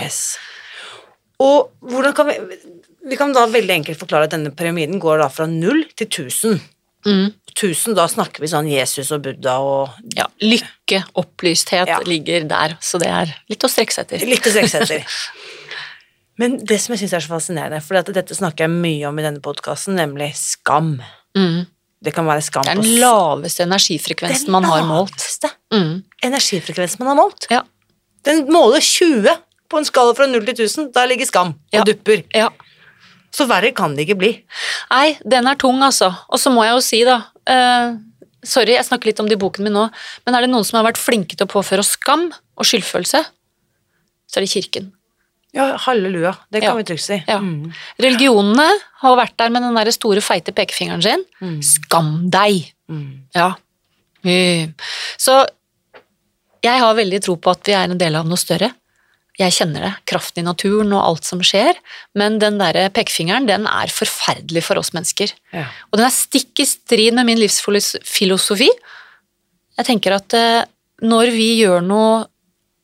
Og 1.41 1.71
hvordan 1.81 2.13
kan 2.15 2.27
vi 2.27 2.37
Vi 3.09 3.17
kan 3.17 3.31
da 3.33 3.47
veldig 3.49 3.73
enkelt 3.79 3.97
forklare 3.97 4.27
at 4.27 4.33
denne 4.35 4.51
pyramiden 4.53 4.99
går 5.01 5.17
da 5.23 5.27
fra 5.33 5.47
null 5.49 5.85
til 5.97 6.05
1000. 6.05 6.59
Mm. 7.03 7.31
1000, 7.55 7.95
da 7.97 8.05
snakker 8.05 8.39
vi 8.43 8.45
sånn 8.51 8.69
Jesus 8.69 9.09
og 9.11 9.23
Buddha 9.25 9.55
og 9.59 9.89
Ja, 10.15 10.27
lykke, 10.39 10.99
opplysthet 11.17 11.87
Ja. 11.89 11.97
ligger 12.05 12.47
der, 12.47 12.77
så 12.79 12.99
det 13.01 13.07
er 13.09 13.33
litt 13.49 13.59
å 13.65 13.67
strekke 13.67 13.91
seg 13.91 14.05
etter. 14.05 14.27
litt 14.27 14.45
å 14.45 14.51
strekke 14.53 14.69
seg 14.69 14.81
etter. 14.85 15.03
Men 16.37 16.57
det 16.63 16.79
som 16.79 16.93
jeg 16.93 17.01
syns 17.09 17.13
er 17.17 17.25
så 17.25 17.33
fascinerende, 17.33 17.81
for 17.81 17.99
dette 18.01 18.35
snakker 18.37 18.65
jeg 18.67 18.69
mye 18.69 19.07
om 19.09 19.17
i 19.17 19.23
denne 19.23 19.41
podkasten, 19.41 19.95
nemlig 19.97 20.35
skam. 20.37 21.01
Mm. 21.35 21.65
Det 22.03 22.13
kan 22.15 22.25
være 22.25 22.41
skam 22.41 22.63
Det 22.65 22.71
er 22.73 22.81
den 22.81 22.99
laveste 23.01 23.63
energifrekvensen 23.67 24.49
man 24.49 24.63
har 24.65 24.81
målt. 24.89 25.13
Den 25.13 25.27
laveste 25.27 25.51
Mm. 25.71 26.03
energifrekvensen 26.23 26.99
man 26.99 27.07
har 27.11 27.15
målt. 27.23 27.45
Ja. 27.51 27.61
Den 28.25 28.47
måler 28.51 28.81
20 28.81 29.37
på 29.69 29.77
en 29.77 29.85
skala 29.85 30.13
fra 30.13 30.25
0 30.27 30.45
til 30.45 30.53
1000. 30.65 30.91
Der 30.93 31.07
ligger 31.07 31.25
skam 31.25 31.47
og 31.53 31.55
Ja. 31.73 31.83
dupper. 31.83 32.23
ja. 32.33 32.49
Så 33.31 33.47
verre 33.47 33.71
kan 33.73 33.95
det 33.95 34.07
ikke 34.07 34.17
bli. 34.17 34.43
Nei, 34.91 35.17
den 35.23 35.47
er 35.47 35.55
tung, 35.55 35.79
altså. 35.81 36.09
Og 36.29 36.37
så 36.39 36.51
må 36.51 36.63
jeg 36.65 36.73
jo 36.73 36.81
si, 36.81 37.03
da 37.05 37.21
uh, 37.47 37.97
Sorry, 38.43 38.73
jeg 38.73 38.83
snakker 38.85 39.05
litt 39.05 39.19
om 39.19 39.27
det 39.29 39.37
i 39.37 39.39
boken 39.39 39.63
min 39.63 39.73
nå, 39.73 39.83
men 40.25 40.35
er 40.35 40.41
det 40.41 40.49
noen 40.49 40.65
som 40.65 40.79
har 40.83 40.91
vært 40.91 40.97
flinke 40.97 41.37
til 41.37 41.45
å 41.45 41.51
påføre 41.51 41.79
oss 41.79 41.91
skam 41.93 42.33
og 42.57 42.65
skyldfølelse, 42.65 43.21
så 44.27 44.37
er 44.37 44.41
det 44.41 44.49
kirken. 44.49 44.91
Ja, 45.53 45.65
halleluja. 45.83 46.35
Det 46.51 46.61
kan 46.61 46.71
Ja. 46.71 46.75
vi 46.77 46.83
trygt 46.87 47.03
si. 47.03 47.17
Ja. 47.27 47.39
Mm. 47.39 47.73
Religionene 47.99 48.69
har 49.01 49.17
vært 49.19 49.35
der 49.37 49.49
med 49.49 49.61
den 49.65 49.75
der 49.75 49.91
store, 49.91 50.21
feite 50.23 50.53
pekefingeren 50.55 51.01
sin. 51.03 51.25
Mm. 51.41 51.57
Skam 51.61 52.29
deg! 52.31 52.71
Mm. 52.89 53.23
Ja. 53.35 53.53
Så 55.17 55.45
jeg 56.63 56.79
har 56.79 56.93
veldig 56.95 57.21
tro 57.25 57.35
på 57.41 57.51
at 57.51 57.65
vi 57.67 57.73
er 57.73 57.89
en 57.89 57.97
del 57.97 58.15
av 58.15 58.25
noe 58.29 58.37
større. 58.39 58.71
Jeg 59.39 59.55
kjenner 59.55 59.81
det, 59.87 59.91
kraften 60.05 60.43
i 60.43 60.45
naturen 60.45 60.91
og 60.93 61.01
alt 61.03 61.25
som 61.25 61.39
skjer, 61.41 61.73
men 62.19 62.37
den 62.39 62.59
der 62.59 62.89
pekefingeren, 62.93 63.47
den 63.47 63.65
er 63.65 63.87
forferdelig 63.87 64.61
for 64.67 64.77
oss 64.77 64.91
mennesker. 64.93 65.31
Ja. 65.55 65.65
Og 65.91 65.97
den 65.97 66.05
er 66.05 66.13
stikk 66.13 66.59
i 66.61 66.67
strid 66.69 67.15
med 67.17 67.25
min 67.25 67.39
livsfilosofi. 67.39 68.69
Jeg 69.79 69.87
tenker 69.87 70.13
at 70.19 70.35
eh, 70.37 70.65
når 71.01 71.31
vi 71.33 71.47
gjør 71.63 71.81
noe 71.81 72.25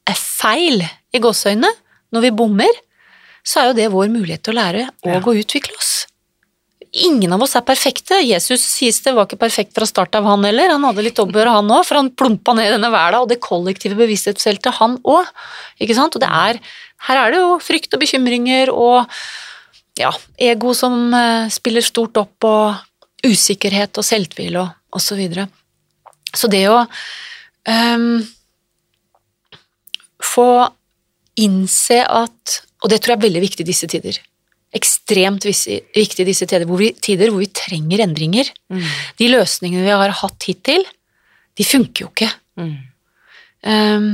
er 0.07 0.17
feil 0.17 0.81
i 1.13 1.19
gåseøynene, 1.21 1.69
når 2.13 2.27
vi 2.27 2.35
bommer, 2.39 2.83
så 3.47 3.61
er 3.61 3.69
jo 3.69 3.77
det 3.77 3.87
vår 3.93 4.11
mulighet 4.11 4.43
til 4.43 4.55
å 4.55 4.59
lære 4.59 4.85
og 5.05 5.11
Ja. 5.13 5.19
å 5.21 5.35
utvikle 5.35 5.75
oss. 5.77 6.05
Ingen 6.93 7.33
av 7.33 7.41
oss 7.43 7.55
er 7.55 7.61
perfekte. 7.61 8.21
Jesus 8.23 8.61
sies 8.63 9.01
det 9.03 9.13
var 9.13 9.27
ikke 9.27 9.39
perfekt 9.39 9.73
fra 9.75 9.85
start 9.85 10.15
av, 10.15 10.23
han 10.23 10.43
heller. 10.43 10.71
Han 10.71 10.83
hadde 10.87 11.03
litt 11.03 11.19
oppgjør, 11.19 11.51
han 11.51 11.67
òg, 11.67 11.85
for 11.85 11.99
han 11.99 12.09
plumpa 12.09 12.55
ned 12.55 12.69
i 12.69 12.75
denne 12.75 12.91
verden 12.91 13.21
og 13.21 13.29
det 13.29 13.41
kollektive 13.43 13.97
bevissthetsfeltet, 13.99 14.79
han 14.79 14.97
òg. 15.03 15.27
Ikke 15.83 15.95
sant? 15.95 16.15
Og 16.15 16.21
det 16.23 16.29
er 16.31 16.59
Her 17.07 17.27
er 17.27 17.31
det 17.31 17.37
jo 17.43 17.59
frykt 17.61 17.93
og 17.93 17.99
bekymringer 18.01 18.71
og 18.73 19.05
ja, 19.99 20.09
ego 20.39 20.73
som 20.73 21.13
eh, 21.13 21.45
spiller 21.53 21.85
stort 21.85 22.17
opp, 22.17 22.43
og 22.43 22.75
usikkerhet 23.25 23.97
og 23.97 24.05
selvtvil 24.05 24.57
og, 24.57 24.71
og 24.93 25.03
så 25.03 25.17
videre. 25.17 25.47
Så 26.33 26.49
det 26.49 26.63
å 26.69 26.79
um, 27.67 28.25
få 30.23 30.49
innse 31.37 32.01
at 32.03 32.57
Og 32.83 32.91
det 32.91 32.99
tror 33.01 33.15
jeg 33.15 33.19
er 33.19 33.25
veldig 33.25 33.41
viktig 33.41 33.63
i 33.65 33.69
disse 33.71 33.87
tider. 33.89 34.19
Ekstremt 34.77 35.47
viktig 35.47 36.21
i 36.21 36.27
disse 36.27 36.45
tider 36.45 36.67
hvor, 36.69 36.77
vi, 36.77 36.91
tider 36.93 37.31
hvor 37.33 37.41
vi 37.41 37.49
trenger 37.49 38.03
endringer. 38.03 38.51
Mm. 38.69 38.83
De 39.17 39.29
løsningene 39.31 39.87
vi 39.87 39.95
har 39.95 40.13
hatt 40.19 40.45
hittil, 40.45 40.85
de 41.57 41.65
funker 41.65 42.05
jo 42.05 42.11
ikke. 42.11 42.29
Mm. 42.61 42.75
Um, 43.65 44.07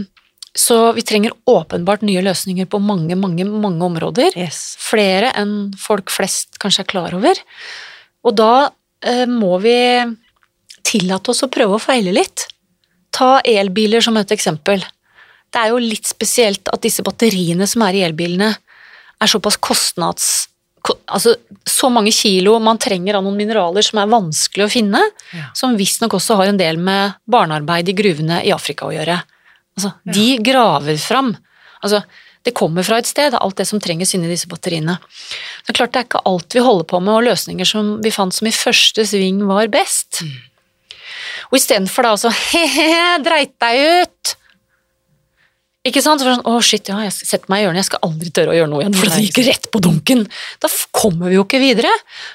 så 0.55 0.93
vi 0.95 1.01
trenger 1.01 1.33
åpenbart 1.49 2.05
nye 2.05 2.21
løsninger 2.23 2.69
på 2.69 2.79
mange, 2.79 3.17
mange, 3.19 3.45
mange 3.45 3.83
områder 3.83 4.35
Yes. 4.37 4.75
flere 4.79 5.33
enn 5.39 5.73
folk 5.81 6.13
flest 6.13 6.59
kanskje 6.61 6.85
er 6.85 6.91
klar 6.93 7.15
over. 7.17 7.39
Og 8.23 8.37
da 8.37 8.69
eh, 9.01 9.25
må 9.27 9.57
vi 9.63 9.75
tillate 10.85 11.33
oss 11.33 11.41
å 11.43 11.51
prøve 11.51 11.79
å 11.79 11.81
feile 11.81 12.13
litt. 12.13 12.45
Ta 13.13 13.39
elbiler 13.41 14.03
som 14.05 14.17
et 14.21 14.31
eksempel. 14.35 14.85
Det 15.53 15.61
er 15.61 15.69
jo 15.73 15.81
litt 15.81 16.07
spesielt 16.09 16.69
at 16.73 16.81
disse 16.81 17.03
batteriene 17.05 17.67
som 17.69 17.83
er 17.85 17.99
i 17.99 18.03
elbilene, 18.07 18.55
er 19.21 19.31
såpass 19.31 19.59
kostnads... 19.61 20.31
Altså 20.83 21.37
så 21.63 21.87
mange 21.87 22.11
kilo 22.11 22.57
man 22.59 22.75
trenger 22.81 23.15
av 23.15 23.23
noen 23.23 23.37
mineraler 23.39 23.85
som 23.85 24.01
er 24.01 24.09
vanskelig 24.11 24.65
å 24.65 24.71
finne, 24.73 24.99
Ja. 25.31 25.45
som 25.55 25.77
visstnok 25.79 26.17
også 26.17 26.35
har 26.41 26.49
en 26.51 26.57
del 26.59 26.75
med 26.75 27.13
barnearbeid 27.31 27.87
i 27.87 27.95
gruvene 27.95 28.41
i 28.43 28.51
Afrika 28.51 28.89
å 28.89 28.91
gjøre. 28.91 29.21
Altså, 29.77 29.93
de 30.03 30.25
graver 30.43 30.97
fram. 30.99 31.31
Altså, 31.81 32.01
det 32.43 32.51
kommer 32.53 32.83
fra 32.83 32.97
et 32.99 33.07
sted, 33.07 33.31
alt 33.39 33.55
det 33.61 33.65
som 33.69 33.79
trenges 33.79 34.11
inni 34.17 34.27
disse 34.27 34.49
batteriene. 34.51 34.97
Er 35.69 35.77
klart 35.77 35.93
det 35.95 36.01
er 36.01 36.09
ikke 36.09 36.25
alt 36.27 36.51
vi 36.57 36.59
holder 36.65 36.89
på 36.91 36.99
med, 36.99 37.13
og 37.15 37.23
løsninger 37.29 37.69
som 37.69 37.93
vi 38.03 38.11
fant 38.11 38.35
som 38.35 38.49
i 38.49 38.51
første 38.51 39.05
sving 39.07 39.39
var 39.47 39.71
best. 39.71 40.19
Og 41.47 41.55
istedenfor 41.61 42.03
da 42.03 42.11
altså 42.17 42.33
he-he, 42.51 42.91
dreit 43.29 43.55
deg 43.63 44.03
ut! 44.03 44.35
Ikke 45.83 45.99
sant? 46.03 46.21
Så 46.21 46.25
var 46.27 46.31
det 46.31 46.39
sånn, 46.39 46.47
Å, 46.47 46.61
shit, 46.63 46.87
ja, 46.87 46.99
jeg 47.03 47.11
setter 47.15 47.49
meg 47.51 47.59
i 47.59 47.65
hjørnet, 47.65 47.81
jeg 47.81 47.89
skal 47.89 48.03
aldri 48.07 48.29
tørre 48.31 48.53
å 48.53 48.55
gjøre 48.55 48.71
noe 48.71 48.83
igjen, 48.85 48.93
for 48.95 49.11
det 49.11 49.23
gikk 49.25 49.41
rett 49.49 49.65
på 49.73 49.81
dunken. 49.83 50.21
Da 50.63 50.69
kommer 50.95 51.27
vi 51.27 51.35
jo 51.35 51.43
ikke 51.43 51.59
videre. 51.59 51.91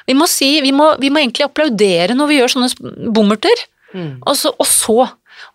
Vi 0.06 0.16
må, 0.18 0.28
si, 0.28 0.50
vi 0.64 0.72
må, 0.76 0.90
vi 1.00 1.08
må 1.14 1.22
egentlig 1.22 1.46
applaudere 1.46 2.16
når 2.18 2.28
vi 2.28 2.38
gjør 2.42 2.52
sånne 2.54 3.08
bommerter. 3.16 3.64
Mm. 3.94 4.18
Og 4.28 4.36
så, 4.36 4.52
og 4.52 4.68
så, 4.68 4.98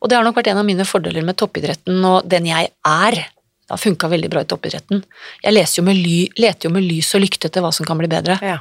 og 0.01 0.09
det 0.09 0.17
har 0.17 0.25
nok 0.25 0.39
vært 0.39 0.49
en 0.49 0.63
av 0.63 0.65
mine 0.65 0.87
fordeler 0.89 1.21
med 1.27 1.37
toppidretten 1.37 2.01
og 2.09 2.25
den 2.29 2.49
jeg 2.49 2.71
er. 2.89 3.19
Det 3.63 3.71
har 3.77 3.79
funka 3.85 4.09
veldig 4.09 4.29
bra 4.33 4.41
i 4.41 4.49
toppidretten. 4.49 5.03
Jeg 5.45 5.53
leser 5.53 5.81
jo 5.83 5.85
med 5.87 6.01
ly, 6.01 6.17
leter 6.41 6.67
jo 6.69 6.73
med 6.73 6.83
lys 6.89 7.13
og 7.13 7.21
lykte 7.23 7.47
etter 7.51 7.61
hva 7.63 7.69
som 7.75 7.85
kan 7.85 8.01
bli 8.01 8.09
bedre. 8.11 8.39
Ja. 8.41 8.57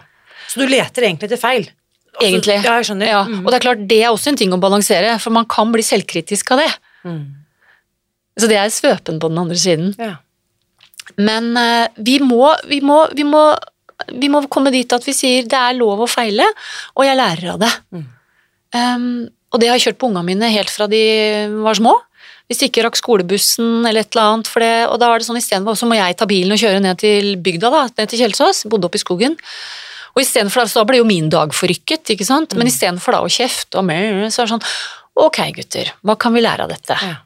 Så 0.46 0.60
du 0.60 0.68
leter 0.68 1.08
egentlig 1.08 1.30
etter 1.32 1.40
feil? 1.40 1.70
Altså, 2.12 2.28
Egentlig. 2.28 2.58
Ja, 2.60 2.74
jeg 2.76 2.84
skjønner. 2.90 3.08
Ja, 3.08 3.22
Mm. 3.24 3.46
og 3.46 3.48
det 3.50 3.56
er 3.56 3.64
klart, 3.64 3.86
det 3.88 4.02
er 4.04 4.10
også 4.12 4.28
en 4.28 4.36
ting 4.36 4.52
å 4.52 4.60
balansere, 4.60 5.18
for 5.18 5.32
man 5.32 5.46
kan 5.48 5.72
bli 5.72 5.80
selvkritisk 5.80 6.50
av 6.52 6.58
det. 6.60 6.68
Mm. 7.08 7.22
Så 8.38 8.48
det 8.48 8.58
er 8.58 8.72
svøpen 8.72 9.20
på 9.20 9.30
den 9.32 9.40
andre 9.42 9.58
siden. 9.60 9.92
Ja. 10.00 10.16
Men 11.20 11.52
eh, 11.58 11.90
vi, 11.96 12.18
må, 12.22 12.46
vi, 12.68 12.80
må, 12.84 13.04
vi, 13.16 13.26
må, 13.28 13.42
vi 14.12 14.30
må 14.32 14.44
komme 14.52 14.72
dit 14.74 14.92
at 14.94 15.04
vi 15.06 15.14
sier 15.16 15.48
det 15.48 15.58
er 15.58 15.76
lov 15.78 16.04
å 16.04 16.10
feile, 16.10 16.46
og 16.96 17.06
jeg 17.06 17.18
lærer 17.18 17.52
av 17.54 17.60
det. 17.62 17.72
Mm. 17.92 18.08
Um, 18.72 19.10
og 19.52 19.60
det 19.60 19.68
har 19.68 19.76
jeg 19.76 19.90
kjørt 19.90 20.00
på 20.00 20.08
ungene 20.08 20.24
mine 20.30 20.48
helt 20.54 20.72
fra 20.72 20.88
de 20.88 21.02
var 21.60 21.76
små. 21.76 21.98
Hvis 22.48 22.62
de 22.62 22.68
ikke 22.70 22.84
rakk 22.86 22.96
skolebussen 22.98 23.84
eller 23.84 24.02
et 24.02 24.14
eller 24.14 24.30
annet, 24.30 24.48
for 24.50 24.64
det, 24.64 24.72
og 24.88 24.98
da 25.00 25.10
var 25.12 25.20
det 25.20 25.28
sånn 25.28 25.40
istedenfor 25.40 25.76
så 25.78 25.88
må 25.88 25.98
jeg 25.98 26.16
ta 26.18 26.28
bilen 26.28 26.54
og 26.54 26.60
kjøre 26.60 26.80
ned 26.84 27.00
til 27.00 27.34
bygda, 27.44 27.70
da, 27.72 27.82
ned 28.00 28.12
til 28.12 28.24
Kjelsås, 28.24 28.64
bodde 28.72 28.88
oppe 28.88 29.00
i 29.00 29.02
skogen. 29.02 29.36
Og 30.12 30.24
istedenfor 30.24 30.64
da, 30.64 30.68
så 30.68 30.80
da 30.80 30.88
ble 30.88 31.00
jo 31.00 31.08
min 31.08 31.30
dag 31.32 31.52
forrykket, 31.56 32.14
ikke 32.14 32.28
sant, 32.28 32.56
men 32.58 32.68
istedenfor 32.68 33.16
da 33.16 33.22
å 33.24 33.30
kjefte 33.32 33.80
og 33.80 33.86
mer, 33.88 34.26
så 34.28 34.42
er 34.42 34.48
det 34.48 34.54
sånn, 34.56 34.66
ok 35.24 35.38
gutter, 35.56 35.92
hva 36.04 36.16
kan 36.20 36.36
vi 36.36 36.44
lære 36.44 36.66
av 36.66 36.72
dette? 36.72 36.96
Ja. 37.00 37.20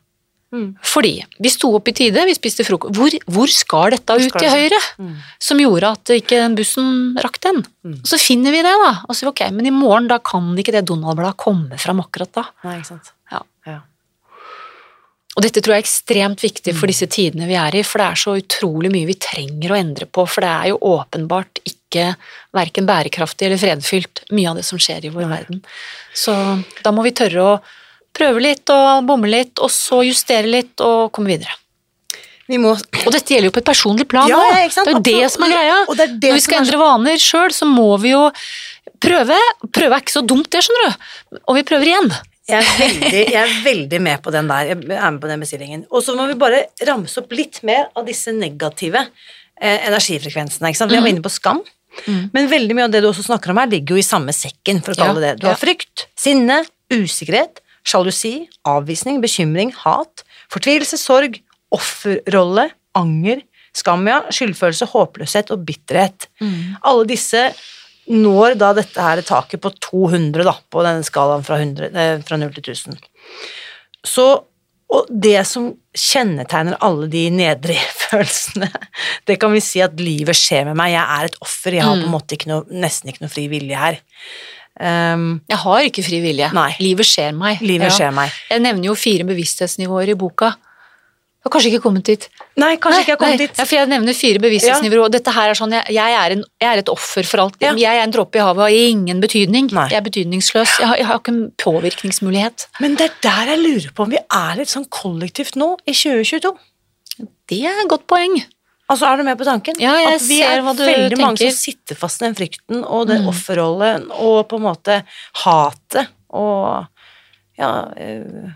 Mm. 0.54 0.68
Fordi 0.86 1.14
vi 1.42 1.50
sto 1.50 1.72
opp 1.74 1.88
i 1.90 1.94
tide, 1.96 2.22
vi 2.28 2.34
spiste 2.36 2.64
frokost. 2.66 2.94
Hvor, 2.96 3.16
hvor 3.34 3.50
skal 3.50 3.96
dette 3.96 4.14
Hvor 4.14 4.22
ut 4.22 4.30
skal 4.30 4.44
til 4.44 4.54
høyre? 4.54 4.78
Mm. 5.02 5.16
Som 5.48 5.62
gjorde 5.62 5.90
at 5.96 6.14
ikke 6.16 6.38
den 6.38 6.54
bussen 6.58 6.88
rakk 7.22 7.40
den. 7.44 7.64
Mm. 7.86 7.98
Og 7.98 8.08
så 8.12 8.20
finner 8.22 8.54
vi 8.54 8.62
det, 8.66 8.76
da. 8.84 8.92
Og 9.08 9.18
så 9.18 9.28
ok, 9.32 9.42
men 9.56 9.68
i 9.68 9.74
morgen 9.74 10.08
da 10.12 10.20
kan 10.22 10.54
ikke 10.54 10.76
det 10.76 10.86
Donald-bladet 10.88 11.36
komme 11.42 11.80
fram 11.82 12.04
akkurat 12.04 12.32
da. 12.38 12.46
Nei, 12.66 12.78
ikke 12.80 12.92
sant. 12.94 13.12
Ja. 13.32 13.42
Ja. 13.66 13.80
Og 15.36 15.44
dette 15.44 15.60
tror 15.60 15.74
jeg 15.74 15.82
er 15.82 15.84
ekstremt 15.84 16.40
viktig 16.40 16.72
for 16.78 16.88
disse 16.88 17.08
tidene 17.12 17.48
vi 17.48 17.58
er 17.60 17.74
i, 17.76 17.82
for 17.84 18.00
det 18.00 18.06
er 18.08 18.20
så 18.22 18.36
utrolig 18.40 18.88
mye 18.92 19.08
vi 19.08 19.18
trenger 19.20 19.74
å 19.74 19.76
endre 19.76 20.06
på, 20.08 20.24
for 20.24 20.46
det 20.46 20.52
er 20.52 20.70
jo 20.70 20.78
åpenbart 20.94 21.60
ikke 21.68 22.06
verken 22.56 22.88
bærekraftig 22.88 23.44
eller 23.48 23.60
fredfylt, 23.60 24.22
mye 24.32 24.48
av 24.48 24.56
det 24.56 24.64
som 24.64 24.80
skjer 24.80 25.04
i 25.04 25.12
vår 25.12 25.28
verden. 25.28 25.60
Så 26.16 26.32
da 26.80 26.92
må 26.94 27.04
vi 27.04 27.12
tørre 27.16 27.44
å 27.44 27.58
prøve 28.16 28.42
litt 28.42 28.72
og 28.72 29.06
bomme 29.08 29.30
litt, 29.30 29.60
og 29.62 29.70
så 29.72 30.02
justere 30.06 30.48
litt 30.50 30.82
og 30.84 31.10
komme 31.14 31.34
videre. 31.34 31.54
Vi 32.46 32.60
må 32.62 32.76
Og 32.76 33.10
dette 33.10 33.34
gjelder 33.34 33.50
jo 33.50 33.54
på 33.56 33.58
et 33.58 33.66
personlig 33.66 34.06
plan 34.06 34.30
òg. 34.30 34.30
ja, 34.30 34.68
det 34.70 34.92
er 34.92 34.92
jo 34.94 35.00
det 35.02 35.30
som 35.34 35.44
er 35.46 35.50
greia. 35.50 35.78
Det 35.98 36.06
det 36.22 36.30
Når 36.30 36.38
vi 36.38 36.44
skal 36.44 36.60
endre 36.62 36.78
vaner 36.78 37.18
sjøl, 37.18 37.54
så 37.54 37.66
må 37.66 37.88
vi 37.98 38.12
jo 38.12 38.22
prøve. 39.02 39.38
Prøve 39.74 39.98
er 39.98 40.04
ikke 40.04 40.14
så 40.14 40.22
dumt, 40.22 40.48
det, 40.54 40.62
skjønner 40.62 40.86
du. 40.86 41.40
Og 41.42 41.58
vi 41.58 41.64
prøver 41.66 41.90
igjen. 41.90 42.12
Jeg 42.46 42.62
er, 42.62 42.68
veldig, 42.78 43.22
jeg 43.34 43.40
er 43.42 43.54
veldig 43.64 44.00
med 44.06 44.22
på 44.22 44.30
den 44.30 44.46
der. 44.52 44.68
Jeg 44.70 44.76
er 44.78 45.10
med 45.10 45.18
på 45.24 45.30
den 45.32 45.42
bestillingen. 45.42 45.82
Og 45.90 46.04
så 46.06 46.14
må 46.14 46.28
vi 46.30 46.36
bare 46.38 46.68
ramse 46.86 47.18
opp 47.18 47.34
litt 47.34 47.58
mer 47.66 47.88
av 47.98 48.06
disse 48.06 48.30
negative 48.30 49.02
eh, 49.02 49.88
energifrekvensene. 49.88 50.70
Vi 50.70 51.00
var 51.02 51.10
inne 51.10 51.24
på 51.26 51.34
skam, 51.34 51.64
Mm. 52.04 52.28
men 52.34 52.48
veldig 52.50 52.74
mye 52.76 52.84
av 52.84 52.90
det 52.92 53.00
du 53.00 53.06
også 53.08 53.22
snakker 53.24 53.54
om 53.54 53.56
her, 53.56 53.70
ligger 53.72 53.96
jo 53.96 54.02
i 54.02 54.04
samme 54.04 54.32
sekken, 54.36 54.82
for 54.84 54.92
å 54.92 54.98
kalle 54.98 55.14
Ja, 55.16 55.22
det 55.22 55.28
det. 55.30 55.40
Du 55.40 55.46
har 55.48 55.54
ja. 55.54 55.60
frykt, 55.62 56.02
sinne, 56.12 56.58
usikkerhet, 56.92 57.62
sjalusi, 57.86 58.34
avvisning, 58.66 59.20
bekymring, 59.22 59.72
hat, 59.84 60.24
fortvilelse, 60.52 60.98
sorg, 61.00 61.38
offerrolle, 61.74 62.68
anger, 62.98 63.42
skam, 63.76 64.06
ja, 64.08 64.22
skyldfølelse, 64.32 64.88
håpløshet 64.92 65.52
og 65.54 65.64
bitterhet. 65.68 66.28
Mm. 66.40 66.76
Alle 66.86 67.08
disse 67.08 67.50
når 68.06 68.54
da 68.60 68.72
dette 68.76 69.02
her 69.02 69.22
taket 69.26 69.62
på 69.62 69.72
200 69.90 70.46
da, 70.46 70.54
på 70.70 70.82
denne 70.86 71.06
skalaen 71.06 71.46
fra, 71.46 71.58
100, 71.58 71.90
eh, 71.90 72.18
fra 72.26 72.38
0 72.38 72.52
til 72.54 72.70
1000. 72.70 73.00
Så, 74.06 74.26
og 74.86 75.08
det 75.10 75.40
som 75.50 75.72
kjennetegner 75.96 76.78
alle 76.86 77.08
de 77.10 77.24
nedre 77.34 77.78
følelsene, 78.04 78.70
det 79.26 79.38
kan 79.42 79.54
vi 79.54 79.64
si 79.64 79.82
at 79.84 79.98
livet 79.98 80.38
skjer 80.38 80.68
med 80.70 80.78
meg, 80.78 80.94
jeg 80.94 81.18
er 81.18 81.30
et 81.30 81.40
offer, 81.42 81.78
jeg 81.78 81.86
har 81.86 81.98
på 81.98 82.06
en 82.06 82.14
måte 82.14 82.38
ikke 82.38 82.52
noe, 82.52 82.66
nesten 82.70 83.10
ikke 83.10 83.26
noe 83.26 83.32
fri 83.32 83.48
vilje 83.50 83.80
her. 83.82 83.98
Ehm, 84.80 85.40
Jeg 85.48 85.58
har 85.62 85.88
ikke 85.88 86.04
fri 86.04 86.20
vilje. 86.20 86.52
Nei. 86.52 86.70
Livet 86.80 87.08
skjer 87.08 87.34
meg. 87.36 87.60
livet 87.64 87.92
skjer 87.92 88.12
meg. 88.14 88.32
Jeg 88.50 88.60
nevner 88.60 88.90
jo 88.90 88.94
fire 88.94 89.24
bevissthetsnivåer 89.24 90.12
i 90.12 90.14
boka. 90.18 90.52
Jeg 91.46 91.52
har 91.52 91.60
kanskje 91.60 91.70
ikke 91.70 91.82
kommet 91.84 92.04
dit. 92.08 92.24
Nei, 92.58 92.72
kanskje 92.82 93.04
ikke 93.04 93.12
jeg 93.12 93.14
har 93.14 93.20
kommet 93.20 93.38
Nei, 93.38 93.46
dit. 93.46 93.58
Ja, 93.60 93.64
for 93.64 93.76
jeg 93.76 93.88
nevner 93.92 94.16
fire 94.18 94.40
bevissthetsnivåer, 94.42 95.02
og 95.04 95.12
dette 95.14 95.30
her 95.30 95.52
er 95.52 95.54
sånn, 95.54 95.70
jeg, 95.76 95.94
jeg, 95.94 96.16
er 96.18 96.34
en, 96.34 96.42
jeg 96.58 96.70
er 96.72 96.82
et 96.82 96.90
offer 96.90 97.22
for 97.22 97.44
alt. 97.44 97.54
Ja. 97.62 97.70
Jeg 97.78 98.00
er 98.00 98.02
en 98.02 98.10
dråpe 98.10 98.40
i 98.40 98.42
havet 98.42 98.64
og 98.64 98.66
har 98.66 98.74
ingen 98.74 99.20
betydning. 99.22 99.70
Nei. 99.70 99.86
Jeg 99.92 100.00
er 100.00 100.06
betydningsløs. 100.08 100.80
Jeg 100.82 100.90
har, 100.90 100.98
jeg 100.98 101.06
har 101.06 101.20
ikke 101.22 101.34
en 101.36 101.44
påvirkningsmulighet. 101.62 102.66
Men 102.82 102.98
det 102.98 103.12
er 103.12 103.14
der 103.28 103.52
jeg 103.54 103.62
lurer 103.62 103.94
på 103.94 104.08
om 104.08 104.16
vi 104.16 104.18
er 104.18 104.58
litt 104.58 104.74
sånn 104.74 104.88
kollektivt 104.90 105.54
nå, 105.54 105.76
i 105.86 105.94
2022. 105.94 106.50
Det 107.46 107.62
er 107.62 107.78
et 107.78 107.88
godt 107.94 108.08
poeng. 108.10 108.40
Altså, 108.88 109.06
er 109.08 109.16
du 109.18 109.24
med 109.26 109.38
på 109.38 109.44
tanken? 109.48 109.78
Ja, 109.82 109.96
jeg 109.98 110.14
At 110.14 110.26
vi 110.28 110.36
ser 110.38 110.52
er 110.58 110.60
hva 110.62 110.72
du 110.78 110.84
veldig 110.86 111.16
mange 111.18 111.38
som 111.42 111.56
sitter 111.58 111.98
fast 111.98 112.20
i 112.22 112.26
den 112.28 112.36
frykten 112.38 112.84
og 112.84 113.08
den 113.10 113.24
Mm. 113.24 113.30
offerrollen 113.32 114.04
og 114.14 114.44
på 114.48 114.60
en 114.60 114.66
måte 114.68 115.00
hatet 115.44 116.08
og 116.30 116.86
Ja 117.58 117.70
eh, 117.96 118.52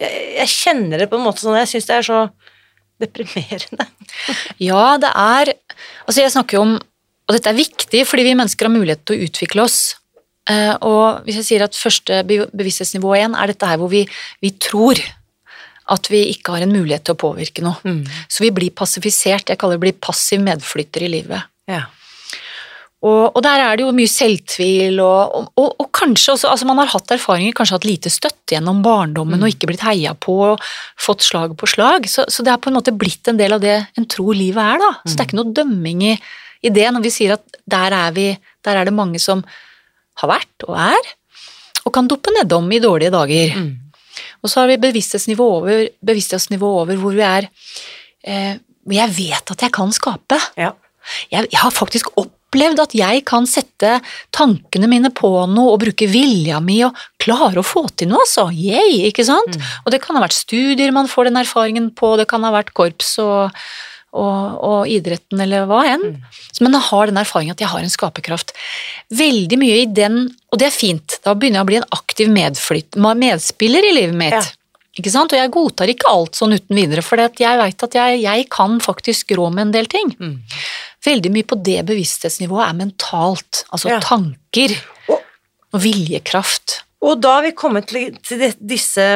jeg, 0.00 0.20
jeg 0.38 0.48
kjenner 0.48 0.98
det 1.02 1.10
på 1.10 1.18
en 1.18 1.24
måte 1.26 1.42
sånn 1.44 1.58
Jeg 1.58 1.68
syns 1.68 1.86
det 1.90 1.96
er 1.98 2.06
så 2.08 2.20
deprimerende. 3.00 3.86
Ja, 4.70 4.96
det 5.00 5.10
er 5.12 5.52
Altså, 6.06 6.20
jeg 6.22 6.32
snakker 6.32 6.56
jo 6.58 6.62
om 6.66 6.74
Og 7.28 7.36
dette 7.36 7.50
er 7.52 7.58
viktig 7.60 8.04
fordi 8.08 8.24
vi 8.30 8.34
mennesker 8.38 8.66
har 8.68 8.74
mulighet 8.74 9.04
til 9.06 9.16
å 9.18 9.28
utvikle 9.28 9.62
oss. 9.68 9.78
Eh, 10.48 10.72
Og 10.80 11.20
hvis 11.26 11.36
jeg 11.42 11.44
sier 11.50 11.62
at 11.68 11.76
første 11.76 12.22
bevissthetsnivå 12.26 13.12
igjen 13.18 13.36
er 13.36 13.52
dette 13.52 13.68
her 13.68 13.76
hvor 13.78 13.90
vi, 13.92 14.06
vi 14.40 14.50
tror 14.56 14.98
at 15.90 16.10
vi 16.10 16.24
ikke 16.32 16.54
har 16.54 16.64
en 16.64 16.74
mulighet 16.74 17.06
til 17.06 17.16
å 17.16 17.20
påvirke 17.20 17.64
noe. 17.64 17.80
Mm. 17.84 18.04
Så 18.30 18.44
vi 18.44 18.52
blir 18.54 18.74
passifisert. 18.76 19.50
Jeg 19.50 19.58
kaller 19.60 19.78
det 19.78 19.86
bli 19.88 19.96
passiv 20.08 20.42
medflytter 20.44 21.06
i 21.06 21.10
livet. 21.18 21.50
Ja. 21.70 21.86
Og, 23.00 23.32
og 23.32 23.40
der 23.40 23.62
er 23.64 23.78
det 23.78 23.84
jo 23.86 23.92
mye 23.96 24.10
selvtvil, 24.12 24.98
og, 25.00 25.46
og, 25.56 25.70
og, 25.80 25.86
kanskje 25.96 26.34
også 26.34 26.50
altså 26.50 26.66
Man 26.68 26.82
har 26.82 26.90
hatt 26.92 27.14
erfaringer, 27.14 27.54
kanskje 27.56 27.78
hatt 27.78 27.86
lite 27.88 28.12
støtte 28.12 28.52
gjennom 28.52 28.82
barndommen 28.84 29.40
og 29.40 29.54
ikke 29.54 29.70
blitt 29.70 29.84
heia 29.86 30.12
på 30.12 30.34
og 30.50 30.66
fått 31.00 31.24
slag 31.24 31.54
på 31.56 31.68
slag. 31.70 32.08
Så, 32.12 32.26
så 32.28 32.44
det 32.44 32.52
har 32.52 32.60
på 32.60 32.68
en 32.68 32.76
måte 32.76 32.92
blitt 32.92 33.30
en 33.32 33.40
del 33.40 33.56
av 33.56 33.64
det 33.64 33.78
en 33.96 34.08
tror 34.10 34.36
livet 34.36 34.60
er, 34.60 34.84
da. 34.84 34.90
Så 35.06 35.14
det 35.14 35.24
er 35.24 35.30
ikke 35.30 35.40
noe 35.40 35.56
dømming 35.56 36.04
i, 36.10 36.14
i 36.60 36.74
det 36.76 36.90
når 36.92 37.06
vi 37.06 37.14
sier 37.14 37.38
at 37.38 37.60
der 37.72 37.96
er, 37.96 38.12
vi, 38.16 38.28
der 38.68 38.82
er 38.82 38.88
det 38.88 38.96
mange 38.96 39.22
som 39.22 39.40
har 40.20 40.34
vært 40.36 40.68
og 40.68 40.76
er, 40.76 41.14
og 41.86 41.94
kan 41.96 42.08
duppe 42.10 42.34
nedom 42.36 42.68
i 42.68 42.82
dårlige 42.84 43.14
dager. 43.14 43.56
Mm. 43.56 43.70
Og 44.42 44.50
så 44.50 44.62
har 44.62 44.70
vi 44.70 44.80
bevissthetsnivå 44.80 45.46
over, 45.60 45.86
bevissthetsnivå 46.06 46.74
over 46.82 47.00
hvor 47.00 47.16
vi 47.16 47.24
er 47.26 47.48
eh, 48.24 48.54
Jeg 48.90 49.12
vet 49.16 49.52
at 49.52 49.66
jeg 49.66 49.74
kan 49.76 49.92
skape. 49.92 50.40
ja. 50.60 50.74
Jeg, 51.30 51.48
jeg 51.48 51.60
har 51.62 51.72
faktisk 51.72 52.10
opplevd 52.20 52.82
at 52.82 52.94
jeg 52.94 53.22
kan 53.24 53.46
sette 53.48 53.94
tankene 54.36 54.88
mine 54.90 55.08
på 55.16 55.30
noe 55.48 55.72
og 55.72 55.80
bruke 55.80 56.06
vilja 56.10 56.58
mi 56.60 56.82
og 56.84 56.98
klare 57.22 57.62
å 57.62 57.66
få 57.66 57.86
til 57.96 58.10
noe, 58.10 58.20
altså. 58.26 58.50
Yay, 58.52 59.06
ikke 59.08 59.24
sant? 59.24 59.56
Og 59.86 59.94
det 59.94 60.02
kan 60.04 60.18
ha 60.18 60.22
vært 60.26 60.36
studier 60.36 60.92
man 60.92 61.08
får 61.08 61.30
den 61.30 61.40
erfaringen 61.40 61.88
på, 61.96 62.12
det 62.20 62.28
kan 62.30 62.44
ha 62.44 62.52
vært 62.52 62.74
korps 62.76 63.14
og, 63.24 63.56
og, 64.12 64.60
og 64.66 64.88
idretten 64.90 65.40
eller 65.40 65.66
hva 65.70 65.82
enn. 65.92 66.06
Men 66.60 66.76
jeg 66.76 66.86
har 66.88 67.10
den 67.10 67.20
erfaringen 67.22 67.54
at 67.54 67.60
jeg 67.62 67.70
har 67.72 67.84
en 67.84 67.92
skaperkraft. 67.92 68.54
Veldig 69.14 69.58
mye 69.60 69.76
i 69.82 69.86
den, 69.86 70.22
og 70.50 70.58
det 70.60 70.66
er 70.70 70.74
fint, 70.74 71.18
da 71.24 71.34
begynner 71.34 71.60
jeg 71.60 71.66
å 71.66 71.70
bli 71.70 71.78
en 71.80 71.90
aktiv 71.96 72.32
medflytt, 72.32 72.98
medspiller 72.98 73.86
i 73.86 73.94
livet 73.94 74.18
mitt. 74.18 74.34
Ja. 74.34 74.42
Ikke 74.98 75.12
sant? 75.14 75.32
Og 75.32 75.38
jeg 75.38 75.52
godtar 75.54 75.90
ikke 75.92 76.10
alt 76.10 76.34
sånn 76.36 76.56
uten 76.56 76.76
videre, 76.76 77.02
for 77.06 77.20
jeg 77.22 77.58
veit 77.60 77.84
at 77.86 77.94
jeg, 77.94 78.20
jeg 78.24 78.46
kan 78.52 78.80
faktisk 78.82 79.30
rå 79.38 79.46
med 79.54 79.68
en 79.68 79.74
del 79.78 79.86
ting. 79.90 80.10
Mm. 80.18 80.34
Veldig 81.06 81.30
mye 81.32 81.46
på 81.48 81.56
det 81.64 81.78
bevissthetsnivået 81.88 82.66
er 82.66 82.78
mentalt, 82.82 83.62
altså 83.70 83.94
Ja. 83.94 84.00
tanker 84.04 84.74
Og- 85.08 85.22
og 85.72 85.80
viljekraft. 85.80 86.82
Og 87.00 87.20
da 87.22 87.36
har 87.38 87.42
vi 87.46 87.52
kommet 87.56 87.86
til, 87.88 88.18
til 88.26 88.52
disse 88.60 89.06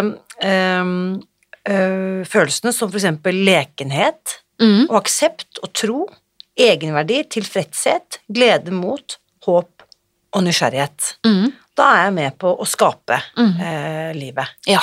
ehm, 0.41 1.21
øh, 1.69 2.23
følelsene 2.25 2.73
som 2.73 2.89
for 2.89 2.97
eksempel 2.97 3.35
lekenhet 3.45 4.39
Mm. 4.65 4.87
og 4.89 4.97
aksept 5.03 5.61
og 5.62 5.73
tro, 5.77 6.01
egenverdi, 6.57 7.21
tilfredshet, 7.37 8.21
glede 8.33 8.73
mot, 8.73 9.19
håp 9.45 9.85
og 10.35 10.43
nysgjerrighet. 10.47 11.12
Mm. 11.27 11.53
Da 11.77 11.89
er 11.99 12.05
jeg 12.09 12.15
med 12.17 12.39
på 12.41 12.53
å 12.57 12.67
skape 12.67 13.21
Mm. 13.37 13.55
eh, 13.61 14.12
livet. 14.17 14.47
Ja. 14.71 14.81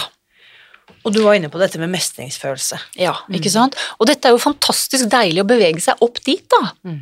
Og 1.04 1.14
du 1.16 1.22
var 1.24 1.34
inne 1.34 1.50
på 1.50 1.58
dette 1.58 1.80
med 1.82 1.90
mestringsfølelse. 1.90 2.78
Ja, 3.02 3.16
ikke 3.34 3.50
sant? 3.50 3.74
Og 4.00 4.06
dette 4.06 4.28
er 4.30 4.36
jo 4.36 4.38
fantastisk 4.44 5.08
deilig 5.10 5.42
å 5.42 5.48
bevege 5.50 5.82
seg 5.82 5.96
opp 6.06 6.20
dit, 6.24 6.44
da. 6.52 6.60
Mm. 6.86 7.00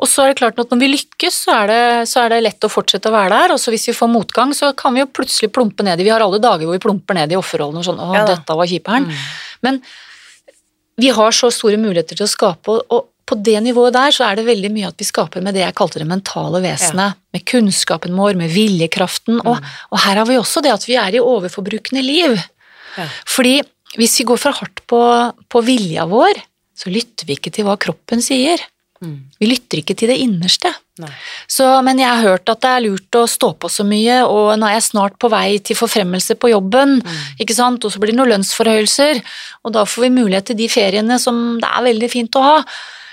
Og 0.00 0.06
så 0.10 0.22
er 0.22 0.28
det 0.34 0.38
klart 0.42 0.58
at 0.60 0.68
når 0.70 0.78
vi 0.82 0.90
lykkes, 0.92 1.38
så 1.46 1.54
er, 1.62 1.66
det, 1.70 2.08
så 2.10 2.20
er 2.26 2.28
det 2.34 2.42
lett 2.44 2.66
å 2.66 2.70
fortsette 2.70 3.08
å 3.08 3.14
være 3.14 3.30
der, 3.38 3.54
og 3.54 3.58
så 3.62 3.72
hvis 3.72 3.88
vi 3.88 3.94
får 3.96 4.10
motgang, 4.12 4.52
så 4.54 4.74
kan 4.76 4.92
vi 4.94 5.00
jo 5.00 5.08
plutselig 5.10 5.48
plumpe 5.54 5.82
ned 5.86 5.98
i 5.98 6.04
Vi 6.04 6.10
har 6.12 6.20
alle 6.20 6.38
dager 6.38 6.66
hvor 6.68 6.76
vi 6.76 6.82
plumper 6.84 7.14
ned 7.18 7.32
i 7.32 7.38
offerrollen 7.40 7.80
og 7.80 7.86
sånn 7.88 7.98
Å, 8.04 8.10
Ja 8.14 8.26
dette 8.28 8.58
var 8.60 8.66
kjiperen. 8.68 9.08
Mm. 9.08 9.24
Men 9.62 9.80
vi 10.98 11.12
har 11.14 11.34
så 11.34 11.50
store 11.54 11.78
muligheter 11.80 12.18
til 12.18 12.26
å 12.26 12.30
skape, 12.30 12.80
og, 12.88 13.06
på 13.28 13.36
det 13.44 13.58
nivået 13.60 13.92
der 13.92 14.14
så 14.14 14.24
er 14.24 14.38
det 14.38 14.46
veldig 14.46 14.70
mye 14.72 14.88
at 14.88 14.96
vi 14.96 15.04
skaper 15.04 15.42
med 15.44 15.52
det 15.52 15.60
jeg 15.60 15.76
kalte 15.76 16.00
det 16.00 16.06
mentale 16.08 16.62
vesenet. 16.64 17.18
Med 17.36 17.42
kunnskapen 17.44 18.14
vår, 18.16 18.38
med 18.40 18.48
viljekraften, 18.54 19.42
og, 19.42 19.58
og 19.92 20.00
her 20.00 20.22
har 20.22 20.28
vi 20.30 20.38
også 20.40 20.62
det 20.64 20.72
at 20.72 20.86
vi 20.88 20.96
er 20.96 21.18
i 21.18 21.20
overforbrukende 21.20 22.00
liv. 22.06 22.38
Ja. 22.96 23.04
Fordi 23.28 23.58
hvis 24.00 24.16
vi 24.22 24.26
går 24.30 24.40
for 24.40 24.56
hardt 24.56 24.80
på, 24.88 25.02
på 25.52 25.62
vilja 25.66 26.08
vår, 26.08 26.40
så 26.78 26.92
lytter 26.94 27.28
vi 27.28 27.36
ikke 27.36 27.52
til 27.52 27.68
hva 27.68 27.76
kroppen 27.80 28.24
sier. 28.24 28.64
Mm. 29.04 29.16
Vi 29.38 29.46
lytter 29.46 29.80
ikke 29.80 29.94
til 29.98 30.10
det 30.10 30.18
innerste. 30.22 30.72
Så, 31.46 31.66
men 31.86 32.00
jeg 32.02 32.08
har 32.10 32.24
hørt 32.24 32.50
at 32.50 32.60
det 32.64 32.70
er 32.72 32.84
lurt 32.88 33.18
å 33.18 33.24
stå 33.30 33.52
på 33.62 33.70
så 33.70 33.86
mye, 33.86 34.20
og 34.26 34.56
nå 34.58 34.66
er 34.66 34.76
jeg 34.78 34.88
snart 34.88 35.18
på 35.22 35.30
vei 35.30 35.60
til 35.62 35.78
forfremmelse 35.78 36.34
på 36.40 36.50
jobben, 36.50 36.98
ikke 37.38 37.54
sant, 37.54 37.84
og 37.84 37.94
så 37.94 38.02
blir 38.02 38.12
det 38.12 38.18
noen 38.18 38.32
lønnsforhøyelser, 38.34 39.22
og 39.62 39.76
da 39.76 39.86
får 39.86 40.08
vi 40.08 40.14
mulighet 40.18 40.50
til 40.50 40.58
de 40.58 40.70
feriene 40.72 41.20
som 41.22 41.60
det 41.62 41.70
er 41.70 41.86
veldig 41.86 42.10
fint 42.10 42.38
å 42.40 42.44
ha. 42.44 42.58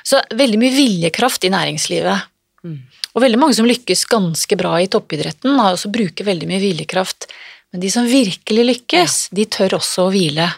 Så 0.05 0.21
veldig 0.37 0.61
mye 0.61 0.73
viljekraft 0.73 1.47
i 1.47 1.53
næringslivet. 1.53 2.29
Mm. 2.65 2.77
Og 3.15 3.23
veldig 3.23 3.39
mange 3.41 3.55
som 3.57 3.67
lykkes 3.69 4.05
ganske 4.11 4.57
bra 4.59 4.75
i 4.81 4.89
toppidretten, 4.91 5.57
har 5.61 5.77
også 5.77 5.93
bruker 5.93 6.27
veldig 6.27 6.49
mye 6.49 6.61
viljekraft. 6.61 7.29
Men 7.73 7.81
de 7.81 7.89
som 7.93 8.05
virkelig 8.09 8.65
lykkes, 8.69 9.17
de 9.35 9.47
tør 9.49 9.77
også 9.79 10.05
å 10.05 10.13
hvile. 10.13 10.49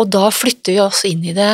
Og 0.00 0.08
da 0.10 0.28
flytter 0.34 0.74
vi 0.74 0.82
oss 0.82 1.04
inn 1.08 1.24
i 1.26 1.34
det, 1.36 1.52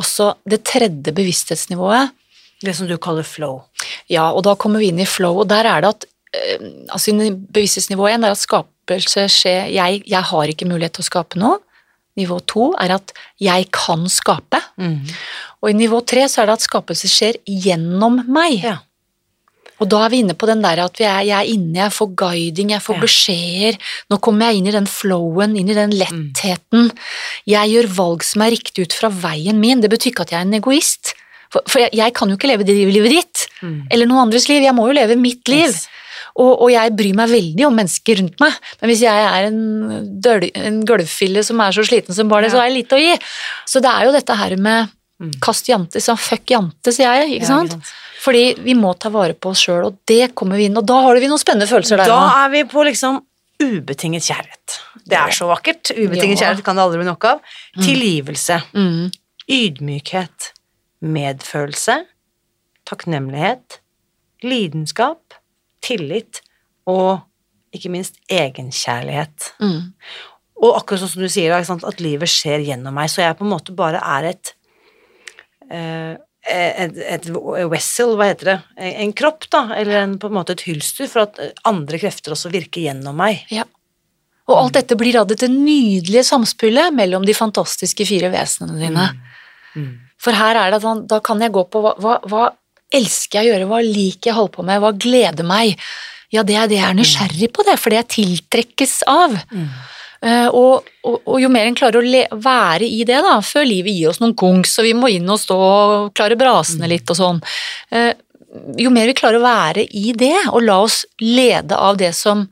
også 0.00 0.32
det 0.48 0.62
tredje 0.64 1.12
bevissthetsnivået, 1.16 2.16
Det 2.60 2.74
som 2.76 2.88
du 2.88 2.96
kaller 3.00 3.24
flow. 3.24 3.62
ja, 4.08 4.30
og 4.32 4.42
da 4.44 4.54
kommer 4.54 4.80
vi 4.80 4.90
inn 4.92 5.00
i 5.00 5.06
flow, 5.08 5.40
og 5.40 5.48
der 5.48 5.64
er 5.64 5.80
det 5.80 5.88
at 5.94 6.04
eh, 6.34 6.60
altså 6.92 7.14
bevissthetsnivå 7.52 8.08
én 8.10 8.24
er 8.26 8.34
at 8.34 8.42
skapelse 8.42 9.28
skjer 9.32 9.70
jeg, 9.72 10.02
jeg 10.06 10.22
har 10.22 10.52
ikke 10.52 10.68
mulighet 10.68 10.98
til 10.98 11.06
å 11.06 11.10
skape 11.10 11.40
noe. 11.40 11.58
Nivå 12.18 12.40
to 12.44 12.72
er 12.76 12.96
at 12.98 13.12
jeg 13.40 13.68
kan 13.72 14.04
skape. 14.10 14.58
Mm. 14.76 15.06
Og 15.62 15.70
i 15.70 15.76
nivå 15.78 16.00
tre 16.04 16.26
så 16.28 16.42
er 16.42 16.50
det 16.50 16.58
at 16.58 16.66
skapelse 16.66 17.08
skjer 17.08 17.38
gjennom 17.46 18.20
meg. 18.28 18.58
Ja. 18.64 18.76
Og 19.80 19.88
da 19.88 20.02
er 20.04 20.10
vi 20.12 20.18
inne 20.22 20.34
på 20.36 20.46
den 20.46 20.60
der 20.62 20.82
at 20.84 20.98
vi 21.00 21.04
er, 21.08 21.20
jeg 21.24 21.36
er 21.38 21.52
inne, 21.54 21.78
jeg 21.86 21.92
får 21.96 22.10
guiding, 22.20 22.70
jeg 22.74 22.82
får 22.84 22.96
Ja. 22.96 23.00
beskjeder. 23.00 23.78
Nå 24.10 24.18
kommer 24.20 24.50
jeg 24.50 24.58
inn 24.60 24.66
i 24.68 24.74
den 24.76 24.86
flowen, 24.86 25.56
inn 25.56 25.70
i 25.70 25.74
den 25.74 25.90
lettheten. 25.96 26.90
Jeg 27.48 27.70
gjør 27.72 27.88
valg 27.96 28.22
som 28.22 28.42
er 28.42 28.50
riktig 28.52 28.84
ut 28.86 28.92
fra 28.92 29.08
veien 29.08 29.58
min. 29.58 29.80
Det 29.80 29.90
betyr 29.90 30.12
ikke 30.12 30.26
at 30.26 30.30
jeg 30.34 30.38
er 30.40 30.46
en 30.48 30.58
egoist. 30.60 31.14
For, 31.50 31.62
for 31.66 31.80
jeg, 31.80 31.90
jeg 31.98 32.12
kan 32.14 32.28
jo 32.30 32.36
ikke 32.36 32.46
leve 32.52 32.64
det 32.68 32.76
livet 32.76 33.10
ditt, 33.10 33.46
Mm. 33.60 33.88
eller 33.90 34.06
noen 34.06 34.22
andres 34.28 34.46
liv. 34.48 34.62
Jeg 34.62 34.72
må 34.74 34.86
jo 34.88 34.92
leve 34.96 35.16
mitt 35.20 35.46
liv. 35.48 35.66
Yes. 35.68 35.88
Og, 36.36 36.62
og 36.62 36.70
jeg 36.70 36.94
bryr 36.96 37.14
meg 37.18 37.28
veldig 37.28 37.66
om 37.66 37.74
mennesker 37.74 38.20
rundt 38.20 38.38
meg, 38.40 38.52
men 38.80 38.88
hvis 38.90 39.00
jeg 39.02 39.24
er 39.26 39.48
en, 39.48 39.58
døl, 40.22 40.46
en 40.54 40.78
gulvfille 40.86 41.42
som 41.44 41.58
er 41.60 41.72
så 41.74 41.82
sliten 41.84 42.14
som 42.14 42.28
bare 42.30 42.42
det, 42.46 42.52
Ja. 42.52 42.54
så 42.54 42.60
har 42.62 42.68
jeg 42.70 42.76
lite 42.84 42.96
å 42.96 43.00
gi. 43.02 43.18
Så 43.66 43.82
det 43.82 43.90
er 43.90 44.04
jo 44.06 44.12
dette 44.12 44.36
her 44.36 44.56
med 44.56 44.88
Mm. 45.20 45.32
kast 45.42 45.66
jante, 45.68 46.00
sånn 46.00 46.16
fuck 46.16 46.46
jante, 46.48 46.88
sier 46.96 47.12
jeg, 47.20 47.34
ikke 47.42 47.42
Ja, 47.42 47.46
sant? 47.46 47.70
ikke 47.74 47.82
sant. 47.84 47.92
Fordi 48.20 48.44
vi 48.60 48.74
må 48.76 48.92
ta 49.00 49.08
vare 49.12 49.32
på 49.34 49.52
oss 49.54 49.62
sjøl, 49.64 49.86
og 49.88 49.98
det 50.10 50.34
kommer 50.36 50.60
vi 50.60 50.66
inn, 50.68 50.76
og 50.76 50.84
da 50.88 50.98
har 51.06 51.16
vi 51.16 51.28
noen 51.30 51.40
spennende 51.40 51.68
følelser 51.70 52.02
der 52.02 52.10
Da 52.10 52.44
er 52.44 52.50
vi 52.52 52.64
på 52.68 52.84
liksom 52.84 53.20
ubetinget 53.60 54.24
kjærlighet. 54.28 54.76
Det 55.08 55.16
er 55.16 55.32
så 55.36 55.48
vakkert. 55.48 55.90
Ubetinget 55.96 56.40
Ja. 56.40 56.46
kjærlighet 56.46 56.64
kan 56.64 56.76
det 56.76 56.84
aldri 56.84 56.98
bli 57.00 57.08
nok 57.08 57.24
av. 57.24 57.40
Tilgivelse, 57.80 58.62
Mm. 58.74 59.10
ydmykhet, 59.48 60.52
medfølelse, 61.02 62.04
takknemlighet, 62.86 63.80
lidenskap, 64.42 65.34
tillit 65.82 66.40
og 66.86 67.20
ikke 67.76 67.90
minst 67.92 68.16
egenkjærlighet. 68.30 69.52
Mm. 69.60 69.92
Og 70.62 70.76
akkurat 70.76 71.00
sånn 71.00 71.08
som 71.14 71.22
du 71.22 71.28
sier, 71.28 71.52
at 71.54 72.00
livet 72.00 72.28
skjer 72.28 72.64
gjennom 72.66 72.92
meg, 72.94 73.08
så 73.08 73.22
jeg 73.22 73.38
på 73.38 73.46
en 73.46 73.52
måte 73.54 73.74
bare 73.76 74.00
er 74.02 74.30
et 74.34 74.52
eh, 75.70 76.16
et, 76.48 76.96
et 76.96 77.26
vessel, 77.70 78.14
hva 78.16 78.30
heter 78.30 78.52
det, 78.52 78.56
en, 78.90 79.12
kropp, 79.16 79.44
da, 79.52 79.66
eller 79.76 79.98
en, 80.04 80.14
på 80.20 80.30
en 80.30 80.38
måte 80.38 80.56
et 80.56 80.64
hylster 80.64 81.10
for 81.10 81.26
at 81.26 81.40
andre 81.68 82.00
krefter 82.00 82.32
også 82.36 82.52
virker 82.52 82.86
gjennom 82.86 83.18
meg. 83.20 83.44
Ja. 83.52 83.66
Og 84.50 84.56
alt 84.56 84.78
dette 84.80 84.96
blir 84.98 85.14
da 85.14 85.26
dette 85.28 85.50
nydelige 85.52 86.24
samspillet 86.26 86.94
mellom 86.96 87.26
de 87.28 87.36
fantastiske 87.36 88.06
fire 88.08 88.32
vesenene 88.32 88.80
dine. 88.80 89.04
Mm. 89.76 89.92
For 90.20 90.36
her 90.36 90.58
er 90.58 90.74
det 90.74 90.80
sånn, 90.82 91.04
da 91.10 91.20
kan 91.24 91.42
jeg 91.44 91.54
gå 91.54 91.66
på 91.70 91.84
hva, 91.84 91.94
hva, 92.02 92.16
hva 92.26 92.48
elsker 92.90 93.38
jeg 93.38 93.46
å 93.46 93.52
gjøre, 93.52 93.68
hva 93.70 93.82
liker 93.84 94.30
jeg 94.30 94.34
å 94.34 94.40
holde 94.40 94.56
på 94.56 94.66
med, 94.66 94.82
hva 94.82 94.90
gleder 94.96 95.46
meg? 95.46 95.78
Ja, 96.34 96.42
det 96.46 96.56
er 96.58 96.68
det 96.70 96.78
jeg 96.78 96.88
er 96.88 96.98
nysgjerrig 96.98 97.50
på, 97.54 97.64
det, 97.66 97.76
for 97.80 97.92
det 97.92 98.02
jeg 98.02 98.12
tiltrekkes 98.16 99.00
av. 99.10 99.34
Eh, 99.36 99.80
og, 100.52 100.88
og, 101.06 101.20
og 101.24 101.38
jo 101.40 101.48
mer 101.52 101.68
en 101.68 101.76
klarer 101.78 102.00
å 102.00 102.40
være 102.44 102.84
i 102.84 103.04
det, 103.08 103.20
da, 103.24 103.38
før 103.44 103.64
livet 103.64 103.96
gir 103.96 104.10
oss 104.10 104.20
noen 104.20 104.36
kongs, 104.36 104.74
og 104.80 104.88
vi 104.88 104.96
må 104.96 105.08
inn 105.14 105.28
og 105.32 105.40
stå 105.40 105.56
og 105.56 106.10
klare 106.16 106.36
brasene 106.40 106.90
litt 106.90 107.08
og 107.08 107.16
sånn, 107.16 107.40
eh, 107.96 108.12
jo 108.80 108.90
mer 108.92 109.08
vi 109.08 109.16
klarer 109.16 109.38
å 109.38 109.44
være 109.46 109.86
i 109.96 110.12
det, 110.18 110.36
og 110.50 110.64
la 110.66 110.80
oss 110.84 111.04
lede 111.22 111.76
av 111.78 111.98
det 112.00 112.12
som, 112.18 112.44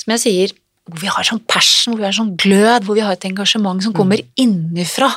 som 0.00 0.14
jeg 0.16 0.24
sier, 0.24 0.54
hvor 0.86 1.02
vi 1.02 1.10
har 1.10 1.26
sånn 1.26 1.42
passion, 1.50 1.94
hvor 1.94 2.04
vi 2.04 2.08
har 2.08 2.16
sånn 2.16 2.36
glød, 2.40 2.86
hvor 2.86 2.98
vi 2.98 3.04
har 3.04 3.16
et 3.16 3.26
engasjement 3.28 3.82
som 3.82 3.94
kommer 3.94 4.22
innifra. 4.38 5.10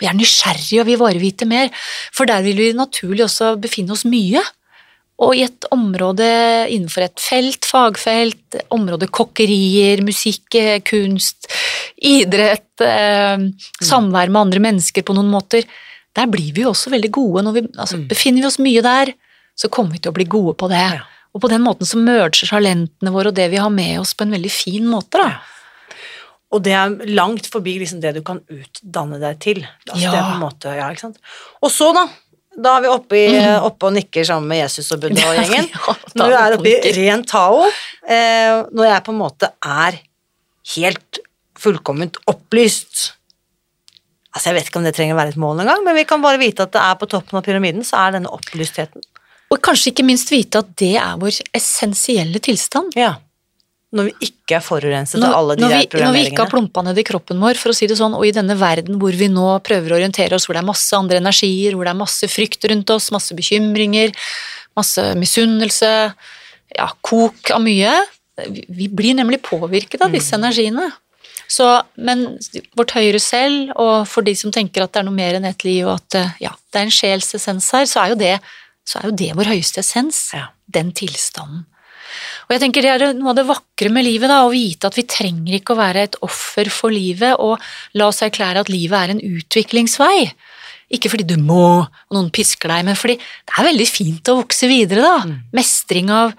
Vi 0.00 0.08
er 0.08 0.16
nysgjerrige 0.16 0.82
og 0.82 0.88
vi 0.88 0.98
varer 1.00 1.22
vite 1.22 1.48
mer, 1.48 1.70
for 2.14 2.28
der 2.28 2.44
vil 2.44 2.60
vi 2.60 2.72
naturlig 2.76 3.24
også 3.26 3.54
befinne 3.62 3.94
oss 3.96 4.04
mye. 4.08 4.42
Og 5.22 5.36
i 5.38 5.44
et 5.46 5.66
område 5.70 6.26
innenfor 6.74 7.04
et 7.06 7.20
felt, 7.22 7.64
fagfelt, 7.70 8.56
område 8.74 9.06
kokkerier, 9.14 10.02
musikk, 10.02 10.56
kunst, 10.88 11.46
idrett, 12.02 12.80
eh, 12.82 13.44
samvær 13.78 14.32
med 14.32 14.40
andre 14.40 14.64
mennesker 14.64 15.06
på 15.06 15.14
noen 15.14 15.30
måter, 15.30 15.62
der 16.14 16.26
blir 16.26 16.52
vi 16.54 16.62
jo 16.62 16.72
også 16.72 16.90
veldig 16.90 17.10
gode. 17.14 17.44
Når 17.46 17.52
vi, 17.54 17.62
altså, 17.78 17.96
Mm. 17.98 18.08
Befinner 18.08 18.40
vi 18.42 18.46
oss 18.46 18.58
mye 18.58 18.82
der, 18.82 19.14
så 19.56 19.70
kommer 19.70 19.92
vi 19.92 19.98
til 19.98 20.10
å 20.10 20.14
bli 20.14 20.24
gode 20.24 20.56
på 20.58 20.68
det. 20.68 20.82
Ja. 20.98 21.02
Og 21.34 21.40
på 21.42 21.48
den 21.50 21.62
måten 21.62 21.86
så 21.86 21.98
merger 21.98 22.46
talentene 22.46 23.10
våre 23.10 23.28
og 23.28 23.34
det 23.34 23.50
vi 23.50 23.56
har 23.56 23.70
med 23.70 24.00
oss 24.00 24.14
på 24.14 24.22
en 24.22 24.30
veldig 24.34 24.50
fin 24.50 24.86
måte, 24.86 25.18
da. 25.18 25.40
Og 26.54 26.62
det 26.62 26.72
er 26.72 26.90
langt 27.10 27.46
forbi 27.50 27.78
liksom 27.80 28.00
det 28.00 28.14
du 28.14 28.22
kan 28.22 28.38
utdanne 28.46 29.18
deg 29.18 29.40
til. 29.40 29.66
Altså, 29.88 30.02
Ja. 30.04 30.10
Det 30.12 30.18
er 30.18 30.28
på 30.30 30.34
en 30.34 30.44
måte, 30.44 30.76
ja, 30.76 30.90
ikke 30.90 31.00
sant? 31.00 31.18
Og 31.62 31.70
så, 31.70 31.92
da. 31.92 32.08
Da 32.54 32.76
er 32.76 32.84
vi 32.84 32.90
oppe, 32.92 33.18
i, 33.18 33.38
oppe 33.66 33.88
og 33.88 33.96
nikker 33.96 34.26
sammen 34.28 34.50
med 34.52 34.60
Jesus 34.62 34.92
og 34.94 35.02
Buddha 35.02 35.26
og 35.32 35.38
gjengen. 35.40 35.68
Når 36.18 36.30
du 36.30 36.36
er 36.38 36.56
oppe 36.56 36.72
i 36.72 36.92
ren 37.00 37.24
Tao, 37.26 37.64
eh, 38.06 38.62
når 38.70 38.88
jeg 38.90 39.04
på 39.06 39.14
en 39.14 39.18
måte 39.18 39.50
er 39.58 39.98
helt 40.76 41.20
fullkomment 41.58 42.20
opplyst 42.30 43.12
Altså, 44.34 44.48
Jeg 44.50 44.56
vet 44.56 44.68
ikke 44.68 44.80
om 44.80 44.86
det 44.86 44.94
trenger 44.96 45.14
å 45.14 45.18
være 45.20 45.30
et 45.30 45.38
mål 45.38 45.60
engang, 45.62 45.84
men 45.86 45.94
vi 45.94 46.02
kan 46.10 46.22
bare 46.22 46.40
vite 46.40 46.64
at 46.66 46.72
det 46.74 46.80
er 46.82 46.96
på 46.98 47.06
toppen 47.06 47.38
av 47.38 47.44
pyramiden, 47.46 47.84
så 47.86 48.00
er 48.02 48.16
denne 48.16 48.32
opplystheten. 48.34 49.04
Og 49.54 49.60
kanskje 49.62 49.92
ikke 49.92 50.06
minst 50.08 50.32
vite 50.32 50.58
at 50.64 50.72
det 50.80 50.96
er 50.98 51.20
vår 51.20 51.38
essensielle 51.54 52.40
tilstand. 52.42 52.96
Ja. 52.98 53.12
Når 53.94 54.08
vi 54.10 54.28
ikke 54.28 54.56
er 54.58 54.62
forurenset 54.64 55.20
Når, 55.22 55.30
av 55.30 55.38
alle 55.38 55.54
de 55.56 55.62
når, 55.62 55.70
der 55.72 55.86
programmeringene. 55.86 56.08
når 56.10 56.18
vi 56.18 56.32
ikke 56.32 56.42
har 56.44 56.50
plumpa 56.50 56.82
ned 56.82 56.98
i 56.98 57.04
kroppen 57.06 57.38
vår, 57.44 57.60
for 57.60 57.70
å 57.70 57.76
si 57.78 57.86
det 57.90 57.96
sånn, 58.00 58.16
og 58.18 58.24
i 58.26 58.32
denne 58.34 58.56
verden 58.58 58.98
hvor 58.98 59.14
vi 59.14 59.28
nå 59.30 59.46
prøver 59.64 59.94
å 59.94 59.98
orientere 60.00 60.34
oss, 60.34 60.48
hvor 60.48 60.58
det 60.58 60.62
er 60.64 60.68
masse 60.72 60.98
andre 60.98 61.20
energier, 61.22 61.76
hvor 61.78 61.86
det 61.86 61.92
er 61.94 62.00
masse 62.00 62.28
frykt 62.32 62.66
rundt 62.72 62.90
oss, 62.90 63.10
masse 63.14 63.36
bekymringer, 63.38 64.10
masse 64.76 65.04
misunnelse, 65.20 65.92
ja, 66.74 66.88
kok 67.06 67.50
av 67.54 67.62
mye, 67.62 67.94
vi- 68.74 68.88
blir 68.90 69.14
nemlig 69.14 69.40
påvirket 69.46 70.02
av 70.02 70.10
disse 70.12 70.34
energiene. 70.34 70.90
Så, 71.46 71.68
men 71.96 72.38
vårt 72.74 72.94
høyere 72.96 73.20
selv, 73.20 73.70
og 73.76 74.08
for 74.08 74.22
de 74.26 74.32
som 74.34 74.50
tenker 74.50 74.82
at 74.82 74.92
det 74.96 75.02
er 75.02 75.06
noe 75.06 75.14
mer 75.14 75.34
enn 75.38 75.44
ett 75.46 75.62
liv, 75.62 75.86
og 75.86 76.00
at 76.00 76.34
ja, 76.42 76.50
det 76.72 76.80
er 76.80 76.88
en 76.88 76.90
sjelsessens 76.90 77.70
her, 77.76 77.84
så 77.86 78.00
er 78.02 78.08
jo 78.14 78.18
det, 78.18 78.32
så 78.88 78.98
er 78.98 79.10
jo 79.10 79.14
det 79.20 79.30
vår 79.36 79.52
høyeste 79.52 79.78
essens. 79.84 80.32
Ja. 80.34 80.48
Den 80.66 80.90
tilstanden. 80.96 81.66
Og 82.46 82.54
jeg 82.54 82.62
tenker 82.64 82.84
Det 82.84 82.90
er 82.94 83.14
noe 83.16 83.32
av 83.32 83.38
det 83.38 83.46
vakre 83.48 83.92
med 83.92 84.06
livet, 84.06 84.30
da, 84.30 84.42
å 84.44 84.52
vite 84.52 84.90
at 84.90 84.98
vi 84.98 85.06
trenger 85.08 85.58
ikke 85.58 85.74
å 85.74 85.80
være 85.80 86.08
et 86.08 86.18
offer 86.26 86.70
for 86.72 86.94
livet 86.94 87.38
og 87.38 87.56
la 87.98 88.10
oss 88.10 88.22
erklære 88.24 88.64
at 88.64 88.72
livet 88.72 88.98
er 88.98 89.14
en 89.14 89.24
utviklingsvei. 89.38 90.28
Ikke 90.94 91.10
fordi 91.10 91.26
du 91.26 91.38
må, 91.40 91.82
og 91.82 92.14
noen 92.14 92.30
pisker 92.34 92.70
deg, 92.70 92.84
men 92.86 92.98
fordi 92.98 93.16
det 93.18 93.56
er 93.56 93.68
veldig 93.70 93.88
fint 93.88 94.30
å 94.30 94.38
vokse 94.42 94.68
videre. 94.70 95.02
da. 95.02 95.40
Mestring 95.56 96.12
av 96.12 96.36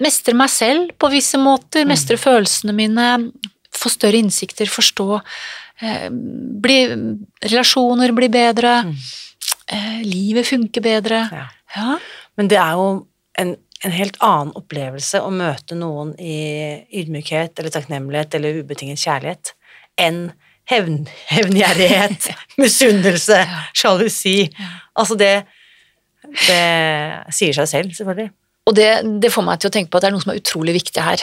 Mestre 0.00 0.32
meg 0.32 0.48
selv 0.48 0.92
på 0.96 1.10
visse 1.12 1.36
måter, 1.40 1.84
mestre 1.88 2.16
følelsene 2.16 2.72
mine, 2.72 3.08
få 3.76 3.90
større 3.92 4.16
innsikter, 4.16 4.70
forstå 4.72 5.08
eh, 5.18 6.06
bli, 6.10 6.78
Relasjoner 7.44 8.14
blir 8.16 8.32
bedre, 8.32 8.78
eh, 9.68 10.00
livet 10.06 10.48
funker 10.48 10.84
bedre. 10.84 11.20
Ja. 11.28 11.44
Ja. 11.76 11.98
Men 12.40 12.48
det 12.48 12.58
er 12.58 12.78
jo 12.80 12.86
en, 13.40 13.54
en 13.84 13.94
helt 13.94 14.18
annen 14.24 14.52
opplevelse 14.58 15.22
å 15.24 15.30
møte 15.32 15.76
noen 15.78 16.12
i 16.20 16.36
ydmykhet 17.00 17.58
eller 17.58 17.72
takknemlighet 17.72 18.36
eller 18.36 18.60
ubetinget 18.60 19.00
kjærlighet 19.00 19.54
enn 20.00 20.26
hevn, 20.70 21.04
hevngjerrighet, 21.30 22.30
misunnelse, 22.60 23.40
sjalusi. 23.76 24.38
Altså 24.98 25.18
det 25.20 25.34
Det 26.20 26.62
sier 27.32 27.56
seg 27.56 27.66
selv, 27.66 27.92
selvfølgelig. 27.96 28.28
Og 28.68 28.74
det, 28.76 28.88
det 29.24 29.30
får 29.32 29.44
meg 29.46 29.60
til 29.60 29.70
å 29.70 29.72
tenke 29.72 29.90
på 29.90 29.98
at 29.98 30.04
det 30.04 30.10
er 30.10 30.14
noe 30.14 30.22
som 30.22 30.30
er 30.34 30.38
utrolig 30.38 30.74
viktig 30.76 31.02
her. 31.02 31.22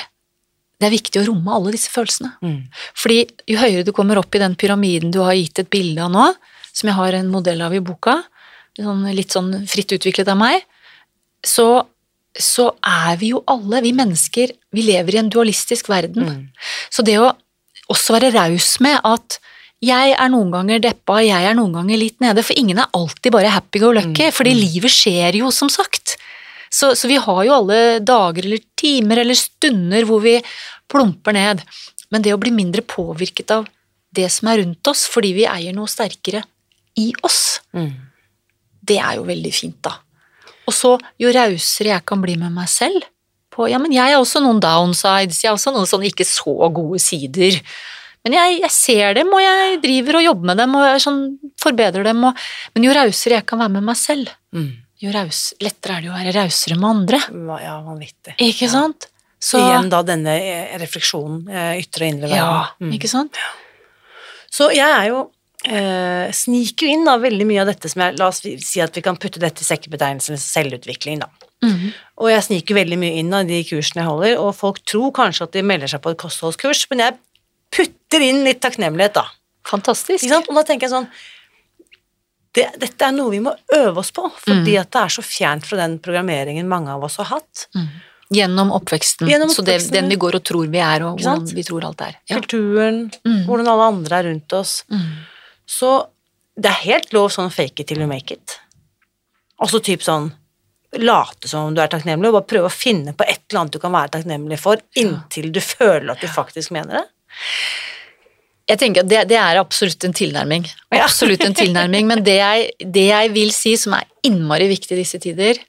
Det 0.77 0.87
er 0.87 0.93
viktig 0.93 1.21
å 1.21 1.27
romme 1.29 1.53
alle 1.53 1.73
disse 1.75 1.91
følelsene. 1.93 2.31
Mm. 2.41 2.57
Fordi 2.97 3.19
jo 3.49 3.59
høyere 3.61 3.85
du 3.85 3.93
kommer 3.95 4.19
opp 4.19 4.35
i 4.35 4.41
den 4.41 4.57
pyramiden 4.59 5.13
du 5.13 5.21
har 5.23 5.37
gitt 5.37 5.61
et 5.61 5.69
bilde 5.71 6.01
av 6.03 6.11
nå, 6.13 6.25
som 6.73 6.89
jeg 6.89 6.97
har 6.97 7.17
en 7.17 7.29
modell 7.31 7.61
av 7.65 7.77
i 7.77 7.81
boka, 7.81 8.17
sånn, 8.77 9.05
litt 9.15 9.33
sånn 9.33 9.53
fritt 9.69 9.95
utviklet 9.95 10.33
av 10.33 10.37
meg, 10.41 10.65
så, 11.45 11.85
så 12.39 12.69
er 12.85 13.17
vi 13.21 13.31
jo 13.33 13.43
alle, 13.49 13.81
vi 13.85 13.93
mennesker, 13.97 14.53
vi 14.73 14.85
lever 14.85 15.15
i 15.15 15.21
en 15.21 15.29
dualistisk 15.33 15.89
verden. 15.89 16.27
Mm. 16.27 16.41
Så 16.93 17.05
det 17.05 17.17
å 17.21 17.31
også 17.91 18.17
være 18.17 18.33
raus 18.35 18.75
med 18.83 18.99
at 19.07 19.39
jeg 19.85 20.15
er 20.17 20.29
noen 20.33 20.49
ganger 20.51 20.81
deppa, 20.81 21.19
jeg 21.21 21.45
er 21.45 21.53
noen 21.57 21.75
ganger 21.75 21.99
litt 22.01 22.17
nede, 22.23 22.41
for 22.43 22.57
ingen 22.57 22.79
er 22.81 22.89
alltid 22.97 23.31
bare 23.35 23.51
happy 23.53 23.79
go 23.83 23.91
lucky, 23.93 24.31
fordi 24.33 24.55
livet 24.57 24.91
skjer 24.93 25.37
jo, 25.37 25.51
som 25.53 25.69
sagt. 25.69 26.15
Så, 26.73 26.95
så 26.97 27.07
vi 27.07 27.19
har 27.21 27.43
jo 27.45 27.53
alle 27.53 27.99
dager 28.03 28.47
eller 28.47 28.63
timer 28.75 29.21
eller 29.21 29.37
stunder 29.37 30.03
hvor 30.09 30.23
vi 30.25 30.35
plumper 30.89 31.37
ned. 31.37 31.61
Men 32.11 32.25
det 32.25 32.33
å 32.33 32.41
bli 32.41 32.51
mindre 32.55 32.81
påvirket 32.81 33.53
av 33.53 33.67
det 34.17 34.27
som 34.33 34.49
er 34.49 34.63
rundt 34.63 34.89
oss, 34.89 35.05
fordi 35.11 35.33
vi 35.37 35.45
eier 35.47 35.75
noe 35.75 35.89
sterkere 35.91 36.43
i 36.97 37.11
oss, 37.27 37.61
Mm. 37.75 37.93
det 38.81 38.97
er 38.97 39.15
jo 39.19 39.23
veldig 39.27 39.53
fint, 39.53 39.77
da. 39.83 39.93
Og 40.67 40.75
så, 40.75 40.95
jo 41.21 41.31
rausere 41.31 41.93
jeg 41.95 42.05
kan 42.09 42.21
bli 42.23 42.35
med 42.39 42.51
meg 42.55 42.67
selv 42.71 43.05
på 43.53 43.69
Ja, 43.71 43.79
men 43.81 43.93
jeg 43.95 44.03
har 44.13 44.19
også 44.21 44.41
noen 44.43 44.59
downsides, 44.61 45.39
jeg 45.41 45.49
har 45.49 45.55
også 45.57 45.71
noen 45.73 45.87
sånne 45.89 46.09
ikke 46.11 46.25
så 46.27 46.53
gode 46.75 46.99
sider. 47.01 47.55
Men 48.25 48.35
jeg, 48.35 48.57
jeg 48.61 48.73
ser 48.75 49.13
dem, 49.17 49.31
og 49.33 49.39
jeg 49.41 49.77
driver 49.81 50.19
og 50.19 50.25
jobber 50.27 50.49
med 50.51 50.59
dem 50.59 50.75
og 50.75 50.83
jeg 50.85 51.03
sånn, 51.05 51.21
forbedrer 51.63 52.03
dem. 52.09 52.25
Og, 52.27 52.43
men 52.75 52.83
jo 52.85 52.91
rausere 52.97 53.39
jeg 53.39 53.45
kan 53.49 53.61
være 53.63 53.73
med 53.79 53.87
meg 53.87 53.97
selv, 53.99 54.33
Mm. 54.53 54.67
jo 55.03 55.11
raus, 55.13 55.53
lettere 55.61 55.97
er 55.97 56.01
det 56.01 56.07
jo 56.07 56.13
å 56.13 56.17
være 56.17 56.33
rausere 56.37 56.77
med 56.79 56.89
andre. 56.89 57.19
Ja, 57.63 57.75
vanvittig. 57.85 58.35
Ikke 58.41 58.69
sant? 58.71 59.07
Så, 59.39 59.59
Igjen 59.61 59.89
da 59.93 59.99
denne 60.01 60.33
eh, 60.41 60.77
refleksjonen, 60.81 61.43
eh, 61.49 61.81
ytre 61.83 62.07
og 62.07 62.13
indre 62.15 62.29
Ja. 62.35 62.47
Mm. 62.81 62.93
ikke 62.97 63.09
sant? 63.11 63.37
Så 64.49 64.71
jeg 64.73 64.87
er 64.87 65.09
jo 65.11 65.27
eh, 65.67 66.31
sniker 66.31 66.87
inn 66.87 67.03
da 67.07 67.17
veldig 67.21 67.45
mye 67.49 67.61
av 67.61 67.67
dette 67.71 67.89
som 67.91 68.01
jeg 68.05 68.17
La 68.17 68.27
oss 68.31 68.41
si 68.41 68.81
at 68.83 68.95
vi 68.95 69.01
kan 69.05 69.17
putte 69.19 69.39
dette 69.43 69.61
i 69.61 69.67
sekkebetegnelsen 69.67 70.39
selvutvikling, 70.41 71.19
da. 71.19 71.29
Mhm. 71.65 71.93
Og 72.21 72.29
jeg 72.31 72.43
sniker 72.47 72.75
veldig 72.77 72.97
mye 73.01 73.17
inn 73.21 73.33
av 73.33 73.47
de 73.49 73.63
kursene 73.63 74.03
jeg 74.03 74.09
holder, 74.09 74.37
og 74.41 74.55
folk 74.55 74.79
tror 74.85 75.11
kanskje 75.11 75.43
at 75.47 75.51
de 75.57 75.61
melder 75.63 75.87
seg 75.91 76.01
på 76.01 76.11
et 76.13 76.17
kostholdskurs, 76.21 76.85
men 76.91 76.99
jeg 77.05 77.17
putter 77.71 78.21
inn 78.21 78.43
litt 78.45 78.61
takknemlighet, 78.61 79.13
da. 79.13 79.25
Fantastisk. 79.67 80.23
Ikke 80.23 80.35
sant? 80.37 80.49
Og 80.49 80.55
da 80.55 80.63
tenker 80.63 80.87
jeg 80.87 80.91
sånn 80.95 81.09
det, 82.57 82.67
Dette 82.79 83.05
er 83.05 83.11
noe 83.13 83.29
vi 83.33 83.39
må 83.43 83.51
øve 83.75 83.97
oss 84.01 84.11
på, 84.11 84.23
fordi 84.41 84.73
Mm. 84.77 84.81
at 84.81 84.91
det 84.91 85.01
er 85.03 85.09
så 85.13 85.21
fjernt 85.21 85.65
fra 85.65 85.77
den 85.77 85.99
programmeringen 85.99 86.67
mange 86.67 86.89
av 86.89 87.03
oss 87.03 87.17
har 87.17 87.25
hatt. 87.25 87.67
Gjennom 88.33 88.71
oppveksten. 88.71 89.27
Gjennom 89.29 89.49
Så 89.49 89.63
det, 89.63 89.89
den 89.91 90.09
vi 90.09 90.15
går 90.17 90.35
og 90.35 90.43
tror 90.43 90.67
vi 90.67 90.79
er, 90.79 91.03
og 91.03 91.19
hvordan 91.19 91.45
vi 91.53 91.63
tror 91.63 91.83
alt 91.85 92.01
er. 92.01 92.15
Ja. 92.27 92.39
Kulturen, 92.39 93.11
Mm. 93.25 93.45
hvordan 93.45 93.67
alle 93.67 93.83
andre 93.93 94.15
er 94.19 94.23
rundt 94.23 94.53
oss. 94.53 94.83
Mm. 94.91 95.05
Så 95.67 95.91
det 96.57 96.71
er 96.71 96.85
helt 96.87 97.13
lov 97.13 97.29
sånn 97.33 97.51
fake 97.53 97.83
it 97.83 97.91
till 97.91 98.01
you 98.01 98.09
make 98.09 98.33
it. 98.33 98.57
Altså 99.61 99.81
typ 99.83 100.05
sånn 100.05 100.31
late 100.97 101.49
som 101.49 101.67
om 101.67 101.75
du 101.75 101.81
er 101.83 101.91
takknemlig, 101.91 102.29
og 102.29 102.39
bare 102.39 102.49
prøve 102.49 102.69
å 102.69 102.73
finne 102.73 103.13
på 103.17 103.25
et 103.27 103.43
eller 103.49 103.63
annet 103.63 103.75
du 103.75 103.81
kan 103.83 103.93
være 103.93 104.13
takknemlig 104.15 104.59
for, 104.61 104.81
inntil 104.97 105.51
du 105.53 105.59
føler 105.61 106.13
at 106.13 106.23
du 106.23 106.29
faktisk 106.31 106.71
mener 106.75 107.01
det. 107.01 107.05
Jeg 108.67 108.81
tenker 108.81 109.03
at 109.03 109.09
det, 109.11 109.19
det 109.31 109.37
er 109.39 109.59
absolutt 109.61 110.03
en 110.03 110.15
tilnærming. 110.15 110.65
Absolutt 110.95 111.43
en 111.45 111.55
tilnærming, 111.55 112.07
men 112.09 112.23
det 112.25 112.35
jeg, 112.39 112.69
det 112.83 113.05
jeg 113.09 113.33
vil 113.35 113.53
si 113.55 113.75
som 113.79 113.95
er 113.95 114.07
innmari 114.27 114.67
viktig 114.71 114.95
i 114.95 115.01
disse 115.03 115.19
tider, 115.23 115.59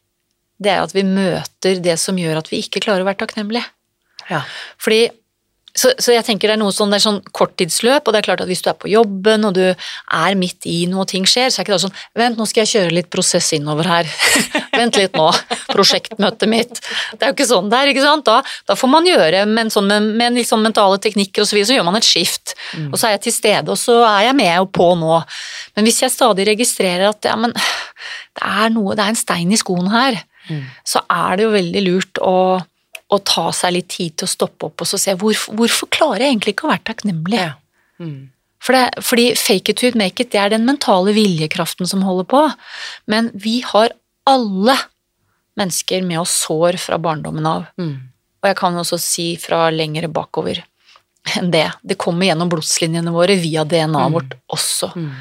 det 0.59 0.73
er 0.73 0.83
at 0.83 0.95
vi 0.95 1.05
møter 1.07 1.79
det 1.83 1.95
som 2.03 2.19
gjør 2.19 2.41
at 2.41 2.51
vi 2.51 2.63
ikke 2.65 2.83
klarer 2.83 3.05
å 3.05 3.07
være 3.07 3.21
takknemlige. 3.21 3.67
Ja. 4.29 4.43
Fordi 4.83 5.05
så, 5.79 5.93
så 6.03 6.15
jeg 6.15 6.27
tenker 6.27 6.51
det 6.51 6.57
er 6.57 6.61
noe 6.61 6.75
sånn, 6.75 6.91
det 6.91 6.99
er 6.99 7.05
sånn 7.05 7.21
korttidsløp, 7.37 8.09
og 8.09 8.15
det 8.15 8.21
er 8.21 8.27
klart 8.27 8.43
at 8.43 8.51
hvis 8.51 8.65
du 8.65 8.71
er 8.73 8.77
på 8.79 8.91
jobben 8.91 9.47
og 9.47 9.55
du 9.55 9.65
er 9.69 10.39
midt 10.39 10.67
i 10.67 10.81
noe 10.91 11.05
og 11.05 11.11
ting 11.13 11.27
skjer, 11.29 11.53
så 11.53 11.61
er 11.61 11.67
ikke 11.67 11.77
det 11.77 11.83
sånn 11.85 11.97
Vent, 12.19 12.39
nå 12.41 12.47
skal 12.49 12.65
jeg 12.65 12.73
kjøre 12.73 12.95
litt 12.97 13.11
prosess 13.13 13.53
innover 13.55 13.87
her. 13.87 14.09
Vent 14.79 14.99
litt 14.99 15.15
nå. 15.19 15.29
Prosjektmøtet 15.71 16.51
mitt. 16.51 16.81
Det 17.15 17.23
er 17.23 17.31
jo 17.31 17.37
ikke 17.37 17.49
sånn 17.51 17.71
det 17.71 17.79
er, 17.79 17.93
ikke 17.93 18.05
sant? 18.05 18.27
Da, 18.27 18.41
da 18.69 18.77
får 18.79 18.91
man 18.91 19.07
gjøre 19.07 19.45
med, 19.47 19.67
en 19.67 19.75
sånn, 19.75 19.91
med, 19.91 20.09
med 20.19 20.39
liksom 20.41 20.65
mentale 20.67 20.99
teknikker 21.03 21.45
og 21.45 21.51
så 21.51 21.59
videre, 21.59 21.71
så 21.71 21.79
gjør 21.79 21.89
man 21.91 22.01
et 22.01 22.09
skift. 22.09 22.57
Og 22.89 22.97
så 22.99 23.09
er 23.09 23.17
jeg 23.17 23.27
til 23.29 23.37
stede, 23.37 23.75
og 23.75 23.79
så 23.81 24.01
er 24.09 24.29
jeg 24.29 24.39
med 24.41 24.55
og 24.65 24.73
på 24.75 24.89
nå. 24.99 25.21
Men 25.77 25.87
hvis 25.87 26.03
jeg 26.03 26.15
stadig 26.15 26.49
registrerer 26.49 27.11
at 27.13 27.29
ja, 27.29 27.37
men 27.39 27.55
det 27.55 28.49
er 28.49 28.75
noe, 28.75 28.97
det 28.99 29.05
er 29.05 29.15
en 29.15 29.21
stein 29.21 29.55
i 29.55 29.61
skoen 29.61 29.93
her, 29.93 30.19
så 30.87 31.03
er 31.13 31.39
det 31.39 31.47
jo 31.47 31.55
veldig 31.55 31.85
lurt 31.85 32.21
å 32.25 32.35
å 33.09 33.19
ta 33.25 33.49
seg 33.57 33.75
litt 33.77 33.89
tid 33.95 34.17
til 34.19 34.29
å 34.29 34.33
stoppe 34.33 34.69
opp 34.69 34.85
og 34.85 34.89
så 34.91 35.01
se 35.01 35.15
hvorfor, 35.17 35.57
hvorfor 35.57 35.89
klarer 35.95 36.27
jeg 36.27 36.35
egentlig 36.35 36.55
ikke 36.55 36.69
å 36.69 36.73
være 36.73 36.87
takknemlig. 36.91 37.41
Ja. 37.41 37.55
Mm. 38.03 38.29
For 38.65 38.75
det, 38.75 39.05
fordi 39.07 39.27
fake 39.39 39.73
it 39.73 39.81
to 39.81 39.91
make 39.99 40.21
it, 40.21 40.33
det 40.35 40.41
er 40.43 40.53
den 40.53 40.67
mentale 40.69 41.15
viljekraften 41.17 41.89
som 41.89 42.03
holder 42.05 42.27
på. 42.29 42.43
Men 43.11 43.31
vi 43.35 43.61
har 43.65 43.95
alle 44.29 44.77
mennesker 45.59 46.03
med 46.07 46.21
oss 46.21 46.35
sår 46.45 46.79
fra 46.83 46.99
barndommen 47.03 47.47
av. 47.49 47.69
Mm. 47.81 47.95
Og 48.43 48.51
jeg 48.51 48.59
kan 48.59 48.77
også 48.79 48.99
si 49.03 49.29
fra 49.41 49.67
lengre 49.75 50.11
bakover 50.11 50.61
enn 51.39 51.51
det. 51.53 51.67
Det 51.83 51.99
kommer 52.01 52.29
gjennom 52.29 52.51
blodslinjene 52.53 53.13
våre 53.15 53.37
via 53.41 53.65
DNA-et 53.69 54.15
vårt 54.15 54.37
også. 54.55 54.93
Mm. 54.97 55.13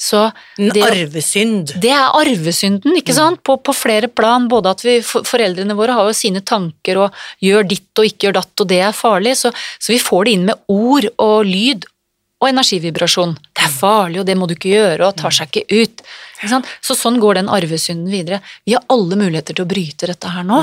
Så 0.00 0.20
En 0.56 0.70
det, 0.72 0.80
arvesynd. 0.80 1.74
det 1.82 1.90
er 1.92 2.14
arvesynden, 2.16 2.94
ikke 2.96 3.12
sant, 3.12 3.42
på, 3.44 3.58
på 3.60 3.74
flere 3.76 4.08
plan. 4.08 4.46
Både 4.48 4.72
at 4.72 4.84
vi, 4.84 4.96
for, 5.04 5.26
foreldrene 5.28 5.76
våre 5.76 5.92
har 5.98 6.08
jo 6.08 6.16
sine 6.16 6.40
tanker 6.40 7.02
og 7.02 7.18
gjør 7.44 7.68
ditt 7.68 8.00
og 8.00 8.08
ikke 8.08 8.28
gjør 8.28 8.38
datt, 8.38 8.54
og 8.64 8.70
det 8.70 8.80
er 8.86 8.96
farlig, 8.96 9.36
så, 9.42 9.52
så 9.76 9.92
vi 9.92 10.00
får 10.00 10.24
det 10.24 10.36
inn 10.38 10.46
med 10.48 10.72
ord 10.72 11.10
og 11.20 11.36
lyd 11.44 11.84
og 12.40 12.48
energivibrasjon. 12.48 13.36
Det 13.52 13.66
er 13.66 13.74
farlig, 13.74 14.22
og 14.22 14.28
det 14.30 14.38
må 14.40 14.48
du 14.48 14.56
ikke 14.56 14.72
gjøre, 14.72 15.10
og 15.10 15.18
tar 15.20 15.36
seg 15.36 15.52
ikke 15.52 15.82
ut. 15.82 16.04
Ikke 16.38 16.52
sant? 16.54 16.70
Så 16.80 16.96
sånn 16.96 17.20
går 17.20 17.42
den 17.42 17.52
arvesynden 17.52 18.08
videre. 18.08 18.40
Vi 18.64 18.78
har 18.78 18.86
alle 18.88 19.20
muligheter 19.20 19.58
til 19.58 19.66
å 19.66 19.68
bryte 19.68 20.08
dette 20.08 20.32
her 20.32 20.46
nå, 20.48 20.62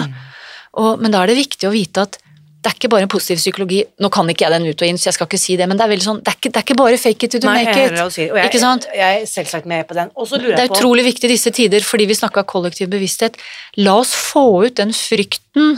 og, 0.78 0.98
men 1.02 1.14
da 1.14 1.22
er 1.22 1.32
det 1.32 1.44
viktig 1.44 1.70
å 1.70 1.74
vite 1.74 2.10
at 2.10 2.18
det 2.58 2.72
er 2.72 2.76
ikke 2.76 2.90
bare 2.90 3.06
en 3.06 3.12
positiv 3.12 3.38
psykologi, 3.40 3.84
nå 4.02 4.10
kan 4.14 4.30
ikke 4.32 4.48
jeg 4.48 4.54
den 4.56 4.66
ut 4.68 4.82
og 4.82 4.90
inn, 4.90 4.98
så 5.00 5.10
jeg 5.12 5.16
skal 5.18 5.28
ikke 5.30 5.40
si 5.40 5.56
det, 5.60 5.68
men 5.70 5.78
det 5.78 5.86
er 5.86 5.92
veldig 5.92 6.06
sånn, 6.08 6.22
det 6.26 6.32
er 6.32 6.38
ikke, 6.40 6.50
det 6.50 6.60
er 6.60 6.66
ikke 6.66 6.78
bare 6.80 7.00
fake 7.00 7.28
it 7.28 7.36
to 7.36 7.42
Nei, 7.46 7.54
make 7.64 7.84
it. 7.84 8.00
si 8.16 8.26
og 8.28 8.40
jeg, 8.40 8.50
Ikke 8.50 8.62
sant? 8.64 8.88
jeg 8.98 9.22
er 9.22 9.28
selvsagt 9.30 9.70
med 9.70 9.86
på 9.88 9.98
den. 9.98 10.10
Og 10.18 10.30
så 10.30 10.40
lurer 10.42 10.56
Det 10.56 10.64
er 10.64 10.68
jeg 10.68 10.74
på 10.74 10.80
utrolig 10.80 11.06
viktig 11.06 11.30
i 11.30 11.34
disse 11.36 11.54
tider, 11.54 11.86
fordi 11.86 12.08
vi 12.10 12.18
snakka 12.18 12.44
kollektiv 12.50 12.90
bevissthet. 12.92 13.38
La 13.78 13.94
oss 14.02 14.16
få 14.18 14.46
ut 14.66 14.80
den 14.82 14.92
frykten 14.96 15.78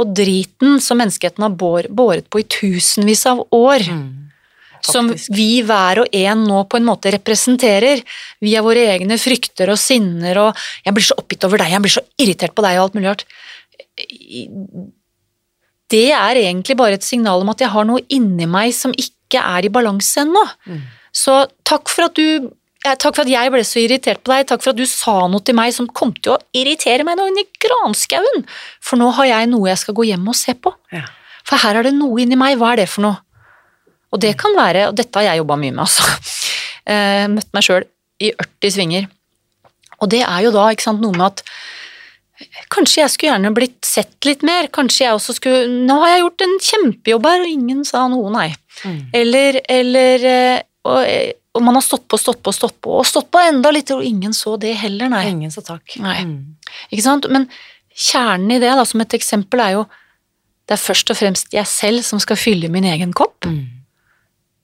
og 0.00 0.12
driten 0.16 0.78
som 0.84 1.00
menneskeheten 1.00 1.46
har 1.46 1.56
bår, 1.56 1.88
båret 1.88 2.28
på 2.30 2.44
i 2.44 2.46
tusenvis 2.46 3.24
av 3.32 3.42
år. 3.56 3.88
Som 4.84 5.10
faktisk. 5.10 5.34
vi 5.36 5.48
hver 5.66 6.04
og 6.04 6.14
en 6.20 6.46
nå 6.48 6.62
på 6.68 6.78
en 6.78 6.86
måte 6.88 7.10
representerer. 7.16 8.04
Via 8.44 8.62
våre 8.64 8.86
egne 8.94 9.18
frykter 9.20 9.72
og 9.72 9.80
sinner 9.80 10.38
og 10.46 10.56
'jeg 10.84 10.94
blir 10.94 11.04
så 11.04 11.18
oppgitt 11.18 11.44
over 11.44 11.58
deg', 11.58 11.70
'jeg 11.72 11.82
blir 11.82 11.96
så 11.96 12.06
irritert 12.18 12.54
på 12.54 12.62
deg' 12.62 12.78
og 12.78 12.84
alt 12.84 12.94
mulig 12.94 13.08
rart. 13.08 13.24
Det 15.90 16.08
er 16.14 16.38
egentlig 16.44 16.76
bare 16.78 16.98
et 16.98 17.06
signal 17.06 17.42
om 17.42 17.52
at 17.52 17.62
jeg 17.62 17.72
har 17.72 17.86
noe 17.88 18.02
inni 18.12 18.46
meg 18.50 18.72
som 18.76 18.94
ikke 18.94 19.42
er 19.42 19.66
i 19.66 19.72
balanse 19.72 20.22
ennå. 20.22 20.44
Så 21.12 21.42
takk 21.66 21.90
for 21.92 22.10
at 22.10 22.18
du 22.18 22.50
Takk 22.80 23.12
for 23.12 23.26
at 23.26 23.28
jeg 23.28 23.50
ble 23.52 23.60
så 23.60 23.76
irritert 23.82 24.22
på 24.24 24.32
deg, 24.32 24.46
takk 24.48 24.62
for 24.64 24.72
at 24.72 24.78
du 24.78 24.86
sa 24.88 25.26
noe 25.28 25.44
til 25.44 25.52
meg 25.52 25.68
som 25.76 25.84
kom 25.84 26.14
til 26.16 26.32
å 26.32 26.38
irritere 26.56 27.04
meg 27.04 27.18
nå 27.18 27.26
inni 27.28 27.42
granskauen, 27.60 28.46
for 28.80 28.96
nå 28.96 29.10
har 29.18 29.28
jeg 29.28 29.50
noe 29.50 29.68
jeg 29.68 29.82
skal 29.82 29.98
gå 29.98 30.06
hjem 30.08 30.24
og 30.32 30.38
se 30.38 30.54
på. 30.56 30.72
Ja. 30.88 31.02
For 31.44 31.60
her 31.60 31.76
er 31.76 31.90
det 31.90 31.92
noe 31.98 32.22
inni 32.22 32.38
meg, 32.40 32.56
hva 32.56 32.72
er 32.72 32.80
det 32.80 32.88
for 32.88 33.04
noe? 33.04 33.20
Og 34.16 34.22
det 34.24 34.32
kan 34.40 34.56
være, 34.56 34.86
og 34.88 34.96
dette 34.96 35.20
har 35.20 35.28
jeg 35.28 35.42
jobba 35.42 35.60
mye 35.60 35.74
med, 35.76 35.84
altså. 35.84 36.08
Eh, 36.90 37.26
møtt 37.30 37.50
meg 37.54 37.62
sjøl 37.62 37.84
i 38.24 38.30
80 38.32 38.72
svinger. 38.74 39.04
Og 40.00 40.08
det 40.10 40.22
er 40.24 40.46
jo 40.46 40.50
da 40.54 40.64
ikke 40.72 40.86
sant, 40.88 41.02
noe 41.04 41.12
med 41.12 41.26
at 41.28 41.42
Kanskje 42.72 43.02
jeg 43.02 43.12
skulle 43.12 43.34
gjerne 43.34 43.52
blitt 43.56 43.84
sett 43.86 44.28
litt 44.28 44.44
mer. 44.46 44.70
Kanskje 44.72 45.04
jeg 45.04 45.16
også 45.16 45.36
skulle 45.36 45.66
Nå 45.88 45.98
har 46.02 46.14
jeg 46.14 46.22
gjort 46.24 46.44
en 46.46 46.56
kjempejobb 46.68 47.28
her, 47.28 47.44
og 47.44 47.52
ingen 47.52 47.84
sa 47.88 48.06
noe, 48.12 48.32
nei. 48.34 48.48
Mm. 48.84 49.00
Eller, 49.20 49.60
eller 49.68 50.26
eh, 50.30 50.62
og, 50.88 51.00
eh, 51.04 51.32
og 51.56 51.64
man 51.66 51.76
har 51.76 51.84
stått 51.84 52.06
på, 52.08 52.18
stått 52.20 52.42
på, 52.46 52.54
stått 52.54 52.78
på, 52.80 52.94
og 53.00 53.08
stått 53.08 53.30
på 53.32 53.42
enda 53.42 53.72
litt, 53.74 53.90
og 53.94 54.04
ingen 54.06 54.34
så 54.36 54.54
det 54.60 54.76
heller, 54.80 55.10
nei. 55.12 55.24
Ingen 55.32 55.52
sa 55.52 55.64
takk. 55.66 55.98
Nei. 56.02 56.20
Mm. 56.26 56.78
Ikke 56.90 57.04
sant? 57.04 57.26
Men 57.32 57.48
kjernen 57.90 58.54
i 58.54 58.60
det, 58.62 58.70
da, 58.78 58.86
som 58.88 59.02
et 59.02 59.18
eksempel, 59.18 59.64
er 59.64 59.76
jo 59.80 59.84
det 60.70 60.76
er 60.76 60.84
først 60.84 61.10
og 61.10 61.18
fremst 61.18 61.50
jeg 61.50 61.66
selv 61.66 62.04
som 62.06 62.20
skal 62.22 62.38
fylle 62.38 62.70
min 62.70 62.86
egen 62.86 63.12
kopp. 63.16 63.42
Mm. 63.48 63.79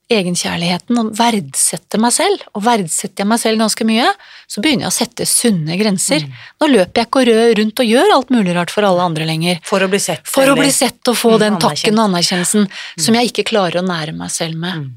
Egenkjærligheten, 0.07 0.99
og 1.01 1.09
verdsette 1.19 1.99
meg 1.99 2.13
selv. 2.15 2.45
Og 2.55 2.63
verdsetter 2.63 3.25
jeg 3.25 3.31
meg 3.33 3.41
selv 3.43 3.59
ganske 3.59 3.87
mye, 3.89 4.07
så 4.47 4.63
begynner 4.63 4.87
jeg 4.87 4.93
å 4.93 4.95
sette 4.95 5.27
sunne 5.27 5.79
grenser. 5.81 6.23
Mm. 6.23 6.37
Nå 6.63 6.69
løper 6.71 7.01
jeg 7.03 7.09
ikke 7.09 7.23
og 7.25 7.27
rød 7.31 7.55
rundt 7.59 7.83
og 7.83 7.91
gjør 7.91 8.13
alt 8.15 8.31
mulig 8.31 8.55
rart 8.55 8.71
for 8.71 8.87
alle 8.87 9.03
andre 9.03 9.27
lenger. 9.27 9.59
For 9.67 9.83
å 9.83 9.89
bli 9.91 9.99
sett. 9.99 10.23
For 10.31 10.47
å 10.47 10.55
bli 10.59 10.71
sett 10.71 11.11
og 11.11 11.17
få 11.19 11.35
Mm, 11.37 11.41
den 11.43 11.59
takken 11.59 11.99
og 11.99 12.05
anerkjennelsen 12.11 12.67
anerkjennelsen 12.67 13.03
som 13.05 13.15
jeg 13.19 13.31
ikke 13.33 13.45
klarer 13.51 13.81
å 13.83 13.87
nære 13.87 14.15
meg 14.17 14.31
selv 14.31 14.57
med. 14.57 14.75
Mm. 14.75 14.93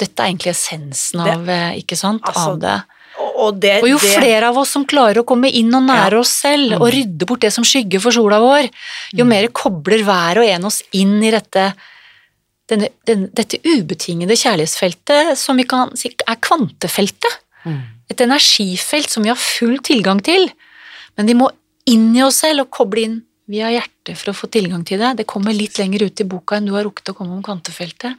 Dette 0.00 0.22
er 0.22 0.30
egentlig 0.32 0.50
essensen 0.54 1.20
av, 1.20 1.44
det, 1.46 1.60
ikke 1.84 1.96
sant, 1.96 2.22
Altså, 2.24 2.50
av 2.54 2.58
det. 2.58 2.78
Og, 3.40 3.54
det, 3.60 3.82
Og 3.82 3.88
jo 3.88 3.98
det, 3.98 4.10
flere 4.18 4.48
av 4.48 4.56
oss 4.58 4.70
som 4.70 4.84
klarer 4.88 5.20
å 5.20 5.26
komme 5.28 5.48
inn 5.52 5.72
og 5.74 5.82
nære 5.84 6.12
Ja. 6.16 6.20
oss 6.20 6.30
selv, 6.40 6.72
Mm. 6.76 6.80
og 6.82 6.92
rydde 6.92 7.26
bort 7.26 7.40
det 7.40 7.52
som 7.52 7.64
skygger 7.64 8.00
for 8.00 8.10
sola 8.10 8.38
vår, 8.40 8.68
jo 9.12 9.24
mer 9.24 9.46
kobler 9.48 10.02
hver 10.02 10.38
og 10.38 10.44
en 10.44 10.64
oss 10.64 10.82
inn 10.92 11.22
i 11.22 11.30
dette, 11.30 11.74
denne, 12.70 12.90
den, 13.08 13.26
dette 13.36 13.58
ubetingede 13.66 14.36
kjærlighetsfeltet 14.38 15.34
som 15.38 15.58
vi 15.60 15.66
kan 15.68 15.92
si 15.98 16.12
er 16.14 16.38
kvantefeltet. 16.42 17.40
Mm. 17.64 17.80
Et 18.10 18.22
energifelt 18.24 19.10
som 19.12 19.26
vi 19.26 19.32
har 19.32 19.38
full 19.38 19.78
tilgang 19.86 20.22
til, 20.26 20.48
men 21.18 21.28
vi 21.28 21.36
må 21.38 21.50
inn 21.90 22.10
i 22.16 22.22
oss 22.24 22.40
selv 22.44 22.64
og 22.64 22.72
koble 22.74 23.04
inn 23.06 23.18
via 23.50 23.70
hjertet 23.74 24.14
for 24.18 24.30
å 24.30 24.36
få 24.36 24.48
tilgang 24.52 24.84
til 24.86 25.00
det. 25.02 25.16
Det 25.18 25.26
kommer 25.30 25.54
litt 25.56 25.78
lenger 25.80 26.04
ut 26.06 26.22
i 26.22 26.26
boka 26.28 26.58
enn 26.58 26.68
du 26.68 26.74
har 26.76 26.86
rukket 26.86 27.10
å 27.10 27.16
komme 27.18 27.34
om 27.34 27.42
kvantefeltet. 27.42 28.14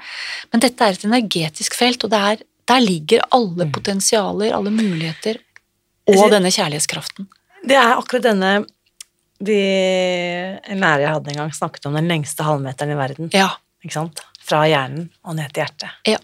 Men 0.51 0.63
dette 0.63 0.83
er 0.83 0.97
et 0.97 1.05
energetisk 1.07 1.77
felt, 1.79 2.03
og 2.03 2.11
det 2.11 2.19
er, 2.19 2.43
der 2.67 2.83
ligger 2.83 3.23
alle 3.31 3.65
Mm. 3.65 3.71
potensialer, 3.71 4.51
alle 4.53 4.71
muligheter, 4.75 5.39
og 6.11 6.31
denne 6.31 6.51
kjærlighetskraften. 6.51 7.27
Det 7.63 7.77
er 7.77 7.95
akkurat 7.95 8.23
denne 8.27 8.65
de, 9.41 9.57
En 10.67 10.79
lærer 10.79 11.01
jeg 11.05 11.13
hadde 11.15 11.31
en 11.31 11.39
gang, 11.41 11.51
snakket 11.53 11.85
om 11.89 11.95
den 11.97 12.07
lengste 12.07 12.43
halvmeteren 12.45 12.91
i 12.91 12.99
verden. 12.99 13.29
Ja, 13.33 13.49
Ikke 13.83 13.93
sant? 13.93 14.21
Fra 14.41 14.63
hjernen 14.67 15.09
og 15.23 15.37
ned 15.37 15.51
til 15.53 15.63
hjertet. 15.63 15.97
ja, 16.07 16.17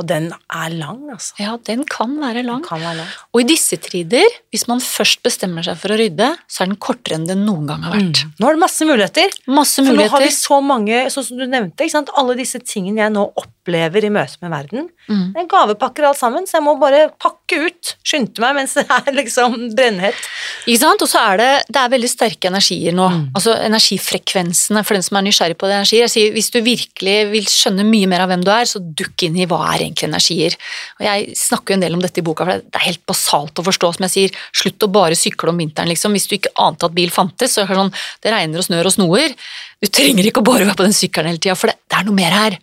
Og 0.00 0.06
den 0.08 0.30
er 0.32 0.72
lang, 0.72 1.02
altså. 1.12 1.34
ja, 1.36 1.58
den 1.68 1.82
kan 1.84 2.14
være 2.16 2.40
lang. 2.46 2.62
kan 2.64 2.80
være 2.80 3.02
lang. 3.02 3.08
Og 3.34 3.42
i 3.42 3.44
disse 3.50 3.76
tider, 3.76 4.24
hvis 4.48 4.64
man 4.70 4.80
først 4.80 5.20
bestemmer 5.26 5.66
seg 5.66 5.76
for 5.82 5.92
å 5.92 5.98
rydde, 6.00 6.30
så 6.48 6.64
er 6.64 6.70
den 6.70 6.78
kortere 6.80 7.18
enn 7.18 7.26
den 7.28 7.42
noen 7.44 7.66
gang 7.68 7.84
har 7.84 7.98
vært. 7.98 8.22
Nå 8.40 8.48
er 8.48 8.56
det 8.56 8.62
masse 8.62 8.88
muligheter. 8.88 9.36
Masse 9.52 9.84
For 9.84 9.98
nå 9.98 10.06
har 10.14 10.24
vi 10.24 10.30
så 10.32 10.62
mange, 10.64 11.02
sånn 11.12 11.26
som 11.28 11.42
du 11.42 11.44
nevnte, 11.44 11.90
alle 12.16 12.36
disse 12.38 12.60
tingene 12.64 13.04
jeg 13.04 13.12
nå 13.12 13.26
opplever 13.36 14.06
i 14.06 14.10
møte 14.12 14.40
med 14.40 14.52
verden. 14.54 14.88
Mm. 15.10 15.26
Det 15.34 15.42
er 15.42 15.50
gavepakker 15.50 16.08
alt 16.08 16.20
sammen, 16.20 16.48
så 16.48 16.56
jeg 16.58 16.66
må 16.66 16.74
bare 16.80 17.04
pakke 17.20 17.60
ut. 17.68 17.92
Skynde 18.06 18.40
meg 18.44 18.56
mens 18.62 18.78
det 18.78 18.86
er 18.88 19.12
liksom 19.20 19.58
brennhett. 19.76 20.24
Ikke 20.64 20.82
sant? 20.86 21.04
Og 21.04 21.12
så 21.12 21.20
er 21.32 21.42
det, 21.42 21.50
det 21.68 21.82
er 21.82 21.92
veldig 21.92 22.10
sterke 22.10 22.48
energier 22.48 22.96
nå. 22.96 23.10
Mm. 23.12 23.22
Altså 23.36 23.58
energifrekvensene 23.60 24.84
for 24.88 24.96
den 24.96 25.04
som 25.04 25.20
er 25.20 25.28
nysgjerrig 25.28 25.60
på 25.60 25.68
det 25.68 25.78
energier. 25.82 26.06
Jeg 26.06 26.14
sier, 26.16 26.34
hvis 26.36 26.50
du 26.54 26.62
virkelig 26.64 27.18
vil 27.34 27.52
skjønne 27.52 27.86
mye 27.86 28.08
mer 28.08 28.24
av 28.24 28.32
hvem 28.32 28.46
du 28.46 28.52
er, 28.54 28.64
så 28.68 28.80
dukk 28.80 29.28
inn 29.28 29.36
i 29.36 29.48
hva 29.50 29.60
er 29.74 29.81
egentlig 29.84 30.08
energier. 30.08 30.56
Og 30.98 31.04
jeg 31.06 31.36
snakker 31.38 31.74
jo 31.74 31.78
en 31.78 31.84
del 31.84 31.96
om 31.96 32.02
dette 32.04 32.22
i 32.22 32.24
boka, 32.26 32.46
for 32.46 32.62
det 32.62 32.80
er 32.80 32.86
helt 32.86 33.02
basalt 33.08 33.60
å 33.60 33.66
forstå. 33.66 33.92
Som 33.96 34.06
jeg 34.08 34.14
sier, 34.14 34.40
slutt 34.62 34.86
å 34.86 34.90
bare 34.92 35.18
sykle 35.18 35.52
om 35.52 35.60
vinteren, 35.62 35.90
liksom. 35.92 36.16
Hvis 36.16 36.28
du 36.30 36.36
ikke 36.38 36.54
ante 36.62 36.88
at 36.88 36.96
bil 36.96 37.12
fantes, 37.14 37.56
så 37.56 37.62
er 37.62 37.70
det 37.70 37.78
sånn, 37.82 37.92
det 38.24 38.34
regner 38.34 38.62
og 38.62 38.68
snør 38.68 38.90
og 38.90 38.96
snoer. 38.96 39.36
Du 39.82 39.90
trenger 39.90 40.28
ikke 40.28 40.42
å 40.42 40.48
bare 40.48 40.66
være 40.66 40.78
på 40.78 40.88
den 40.88 40.96
sykkelen 40.96 41.32
hele 41.32 41.42
tida, 41.42 41.58
for 41.58 41.72
det, 41.72 41.78
det 41.90 42.00
er 42.00 42.08
noe 42.08 42.18
mer 42.18 42.36
her. 42.36 42.58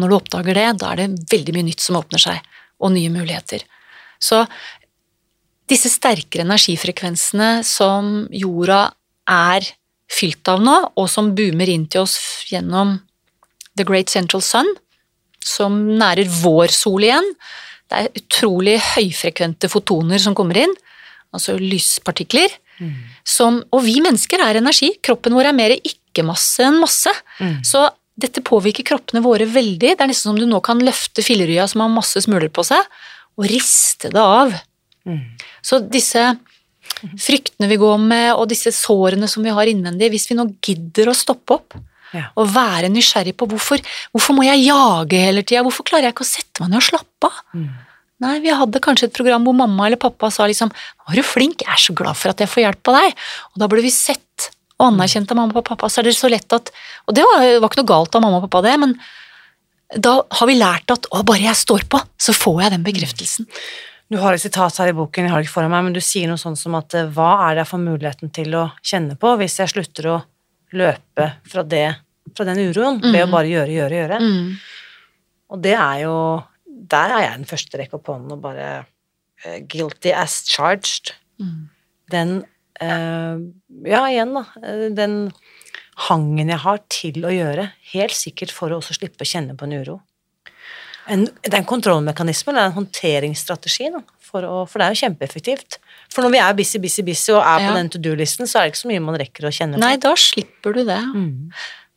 Når 0.00 0.08
du 0.08 0.16
oppdager 0.16 0.56
det, 0.56 0.68
da 0.80 0.92
er 0.92 1.02
det 1.02 1.28
veldig 1.32 1.56
mye 1.56 1.68
nytt 1.68 1.84
som 1.84 1.98
åpner 2.00 2.22
seg, 2.22 2.40
og 2.82 2.94
nye 2.94 3.12
muligheter. 3.12 3.64
Så 4.22 4.44
disse 5.70 5.90
sterkere 5.92 6.44
energifrekvensene 6.46 7.62
som 7.66 8.26
jorda 8.34 8.90
er 9.30 9.66
fylt 10.12 10.48
av 10.52 10.60
nå, 10.62 10.76
og 10.98 11.08
som 11.08 11.32
boomer 11.36 11.70
inn 11.72 11.86
til 11.90 12.04
oss 12.04 12.18
gjennom 12.50 12.98
The 13.78 13.86
Great 13.88 14.12
Central 14.12 14.42
Sun, 14.44 14.68
som 15.44 15.76
nærer 15.98 16.28
vår 16.42 16.72
sol 16.74 17.04
igjen. 17.06 17.28
Det 17.90 18.00
er 18.00 18.20
utrolig 18.22 18.76
høyfrekvente 18.94 19.68
fotoner 19.68 20.20
som 20.22 20.36
kommer 20.38 20.62
inn, 20.62 20.72
altså 21.34 21.58
lyspartikler. 21.60 22.54
Som, 23.28 23.60
og 23.70 23.84
vi 23.84 23.98
mennesker 24.02 24.42
er 24.42 24.58
energi. 24.58 24.94
Kroppen 25.04 25.34
vår 25.36 25.50
er 25.50 25.56
mer 25.58 25.74
ikke-masse 25.76 26.64
enn 26.66 26.80
masse. 26.82 27.12
Så 27.66 27.84
dette 28.18 28.42
påvirker 28.44 28.86
kroppene 28.86 29.22
våre 29.24 29.46
veldig. 29.48 29.92
Det 29.94 30.00
er 30.00 30.10
nesten 30.10 30.32
som 30.32 30.38
du 30.38 30.46
nå 30.48 30.60
kan 30.64 30.80
løfte 30.82 31.24
fillerya 31.24 31.66
som 31.70 31.84
har 31.84 31.92
masse 31.92 32.20
smuler 32.24 32.50
på 32.52 32.64
seg, 32.66 32.80
og 33.38 33.46
riste 33.48 34.10
det 34.12 34.20
av. 34.22 34.56
Så 35.64 35.78
disse 35.84 36.24
fryktene 37.18 37.68
vi 37.70 37.78
går 37.80 37.98
med, 38.02 38.32
og 38.34 38.48
disse 38.50 38.72
sårene 38.74 39.28
som 39.30 39.44
vi 39.44 39.54
har 39.54 39.70
innvendig, 39.70 40.10
hvis 40.12 40.28
vi 40.30 40.36
nå 40.38 40.48
gidder 40.62 41.10
å 41.10 41.16
stoppe 41.16 41.56
opp 41.56 41.78
Ja. 42.12 42.26
og 42.36 42.50
være 42.52 42.90
nysgjerrig 42.92 43.32
på 43.40 43.48
hvorfor, 43.48 43.80
hvorfor 44.12 44.36
må 44.36 44.44
jeg 44.44 44.66
jage 44.66 45.20
hele 45.22 45.44
tida, 45.46 45.62
hvorfor 45.64 45.86
klarer 45.88 46.10
jeg 46.10 46.16
ikke 46.16 46.26
å 46.26 46.32
sette 46.32 46.62
meg 46.62 46.72
ned 46.72 46.82
og 46.82 46.88
slappe 46.90 47.30
av? 47.30 47.38
Nei, 48.22 48.36
vi 48.44 48.52
hadde 48.54 48.82
kanskje 48.84 49.08
et 49.08 49.16
program 49.16 49.46
hvor 49.46 49.56
mamma 49.58 49.88
eller 49.88 49.98
pappa 49.98 50.28
sa 50.30 50.46
liksom 50.46 50.70
var 50.70 51.16
du 51.16 51.24
flink, 51.26 51.64
jeg 51.64 51.72
er 51.72 51.80
så 51.80 51.94
glad 51.98 52.18
for 52.18 52.30
at 52.30 52.42
jeg 52.42 52.50
får 52.52 52.66
hjelp 52.66 52.90
av 52.92 52.98
deg', 53.00 53.24
og 53.54 53.62
da 53.64 53.68
ble 53.72 53.82
vi 53.82 53.90
sett 53.90 54.50
og 54.78 54.90
anerkjent 54.90 55.30
av 55.32 55.38
mamma 55.38 55.58
og 55.58 55.66
pappa, 55.66 55.88
så 55.90 56.00
er 56.00 56.10
det 56.10 56.18
så 56.18 56.30
lett 56.30 56.52
at 56.52 56.70
Og 57.06 57.14
det 57.14 57.24
var, 57.26 57.42
var 57.62 57.70
ikke 57.70 57.82
noe 57.82 57.92
galt 57.92 58.14
av 58.14 58.22
mamma 58.22 58.38
og 58.38 58.46
pappa, 58.46 58.62
det, 58.68 58.76
men 58.82 58.94
da 59.98 60.18
har 60.38 60.48
vi 60.48 60.56
lært 60.56 60.92
at 60.94 61.08
å, 61.10 61.22
bare 61.26 61.44
jeg 61.44 61.58
står 61.58 61.86
på, 61.90 62.00
så 62.16 62.32
får 62.32 62.62
jeg 62.62 62.74
den 62.76 62.86
bekreftelsen. 62.86 63.48
Du 64.12 64.18
har 64.20 64.34
et 64.34 64.42
sitat 64.42 64.76
her 64.80 64.90
i 64.92 64.96
boken, 64.96 65.24
jeg 65.24 65.32
har 65.32 65.40
det 65.40 65.48
ikke 65.48 65.56
foran 65.56 65.72
meg, 65.72 65.86
men 65.86 65.96
du 65.96 66.00
sier 66.04 66.28
noe 66.28 66.40
sånn 66.40 66.56
som 66.58 66.74
at 66.76 66.94
hva 67.14 67.30
er 67.46 67.56
det 67.56 67.64
jeg 67.64 67.70
får 67.72 67.82
muligheten 67.82 68.32
til 68.34 68.56
å 68.58 68.64
kjenne 68.84 69.16
på 69.20 69.36
hvis 69.40 69.58
jeg 69.60 69.72
slutter 69.72 70.08
å 70.12 70.16
løpe 70.76 71.28
fra 71.48 71.64
det, 71.66 71.88
fra 72.36 72.46
den 72.48 72.62
uroen, 72.68 73.00
ved 73.04 73.26
å 73.26 73.30
bare 73.32 73.50
gjøre, 73.50 73.74
gjøre, 73.76 73.98
gjøre? 74.02 74.20
Mm. 74.22 74.46
Og 75.52 75.62
det 75.64 75.76
er 75.76 76.04
jo 76.06 76.16
Der 76.92 77.12
er 77.12 77.20
jeg 77.26 77.38
den 77.38 77.48
første 77.48 77.78
rekke 77.78 77.98
opp 77.98 78.08
hånden 78.10 78.32
og 78.34 78.40
bare 78.42 78.68
uh, 78.82 79.58
Guilty 79.70 80.10
as 80.16 80.42
charged. 80.48 81.12
Mm. 81.38 81.68
Den 82.10 82.32
uh, 82.82 83.36
Ja, 83.86 84.06
igjen, 84.08 84.32
da. 84.34 84.44
eh, 84.62 84.88
den 84.96 85.30
hangen 86.08 86.48
jeg 86.48 86.58
har 86.64 86.80
til 86.90 87.20
å 87.24 87.30
gjøre, 87.32 87.68
helt 87.92 88.16
sikkert 88.16 88.52
for 88.54 88.72
å 88.72 88.80
også 88.80 88.96
slippe 88.96 89.22
å 89.22 89.28
kjenne 89.28 89.54
på 89.58 89.68
en 89.68 89.76
uro. 89.76 90.00
En, 91.10 91.26
den 91.26 91.52
er 91.52 91.60
en 91.60 91.68
kontrollmekanisme, 91.68 92.54
det 92.54 92.62
er 92.62 92.70
en 92.70 92.78
håndteringsstrategi, 92.78 93.90
for, 94.22 94.46
å, 94.46 94.62
for 94.70 94.80
det 94.80 94.86
er 94.86 94.94
jo 94.94 95.00
kjempeeffektivt. 95.02 95.78
For 96.12 96.24
når 96.26 96.34
vi 96.34 96.40
er 96.44 96.56
busy, 96.58 96.78
busy, 96.82 97.02
busy 97.06 97.30
og 97.32 97.40
er 97.42 97.62
på 97.64 97.70
Ja. 97.70 97.76
den 97.78 97.88
to 97.92 97.98
do-listen, 98.02 98.46
så 98.46 98.58
er 98.60 98.66
det 98.66 98.72
ikke 98.74 98.82
så 98.84 98.90
mye 98.92 99.00
man 99.04 99.16
rekker 99.20 99.46
å 99.48 99.52
kjenne 99.54 99.78
på. 99.78 99.84
Nei, 99.84 99.96
da 99.96 100.12
slipper 100.14 100.74
du 100.76 100.84
det. 100.84 100.98
Mm. 101.00 101.52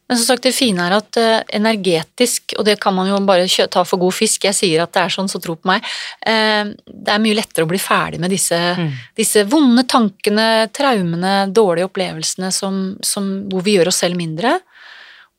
Men 0.07 0.17
som 0.19 0.25
sagt, 0.35 0.43
det 0.45 0.53
fine 0.53 0.83
er 0.85 0.93
at 0.99 1.17
uh, 1.17 1.41
energetisk, 1.57 2.53
og 2.59 2.65
det 2.67 2.75
kan 2.79 2.93
man 2.93 3.07
jo 3.09 3.17
bare 3.25 3.47
ta 3.73 3.81
for 3.83 3.97
god 3.97 4.13
fisk, 4.13 4.43
jeg 4.45 4.53
sier 4.53 4.83
at 4.83 4.91
det 4.93 5.01
er 5.01 5.09
sånn, 5.15 5.25
så 5.31 5.41
tro 5.41 5.55
på 5.57 5.65
meg, 5.65 5.81
uh, 6.27 6.69
det 6.85 7.09
er 7.09 7.23
mye 7.23 7.33
lettere 7.39 7.65
å 7.65 7.71
bli 7.71 7.79
ferdig 7.81 8.19
med 8.21 8.29
disse, 8.29 8.53
Mm. 8.77 8.91
disse 9.17 9.43
vonde 9.49 9.83
tankene, 9.89 10.69
traumene, 10.71 11.51
dårlige 11.51 11.89
opplevelsene 11.89 12.51
som, 12.53 12.97
som, 13.01 13.49
hvor 13.49 13.63
vi 13.65 13.77
gjør 13.79 13.89
oss 13.89 14.03
selv 14.05 14.15
mindre. 14.15 14.59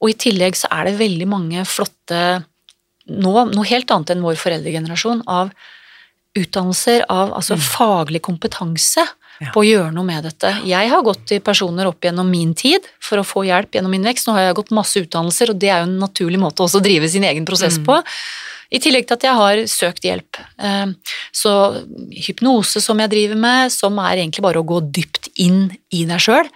Og 0.02 0.10
i 0.10 0.18
tillegg 0.18 0.58
så 0.58 0.66
er 0.74 0.90
det 0.90 0.98
veldig 0.98 1.28
mange 1.30 1.62
flotte, 1.64 2.44
nå, 3.06 3.32
noe 3.54 3.64
helt 3.70 3.88
annet 3.94 4.10
enn 4.16 4.22
vår 4.26 4.34
foreldregenerasjon, 4.34 5.22
av 5.30 5.54
utdannelser, 6.36 7.04
av 7.08 7.32
altså 7.36 7.56
faglig 7.60 8.22
kompetanse 8.22 9.06
Mm. 9.36 9.44
Ja. 9.44 9.50
på 9.52 9.60
å 9.60 9.66
gjøre 9.68 9.92
noe 9.92 10.04
med 10.08 10.24
dette. 10.24 10.48
Jeg 10.64 10.88
har 10.88 11.02
gått 11.04 11.26
til 11.28 11.40
personer 11.44 11.84
opp 11.90 12.00
gjennom 12.00 12.24
min 12.30 12.54
tid 12.56 12.80
for 13.04 13.18
å 13.20 13.24
få 13.28 13.42
hjelp 13.44 13.70
gjennom 13.76 13.90
min 13.92 14.02
vekst. 14.08 14.24
Nå 14.26 14.32
har 14.32 14.46
jeg 14.46 14.54
gått 14.56 14.70
masse 14.72 14.96
utdannelser, 14.96 15.50
og 15.52 15.58
det 15.60 15.68
er 15.68 15.82
jo 15.82 15.90
en 15.90 15.98
naturlig 16.00 16.40
måte 16.40 16.64
også 16.64 16.80
å 16.80 16.82
drive 16.86 17.06
sin 17.12 17.22
egen 17.22 17.44
prosess 17.44 17.76
Mm. 17.76 17.84
på. 17.84 17.98
I 18.72 18.78
tillegg 18.80 19.06
til 19.06 19.12
at 19.18 19.22
jeg 19.28 19.34
har 19.34 19.56
søkt 19.68 20.02
hjelp. 20.08 20.40
Eh, 20.58 20.86
Så 21.34 21.52
hypnose 22.10 22.80
som 22.80 22.98
jeg 22.98 23.10
driver 23.10 23.36
med, 23.36 23.70
som 23.72 23.98
er 23.98 24.16
egentlig 24.16 24.40
bare 24.40 24.62
å 24.62 24.66
gå 24.66 24.80
dypt 24.90 25.28
inn 25.36 25.70
i 25.92 26.06
deg 26.06 26.18
sjøl, 26.18 26.48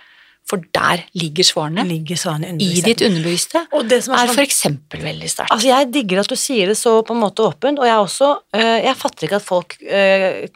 for 0.50 0.62
der 0.74 1.04
ligger 1.14 1.46
svarene. 1.46 1.84
ligger 1.86 2.18
svarene 2.18 2.52
i 2.58 2.80
ditt 2.84 3.00
underbevisste. 3.06 3.62
Og 3.78 3.86
det 3.90 4.00
som 4.04 4.14
er 4.16 4.24
Er 4.24 4.30
sånn 4.32 4.38
for 4.40 4.46
eksempel 4.48 5.04
veldig 5.06 5.30
sterkt. 5.30 5.54
Altså, 5.54 5.70
jeg 5.70 5.90
digger 5.94 6.24
at 6.24 6.32
du 6.32 6.36
sier 6.36 6.72
det 6.74 6.78
så 6.80 6.96
på 7.06 7.14
en 7.14 7.22
måte 7.22 7.46
åpent, 7.46 7.78
og 7.78 7.86
jeg 7.86 8.00
også 8.02 8.32
eh, 8.58 8.80
Jeg 8.88 8.96
fatter 8.98 9.28
ikke 9.28 9.38
at 9.38 9.46
folk 9.46 9.76
eh, 9.86 10.48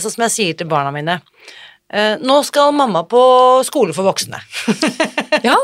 Sånn 0.00 0.16
som 0.16 0.24
jeg 0.28 0.34
sier 0.38 0.56
til 0.62 0.70
barna 0.72 0.90
mine 0.94 1.18
eh, 1.92 2.16
Nå 2.24 2.38
skal 2.48 2.72
mamma 2.72 3.04
på 3.04 3.20
skole 3.68 3.92
for 3.92 4.08
voksne. 4.08 4.40
Ja. 5.42 5.54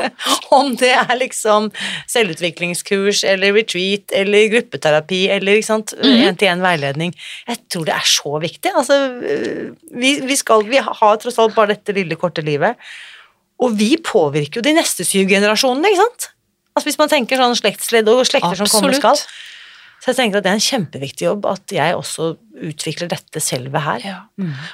Om 0.51 0.71
det 0.81 0.89
er 0.97 1.11
liksom 1.19 1.67
selvutviklingskurs 2.09 3.21
eller 3.29 3.53
retreat 3.55 4.11
eller 4.17 4.47
gruppeterapi 4.51 5.19
eller 5.35 5.61
sant, 5.65 5.93
Mhm. 5.97 6.23
en-til-en 6.31 6.61
veiledning. 6.63 7.13
Jeg 7.47 7.57
tror 7.69 7.85
det 7.85 7.93
er 7.95 8.07
så 8.09 8.39
viktig. 8.41 8.71
Altså, 8.75 8.97
vi, 9.93 10.19
vi, 10.25 10.35
skal, 10.35 10.63
vi 10.67 10.77
har 10.81 11.17
tross 11.21 11.37
alt 11.39 11.55
bare 11.55 11.75
dette 11.75 11.93
lille, 11.95 12.17
korte 12.19 12.41
livet. 12.45 12.75
Og 13.59 13.75
vi 13.75 13.93
påvirker 13.99 14.61
jo 14.61 14.65
de 14.65 14.75
neste 14.77 15.05
syv 15.07 15.29
generasjonene, 15.31 15.91
ikke 15.91 16.03
sant? 16.03 16.29
Altså 16.75 16.91
Hvis 16.91 16.99
man 17.01 17.11
tenker 17.11 17.39
sånn 17.39 17.57
slektsledd 17.59 18.11
og 18.11 18.25
slekter 18.27 18.59
som 18.59 18.69
kommer 18.71 18.95
og 18.95 19.01
skal. 19.01 19.23
Så 19.99 20.13
jeg 20.13 20.19
tenker 20.21 20.39
at 20.39 20.45
det 20.45 20.51
er 20.53 20.57
en 20.57 20.63
kjempeviktig 20.63 21.25
jobb 21.25 21.47
at 21.49 21.73
jeg 21.75 21.95
også 21.97 22.29
utvikler 22.69 23.09
dette 23.11 23.41
selve 23.43 23.81
her. 23.83 24.05
Ja. 24.05 24.19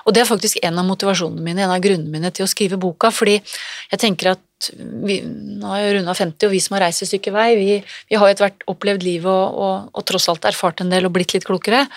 Og 0.06 0.14
det 0.14 0.22
er 0.22 0.30
faktisk 0.30 0.60
en 0.62 0.78
av 0.78 0.86
motivasjonene 0.86 1.42
mine, 1.42 1.64
en 1.66 1.74
av 1.74 1.82
grunnene 1.82 2.14
mine 2.14 2.30
til 2.34 2.46
å 2.46 2.50
skrive 2.50 2.78
boka, 2.82 3.10
fordi 3.14 3.40
jeg 3.40 4.02
tenker 4.02 4.36
at 4.36 4.70
vi, 4.70 5.18
nå 5.26 5.72
har 5.72 5.82
jeg 5.82 5.98
runda 5.98 6.14
50, 6.18 6.46
og 6.46 6.54
vi 6.54 6.62
som 6.62 6.78
har 6.78 6.86
reist 6.86 7.06
et 7.06 7.10
stykke 7.10 7.34
vei, 7.34 7.48
vi, 7.58 7.80
vi 7.82 8.20
har 8.22 8.30
jo 8.30 8.36
etter 8.36 8.48
hvert 8.48 8.68
opplevd 8.70 9.06
livet 9.06 9.32
og, 9.32 9.58
og, 9.66 9.90
og 9.98 10.08
tross 10.14 10.30
alt 10.30 10.46
erfart 10.46 10.86
en 10.86 10.94
del 10.94 11.10
og 11.10 11.16
blitt 11.18 11.34
litt 11.34 11.50
klokere. 11.50 11.88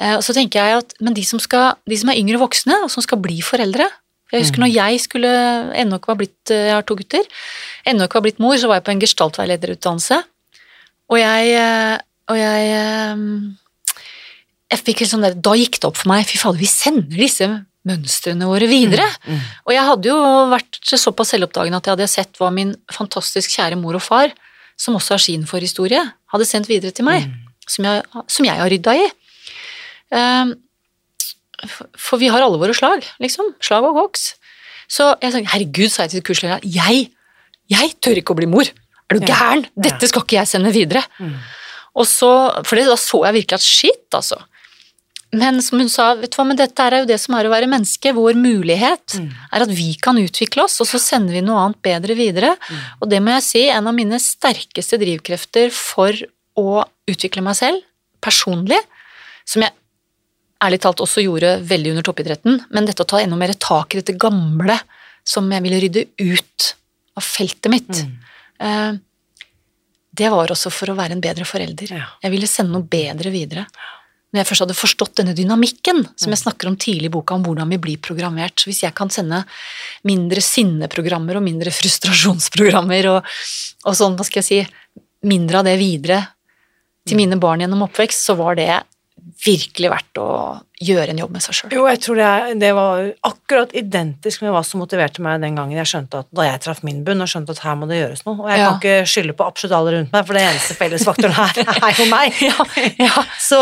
Eh, 0.00 0.16
og 0.16 0.24
så 0.24 0.32
tenker 0.36 0.64
jeg 0.64 0.80
at, 0.80 0.96
Men 1.04 1.16
de 1.16 1.24
som, 1.28 1.40
skal, 1.42 1.76
de 1.84 2.00
som 2.00 2.08
er 2.08 2.20
yngre 2.20 2.40
voksne, 2.40 2.86
og 2.86 2.92
som 2.92 3.04
skal 3.04 3.20
bli 3.20 3.42
foreldre 3.44 3.90
Jeg 4.32 4.46
husker 4.46 4.62
når 4.62 4.70
jeg 4.72 5.00
skulle 5.04 5.30
ennå 5.76 5.98
ikke 6.00 6.08
var 6.14 6.20
blitt 6.22 6.52
Jeg 6.54 6.72
har 6.72 6.86
to 6.88 6.96
gutter. 6.96 7.26
Ennå 7.88 8.06
ikke 8.08 8.20
var 8.20 8.26
blitt 8.28 8.40
mor, 8.40 8.56
så 8.56 8.70
var 8.70 8.80
jeg 8.80 8.86
på 8.86 8.94
en 8.94 9.02
gestaltveilederutdannelse. 9.02 10.22
Og 11.12 11.20
jeg, 11.20 11.50
eh, 11.60 11.98
og 12.32 12.38
jeg 12.40 12.70
eh, 12.78 13.26
jeg 14.72 14.80
fikk 14.86 15.02
helt 15.04 15.12
sånn 15.12 15.26
der, 15.26 15.36
Da 15.36 15.52
gikk 15.58 15.78
det 15.80 15.88
opp 15.90 16.00
for 16.00 16.12
meg 16.12 16.24
Fy 16.28 16.40
fader, 16.40 16.60
vi 16.62 16.70
sender 16.70 17.20
disse 17.20 17.50
mønstrene 17.82 18.46
våre 18.46 18.68
videre. 18.70 19.08
Mm. 19.26 19.38
Og 19.66 19.72
jeg 19.74 19.86
hadde 19.88 20.06
jo 20.06 20.18
vært 20.52 20.76
såpass 20.86 21.32
selvoppdagende 21.34 21.80
at 21.80 21.88
jeg 21.88 21.96
hadde 21.96 22.12
sett 22.12 22.38
hva 22.38 22.52
min 22.54 22.68
fantastisk 22.94 23.56
kjære 23.56 23.74
mor 23.80 23.98
og 23.98 24.04
far, 24.04 24.30
som 24.78 24.94
også 24.94 25.16
har 25.16 25.22
sin 25.24 25.48
forhistorie, 25.50 26.04
hadde 26.30 26.46
sendt 26.46 26.70
videre 26.70 26.94
til 26.94 27.08
meg. 27.08 27.26
Som, 27.66 27.88
jeg, 27.88 28.04
som 28.30 28.46
jeg 28.46 28.60
har 28.60 28.70
rydda 28.70 28.94
i. 29.00 29.08
Ehm, 30.14 30.54
for- 31.96 32.18
vi 32.18 32.28
har 32.32 32.42
alle 32.42 32.58
våre 32.58 32.74
slag, 32.74 33.04
liksom. 33.20 33.54
Slag 33.60 33.84
og 33.84 33.94
koks. 33.94 34.34
Så 34.88 35.16
jeg 35.22 35.32
sa 35.32 35.38
herregud, 35.54 35.90
sa 35.90 36.02
jeg 36.06 36.10
til 36.16 36.22
kurslederen, 36.22 36.60
jeg, 36.64 37.10
jeg 37.70 37.94
tør 38.00 38.18
ikke 38.20 38.34
å 38.34 38.36
bli 38.42 38.46
mor. 38.50 38.68
Er 39.10 39.18
du 39.18 39.26
gæren? 39.26 39.66
Dette 39.76 40.08
skal 40.08 40.22
ikke 40.24 40.38
jeg 40.40 40.48
sende 40.48 40.72
videre. 40.72 41.02
Mm. 41.20 41.34
Og 41.96 42.06
så, 42.08 42.28
for 42.64 42.76
det, 42.76 42.86
da 42.88 42.96
så 42.96 43.22
jeg 43.26 43.34
virkelig 43.42 43.58
at 43.60 43.66
shit, 43.66 44.06
altså. 44.16 44.38
Men 45.32 45.62
som 45.64 45.78
hun 45.80 45.88
sa, 45.88 46.10
vet 46.20 46.30
du 46.32 46.36
hva, 46.36 46.44
men 46.46 46.56
dette 46.60 46.78
er 46.84 46.98
jo 47.00 47.06
det 47.08 47.16
som 47.20 47.34
er 47.38 47.46
å 47.48 47.52
være 47.52 47.68
menneske. 47.68 48.12
Vår 48.12 48.34
mulighet 48.36 49.14
Mm. 49.16 49.30
er 49.52 49.62
at 49.64 49.68
vi 49.72 49.94
kan 49.96 50.16
utvikle 50.20 50.64
oss, 50.64 50.78
og 50.80 50.86
så 50.86 51.00
sender 51.00 51.32
vi 51.32 51.40
noe 51.40 51.56
annet 51.56 51.80
bedre 51.80 52.14
videre. 52.14 52.56
Og 53.00 53.08
det 53.08 53.20
må 53.22 53.32
jeg 53.36 53.42
si, 53.42 53.62
en 53.68 53.86
av 53.88 53.94
mine 53.94 54.18
sterkeste 54.20 54.98
drivkrefter 55.00 55.70
for 55.72 56.12
å 56.56 56.84
utvikle 57.08 57.40
meg 57.42 57.56
selv, 57.56 57.80
personlig, 58.20 58.78
som 59.46 59.62
jeg 59.64 59.72
ærlig 60.62 60.80
talt 60.84 61.00
også 61.02 61.24
gjorde 61.24 61.56
veldig 61.66 61.90
under 61.94 62.06
toppidretten, 62.06 62.60
men 62.70 62.86
dette 62.86 63.02
å 63.02 63.08
ta 63.08 63.20
enda 63.20 63.36
mer 63.38 63.52
tak 63.58 63.94
i 63.94 64.00
dette 64.02 64.14
gamle 64.20 64.78
som 65.24 65.50
jeg 65.50 65.62
ville 65.64 65.80
rydde 65.82 66.04
ut 66.22 66.68
av 67.18 67.22
feltet 67.26 67.70
mitt, 67.70 67.90
Mm. 68.02 68.12
eh, 68.60 68.92
det 70.14 70.28
var 70.30 70.48
også 70.52 70.70
for 70.70 70.92
å 70.92 70.96
være 70.96 71.12
en 71.12 71.20
bedre 71.24 71.44
forelder. 71.44 71.90
Ja. 71.96 72.06
Jeg 72.22 72.30
ville 72.34 72.46
sende 72.46 72.72
noe 72.72 72.82
bedre 72.84 73.30
videre. 73.32 73.66
Når 74.32 74.40
jeg 74.40 74.46
først 74.48 74.64
hadde 74.64 74.76
forstått 74.76 75.14
denne 75.16 75.34
dynamikken, 75.36 76.06
som 76.16 76.32
jeg 76.32 76.40
snakker 76.40 76.68
om 76.68 76.76
tidlig 76.76 77.06
i 77.10 77.12
boka, 77.12 77.34
om 77.34 77.42
hvordan 77.44 77.68
vi 77.68 77.78
blir 77.78 77.98
programmert, 78.00 78.56
så 78.56 78.70
hvis 78.70 78.82
jeg 78.84 78.94
kan 78.94 79.08
sende 79.12 79.42
mindre 80.04 80.40
sinneprogrammer 80.40 81.36
og 81.36 81.42
mindre 81.44 81.72
frustrasjonsprogrammer 81.72 83.08
og, 83.10 83.24
og 83.84 83.94
sånn, 83.98 84.16
hva 84.16 84.24
skal 84.24 84.42
jeg 84.42 84.48
si, 84.48 85.02
mindre 85.28 85.60
av 85.60 85.64
det 85.64 85.76
videre 85.78 86.22
til 87.06 87.16
mine 87.16 87.36
barn 87.40 87.60
gjennom 87.60 87.84
oppvekst, 87.88 88.24
så 88.24 88.36
var 88.36 88.56
det 88.56 88.70
virkelig 89.42 89.88
verdt 89.90 90.18
å 90.22 90.26
gjøre 90.82 91.10
en 91.10 91.18
jobb 91.22 91.32
med 91.34 91.42
seg 91.42 91.54
sjøl. 91.56 91.72
Jo, 91.74 91.86
jeg 91.90 91.98
tror 92.04 92.18
det, 92.18 92.26
er, 92.26 92.54
det 92.62 92.68
var 92.74 93.00
akkurat 93.26 93.72
identisk 93.78 94.42
med 94.44 94.52
hva 94.54 94.60
som 94.66 94.80
motiverte 94.82 95.22
meg 95.24 95.40
den 95.42 95.56
gangen 95.58 95.76
jeg 95.78 95.88
skjønte 95.90 96.20
at 96.22 96.28
da 96.34 96.46
jeg 96.46 96.60
traff 96.62 96.82
min 96.86 97.00
bunn 97.06 97.22
og 97.24 97.30
skjønte 97.30 97.54
at 97.56 97.62
her 97.64 97.74
må 97.80 97.88
det 97.90 97.98
gjøres 98.00 98.22
noe. 98.26 98.36
Og 98.44 98.50
jeg 98.50 98.58
Ja. 98.62 98.68
kan 98.70 98.78
ikke 98.80 99.10
skylde 99.12 99.36
på 99.38 99.46
absolutt 99.46 99.74
alle 99.78 99.94
rundt 99.96 100.12
meg, 100.14 100.26
for 100.26 100.38
det 100.38 100.44
eneste 100.46 100.76
fellesfaktoren 100.78 101.34
her 101.34 101.62
er 101.88 101.98
jo 101.98 102.06
meg. 102.10 102.38
Ja. 103.02 103.24
Så, 103.42 103.60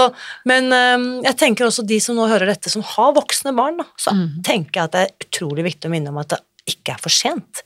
men 0.48 0.68
um, 0.72 1.08
jeg 1.24 1.36
tenker 1.40 1.64
også 1.68 1.84
de 1.88 2.00
som 2.04 2.16
nå 2.16 2.28
hører 2.28 2.46
dette, 2.52 2.68
som 2.72 2.82
har 2.96 3.12
voksne 3.16 3.54
barn, 3.56 3.80
da, 3.80 3.88
så 3.96 4.12
Mm. 4.16 4.42
tenker 4.44 4.80
jeg 4.80 4.84
at 4.84 4.92
det 4.96 5.00
er 5.06 5.26
utrolig 5.28 5.64
viktig 5.64 5.88
å 5.88 5.92
minne 5.92 6.10
om 6.12 6.18
at 6.20 6.28
det 6.34 6.40
ikke 6.70 6.92
er 6.92 7.00
for 7.00 7.10
sent. 7.14 7.62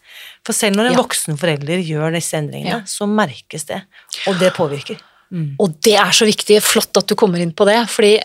For 0.46 0.52
selv 0.54 0.76
når 0.78 0.86
en 0.90 0.92
Ja. 0.94 1.00
voksen 1.02 1.36
forelder 1.40 1.80
gjør 1.82 2.12
disse 2.14 2.36
endringene, 2.38 2.84
Ja. 2.84 2.86
så 2.86 3.08
merkes 3.10 3.64
det, 3.66 3.82
og 4.28 4.38
det 4.38 4.52
påvirker. 4.54 5.00
Og 5.58 5.76
det 5.84 5.96
er 6.00 6.12
så 6.14 6.28
viktig, 6.28 6.60
flott 6.62 6.96
at 7.00 7.08
du 7.10 7.16
kommer 7.18 7.42
inn 7.42 7.54
på 7.56 7.66
det, 7.68 7.80
fordi 7.90 8.18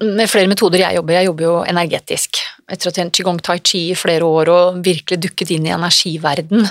med 0.00 0.30
flere 0.30 0.48
metoder 0.48 0.80
jeg 0.80 0.96
jobber, 0.96 1.18
jeg 1.18 1.28
jobber 1.28 1.44
jo 1.44 1.54
energetisk. 1.68 2.40
Etter 2.68 2.88
å 2.88 2.90
ha 2.90 2.96
trent 2.96 3.18
qigong 3.18 3.40
tai 3.44 3.58
chi 3.60 3.82
i 3.90 3.98
flere 3.98 4.24
år 4.24 4.50
og 4.52 4.80
virkelig 4.84 5.20
dukket 5.20 5.52
inn 5.52 5.68
i 5.68 5.74
energiverden, 5.76 6.64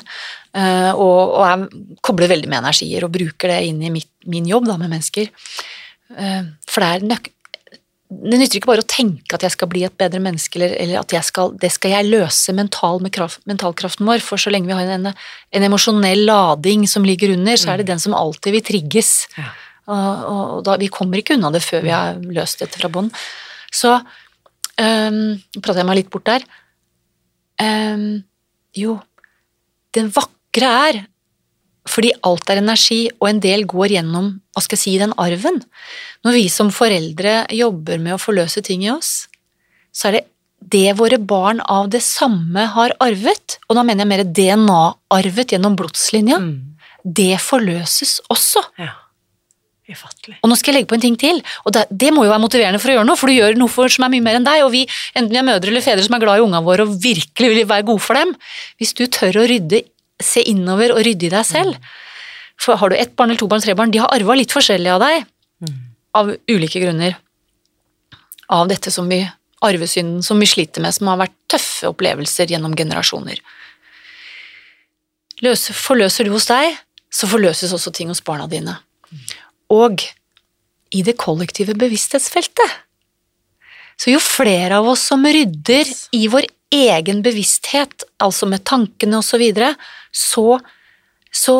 eh, 0.57 0.91
og, 0.95 1.37
og 1.37 1.43
er, 1.45 1.65
kobler 2.01 2.33
veldig 2.33 2.49
med 2.49 2.63
energier 2.63 3.05
og 3.05 3.13
bruker 3.13 3.53
det 3.53 3.63
inn 3.69 3.83
i 3.85 3.93
mitt, 3.93 4.09
min 4.25 4.49
jobb 4.49 4.65
da, 4.71 4.79
med 4.81 4.95
mennesker. 4.95 5.29
Eh, 6.17 6.45
For 6.65 6.83
det 6.83 6.93
er 6.95 7.09
nøk 7.13 7.33
det 8.07 8.37
nytter 8.39 8.61
ikke 8.61 8.69
bare 8.69 8.83
å 8.85 8.87
tenke 8.87 9.35
at 9.35 9.43
jeg 9.43 9.51
skal 9.51 9.67
bli 9.67 9.81
et 9.83 9.95
bedre 9.99 10.21
menneske, 10.23 10.55
eller, 10.55 10.77
eller 10.79 11.01
at 11.01 11.11
jeg 11.11 11.27
skal, 11.27 11.51
det 11.59 11.73
skal 11.75 11.91
jeg 11.91 12.07
løse 12.07 12.53
mental 12.55 13.01
med 13.03 13.11
kraft, 13.11 13.41
mentalkraften 13.49 14.07
vår, 14.07 14.23
for 14.23 14.39
så 14.39 14.53
lenge 14.53 14.69
vi 14.69 14.77
har 14.77 14.93
en, 14.95 15.09
en 15.11 15.65
emosjonell 15.67 16.23
lading 16.29 16.85
som 16.87 17.03
ligger 17.03 17.33
under, 17.35 17.59
så 17.59 17.73
er 17.73 17.81
det 17.81 17.89
den 17.89 17.99
som 17.99 18.15
alltid 18.15 18.55
vil 18.55 18.63
trigges. 18.69 19.11
Ja. 19.35 19.49
Og, 19.87 20.23
og, 20.27 20.63
da, 20.67 20.77
vi 20.81 20.89
kommer 20.91 21.21
ikke 21.21 21.37
unna 21.37 21.51
det 21.53 21.63
før 21.63 21.85
vi 21.85 21.93
har 21.95 22.17
løst 22.19 22.59
dette 22.63 22.79
fra 22.81 22.89
bånn. 22.91 23.07
Så 23.71 23.93
um, 23.97 25.19
prater 25.61 25.81
jeg 25.81 25.87
meg 25.87 26.01
litt 26.01 26.09
bort 26.13 26.27
der. 26.27 26.43
Um, 27.61 28.23
jo, 28.77 28.97
det 29.95 30.09
vakre 30.15 30.73
er 30.89 31.05
fordi 31.87 32.11
alt 32.27 32.49
er 32.51 32.59
energi, 32.59 33.05
og 33.21 33.29
en 33.29 33.37
del 33.39 33.61
går 33.69 33.93
gjennom 33.95 34.25
hva 34.51 34.63
skal 34.63 34.75
jeg 34.75 34.81
si, 34.81 34.95
den 34.99 35.13
arven. 35.23 35.61
Når 36.27 36.33
vi 36.35 36.47
som 36.51 36.67
foreldre 36.75 37.45
jobber 37.55 38.01
med 38.03 38.17
å 38.17 38.19
forløse 38.19 38.59
ting 38.65 38.83
i 38.83 38.91
oss, 38.91 39.29
så 39.95 40.09
er 40.09 40.17
det 40.17 40.25
det 40.67 40.97
våre 40.99 41.15
barn 41.21 41.61
av 41.63 41.87
det 41.93 42.01
samme 42.03 42.65
har 42.73 42.91
arvet, 42.99 43.55
og 43.69 43.77
da 43.77 43.85
mener 43.87 44.03
jeg 44.03 44.11
mer 44.11 44.23
DNA-arvet 44.35 45.53
gjennom 45.53 45.77
blodslinja, 45.79 46.41
Mm. 46.41 46.75
det 47.05 47.37
forløses 47.39 48.17
også. 48.33 48.65
Ja. 48.81 48.91
Ufattelig. 49.87 50.35
Og 50.43 50.49
nå 50.51 50.55
skal 50.59 50.73
jeg 50.73 50.81
legge 50.81 50.89
på 50.91 50.97
en 50.97 51.03
ting 51.05 51.15
til, 51.19 51.37
og 51.63 51.71
det, 51.75 51.85
det 51.89 52.09
må 52.11 52.25
jo 52.25 52.31
være 52.33 52.43
motiverende 52.43 52.79
for 52.83 52.91
å 52.91 52.97
gjøre 52.97 53.07
noe, 53.07 53.19
for 53.19 53.31
du 53.31 53.37
gjør 53.37 53.55
noe 53.55 53.71
for, 53.71 53.87
som 53.93 54.03
er 54.03 54.11
mye 54.11 54.25
mer 54.25 54.39
enn 54.39 54.47
deg, 54.47 54.63
og 54.65 54.73
vi, 54.73 54.81
enten 55.15 55.31
vi 55.31 55.39
er 55.39 55.45
mødre 55.47 55.71
eller 55.71 55.85
fedre 55.85 56.03
som 56.03 56.17
er 56.17 56.23
glad 56.25 56.41
i 56.41 56.43
ungene 56.43 56.63
våre 56.65 56.83
og 56.83 56.97
virkelig 57.03 57.53
vil 57.53 57.69
være 57.69 57.87
gode 57.87 58.03
for 58.03 58.19
dem, 58.19 58.33
hvis 58.81 58.91
du 58.99 59.05
tør 59.07 59.39
å 59.39 59.45
rydde, 59.47 59.85
se 60.19 60.43
innover 60.49 60.91
og 60.95 61.03
rydde 61.07 61.29
i 61.29 61.31
deg 61.31 61.47
selv, 61.47 61.79
for 62.59 62.75
har 62.81 62.91
du 62.91 62.97
ett 62.97 63.15
barn 63.15 63.29
eller 63.31 63.39
to 63.39 63.47
barn, 63.47 63.63
tre 63.63 63.77
barn, 63.77 63.93
de 63.93 64.01
har 64.01 64.11
arva 64.11 64.35
litt 64.35 64.55
forskjellig 64.55 64.93
av 64.95 65.03
deg, 65.05 65.27
Mm. 65.57 65.73
av 66.13 66.27
ulike 66.53 66.77
grunner 66.77 67.15
av 68.53 68.67
dette 68.69 68.91
som 68.93 69.07
vi 69.09 69.23
arvesynden 69.65 70.21
som 70.21 70.37
vi 70.39 70.45
sliter 70.45 70.83
med, 70.85 70.93
som 70.93 71.09
har 71.09 71.17
vært 71.17 71.33
tøffe 71.49 71.89
opplevelser 71.89 72.51
gjennom 72.53 72.75
generasjoner. 72.77 73.39
Løs, 75.41 75.67
forløser 75.73 76.27
du 76.27 76.33
hos 76.35 76.45
deg, 76.49 76.77
så 77.09 77.29
forløses 77.29 77.73
også 77.73 77.93
ting 77.93 78.11
hos 78.13 78.21
barna 78.21 78.45
dine. 78.51 78.77
Og 79.73 80.03
i 80.95 81.03
det 81.03 81.17
kollektive 81.19 81.75
bevissthetsfeltet. 81.75 82.77
Så 83.97 84.13
jo 84.13 84.21
flere 84.23 84.77
av 84.79 84.87
oss 84.87 85.03
som 85.09 85.25
rydder 85.25 85.89
i 86.15 86.27
vår 86.31 86.47
egen 86.77 87.23
bevissthet, 87.25 88.05
altså 88.23 88.47
med 88.47 88.63
tankene 88.67 89.19
osv., 89.19 89.31
så, 89.31 89.39
videre, 89.41 89.69
så 90.11 90.59
så 91.31 91.57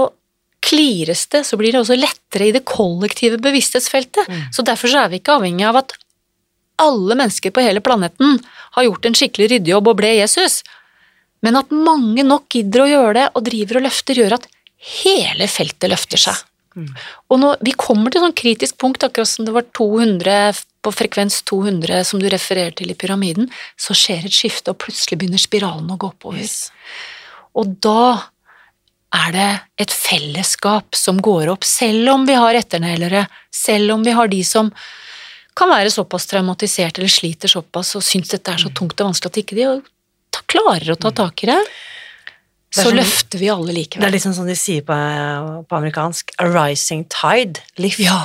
klires 0.59 1.27
det, 1.27 1.43
så 1.47 1.57
blir 1.59 1.73
det 1.73 1.81
også 1.83 1.97
lettere 1.97 2.49
i 2.49 2.55
det 2.55 2.65
kollektive 2.67 3.39
bevissthetsfeltet. 3.41 4.27
Mm. 4.27 4.41
Så 4.53 4.65
derfor 4.65 4.91
så 4.91 5.03
er 5.03 5.11
vi 5.11 5.21
ikke 5.21 5.37
avhengig 5.37 5.67
av 5.67 5.79
at 5.83 5.95
alle 6.81 7.17
mennesker 7.17 7.53
på 7.53 7.63
hele 7.65 7.81
planeten 7.81 8.37
har 8.75 8.85
gjort 8.85 9.07
en 9.07 9.17
skikkelig 9.17 9.51
ryddejobb 9.53 9.89
og 9.91 9.97
ble 10.01 10.11
Jesus, 10.19 10.61
men 11.45 11.57
at 11.59 11.73
mange 11.73 12.25
nok 12.25 12.49
gidder 12.53 12.83
å 12.83 12.89
gjøre 12.89 13.15
det 13.19 13.25
og 13.33 13.45
driver 13.47 13.79
og 13.79 13.87
løfter, 13.87 14.19
gjør 14.19 14.37
at 14.39 14.47
hele 15.01 15.47
feltet 15.49 15.93
løfter 15.93 16.21
seg. 16.27 16.43
Mm. 16.77 16.89
Og 17.33 17.41
når 17.41 17.61
vi 17.65 17.73
kommer 17.73 18.13
til 18.13 18.21
sånn 18.23 18.37
kritisk 18.37 18.77
punkt, 18.81 19.03
akkurat 19.05 19.29
som 19.29 19.47
det 19.47 19.55
var 19.55 19.65
200 19.77 20.61
på 20.85 20.93
frekvens 20.93 21.41
200 21.49 22.03
som 22.07 22.21
du 22.21 22.29
refererer 22.31 22.75
til 22.77 22.93
i 22.93 22.97
pyramiden, 22.97 23.49
så 23.79 23.97
skjer 23.97 24.27
et 24.27 24.35
skifte, 24.35 24.71
og 24.71 24.79
plutselig 24.85 25.17
begynner 25.19 25.41
spiralen 25.41 25.89
å 25.91 25.99
gå 25.99 26.11
oppover. 26.13 26.43
Yes. 26.45 26.69
Og 27.57 27.73
da 27.83 28.29
er 29.17 29.33
det 29.33 29.49
et 29.83 29.93
fellesskap 29.93 30.95
som 30.95 31.19
går 31.23 31.51
opp, 31.51 31.65
selv 31.67 32.13
om 32.13 32.25
vi 32.27 32.37
har 32.37 32.59
etternælere, 32.59 33.25
selv 33.53 33.95
om 33.95 34.05
vi 34.05 34.15
har 34.15 34.31
de 34.31 34.43
som 34.45 34.71
kan 35.57 35.71
være 35.71 35.89
såpass 35.89 36.27
traumatisert 36.29 36.99
eller 36.99 37.09
sliter 37.09 37.49
såpass 37.49 37.95
og 37.97 38.05
syns 38.05 38.29
dette 38.29 38.53
er 38.53 38.61
så 38.61 38.69
tungt 38.77 38.99
og 38.99 39.09
vanskelig 39.09 39.31
at 39.31 39.39
ikke 39.41 39.57
de 39.57 39.69
klarer 40.47 40.91
å 40.93 40.99
ta 41.01 41.09
tak 41.15 41.43
i 41.43 41.49
det. 41.49 41.57
Så 42.73 42.89
sånn, 42.89 42.97
løfter 42.99 43.39
vi 43.39 43.47
alle 43.51 43.73
likevel. 43.73 44.03
Det 44.03 44.09
er 44.09 44.15
liksom 44.17 44.35
sånn 44.35 44.49
de 44.51 44.57
sier 44.59 44.83
på, 44.85 44.95
på 45.69 45.77
amerikansk 45.77 46.33
A 46.43 46.49
rising 46.51 47.05
tide 47.11 47.63
lifts 47.79 48.03
ja. 48.03 48.19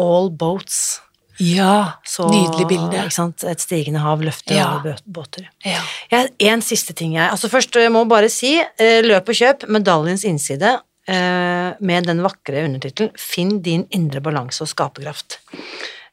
all 0.00 0.32
boats. 0.34 1.00
Ja, 1.42 2.00
så, 2.06 2.28
nydelig 2.30 2.66
bilde. 2.70 3.04
Et 3.50 3.62
stigende 3.62 4.02
hav 4.04 4.22
løfter 4.22 4.54
ja. 4.54 4.66
alle 4.76 4.96
båter. 5.04 5.48
Ja. 5.66 5.80
ja. 6.12 6.24
En 6.46 6.62
siste 6.62 6.94
ting 6.94 7.16
jeg 7.16 7.26
Altså 7.26 7.50
først, 7.50 7.74
jeg 7.74 7.90
må 7.94 8.04
bare 8.10 8.30
si, 8.30 8.56
eh, 8.60 9.00
løp 9.02 9.32
og 9.32 9.38
kjøp 9.40 9.66
medaljens 9.74 10.26
innside 10.28 10.76
eh, 11.10 11.70
med 11.80 12.06
den 12.06 12.22
vakre 12.24 12.62
undertittelen 12.68 13.10
'Finn 13.18 13.58
din 13.66 13.86
indre 13.90 14.22
balanse 14.22 14.62
og 14.62 14.70
skaperkraft'. 14.70 15.40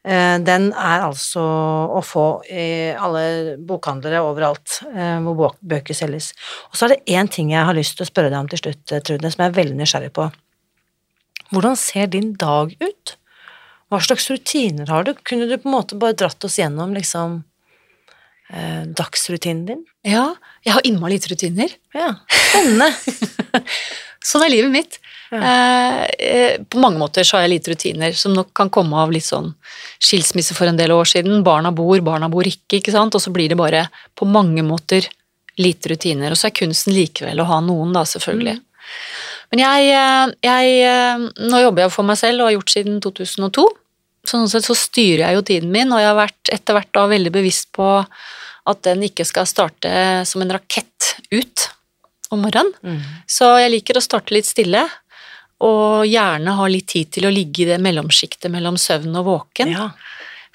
Eh, 0.01 0.37
den 0.41 0.69
er 0.73 1.05
altså 1.05 1.41
å 1.93 2.01
få 2.05 2.25
i 2.49 2.91
alle 2.97 3.57
bokhandlere 3.61 4.23
overalt 4.25 4.79
hvor 5.25 5.57
bøker 5.61 5.97
selges. 5.97 6.31
Og 6.71 6.77
så 6.79 6.87
er 6.87 6.95
det 6.95 7.17
én 7.17 7.29
ting 7.29 7.51
jeg 7.53 7.67
har 7.67 7.77
lyst 7.77 7.97
til 7.99 8.07
å 8.07 8.11
spørre 8.11 8.33
deg 8.33 8.39
om 8.41 8.49
til 8.51 8.63
slutt, 8.63 8.85
Trude, 9.05 9.33
som 9.33 9.45
jeg 9.45 9.51
er 9.51 9.59
veldig 9.59 9.77
nysgjerrig 9.81 10.13
på. 10.17 10.31
Hvordan 11.51 11.75
ser 11.75 12.07
din 12.11 12.31
dag 12.39 12.71
ut? 12.79 13.15
Hva 13.91 13.99
slags 13.99 14.29
rutiner 14.31 14.87
har 14.87 15.03
du? 15.03 15.13
Kunne 15.27 15.49
du 15.49 15.57
på 15.59 15.67
en 15.67 15.75
måte 15.75 15.97
bare 15.99 16.15
dratt 16.15 16.45
oss 16.47 16.55
gjennom 16.61 16.93
liksom 16.95 17.41
eh, 18.55 18.85
dagsrutinen 18.87 19.65
din? 19.67 19.81
Ja, 20.07 20.29
jeg 20.63 20.77
har 20.77 20.87
innmari 20.87 21.17
lite 21.17 21.33
rutiner. 21.33 21.73
Ja, 21.91 22.13
Spennende. 22.31 22.87
sånn 24.31 24.45
er 24.47 24.53
livet 24.53 24.71
mitt. 24.71 24.97
Ja. 25.31 25.39
Eh, 25.39 26.05
eh, 26.27 26.61
på 26.69 26.79
mange 26.79 26.99
måter 26.99 27.23
så 27.23 27.37
har 27.37 27.45
jeg 27.45 27.53
lite 27.53 27.71
rutiner, 27.71 28.15
som 28.17 28.33
nok 28.35 28.51
kan 28.57 28.69
komme 28.73 28.99
av 28.99 29.13
litt 29.13 29.25
sånn 29.25 29.53
skilsmisse 30.01 30.55
for 30.57 30.67
en 30.67 30.79
del 30.79 30.91
år 30.91 31.07
siden. 31.07 31.43
Barna 31.47 31.71
bor, 31.71 31.95
barna 32.03 32.27
bor 32.31 32.47
ikke, 32.47 32.81
ikke 32.81 32.93
sant. 32.93 33.15
Og 33.15 33.23
så 33.23 33.31
blir 33.31 33.51
det 33.51 33.59
bare 33.59 33.85
på 34.19 34.27
mange 34.27 34.65
måter 34.67 35.07
lite 35.61 35.93
rutiner. 35.93 36.33
Og 36.33 36.39
så 36.39 36.49
er 36.49 36.57
kunsten 36.59 36.95
likevel 36.95 37.39
å 37.39 37.47
ha 37.47 37.61
noen, 37.63 37.95
da, 37.95 38.03
selvfølgelig. 38.07 38.57
Mm. 38.59 38.67
Men 39.51 39.63
jeg, 39.63 39.89
eh, 39.95 40.35
jeg, 40.47 41.31
Nå 41.47 41.63
jobber 41.63 41.85
jeg 41.85 41.95
for 41.95 42.07
meg 42.07 42.19
selv 42.19 42.43
og 42.43 42.49
har 42.49 42.57
gjort 42.57 42.75
siden 42.75 43.01
2002. 43.03 43.67
Sånn 44.27 44.49
sett 44.51 44.67
så 44.67 44.75
styrer 44.77 45.25
jeg 45.25 45.37
jo 45.37 45.45
tiden 45.47 45.71
min, 45.73 45.91
og 45.95 46.01
jeg 46.01 46.11
har 46.11 46.19
vært 46.19 46.51
etter 46.53 46.77
hvert 46.77 46.91
da 46.93 47.07
veldig 47.09 47.31
bevisst 47.33 47.71
på 47.73 47.87
at 48.69 48.81
den 48.85 49.07
ikke 49.07 49.25
skal 49.25 49.47
starte 49.49 49.91
som 50.29 50.43
en 50.43 50.53
rakett 50.53 51.15
ut 51.31 51.71
om 52.31 52.43
morgenen. 52.45 52.73
Mm. 52.83 52.99
Så 53.27 53.47
jeg 53.59 53.73
liker 53.73 53.97
å 53.97 54.03
starte 54.03 54.35
litt 54.35 54.47
stille, 54.47 54.85
og 55.61 56.07
gjerne 56.09 56.55
ha 56.57 56.67
litt 56.71 56.89
tid 56.89 57.11
til 57.13 57.27
å 57.27 57.33
ligge 57.33 57.63
i 57.63 57.69
det 57.69 57.77
mellomsjiktet 57.83 58.51
mellom 58.53 58.79
søvn 58.81 59.15
og 59.21 59.27
våken. 59.27 59.73
Ja. 59.73 59.89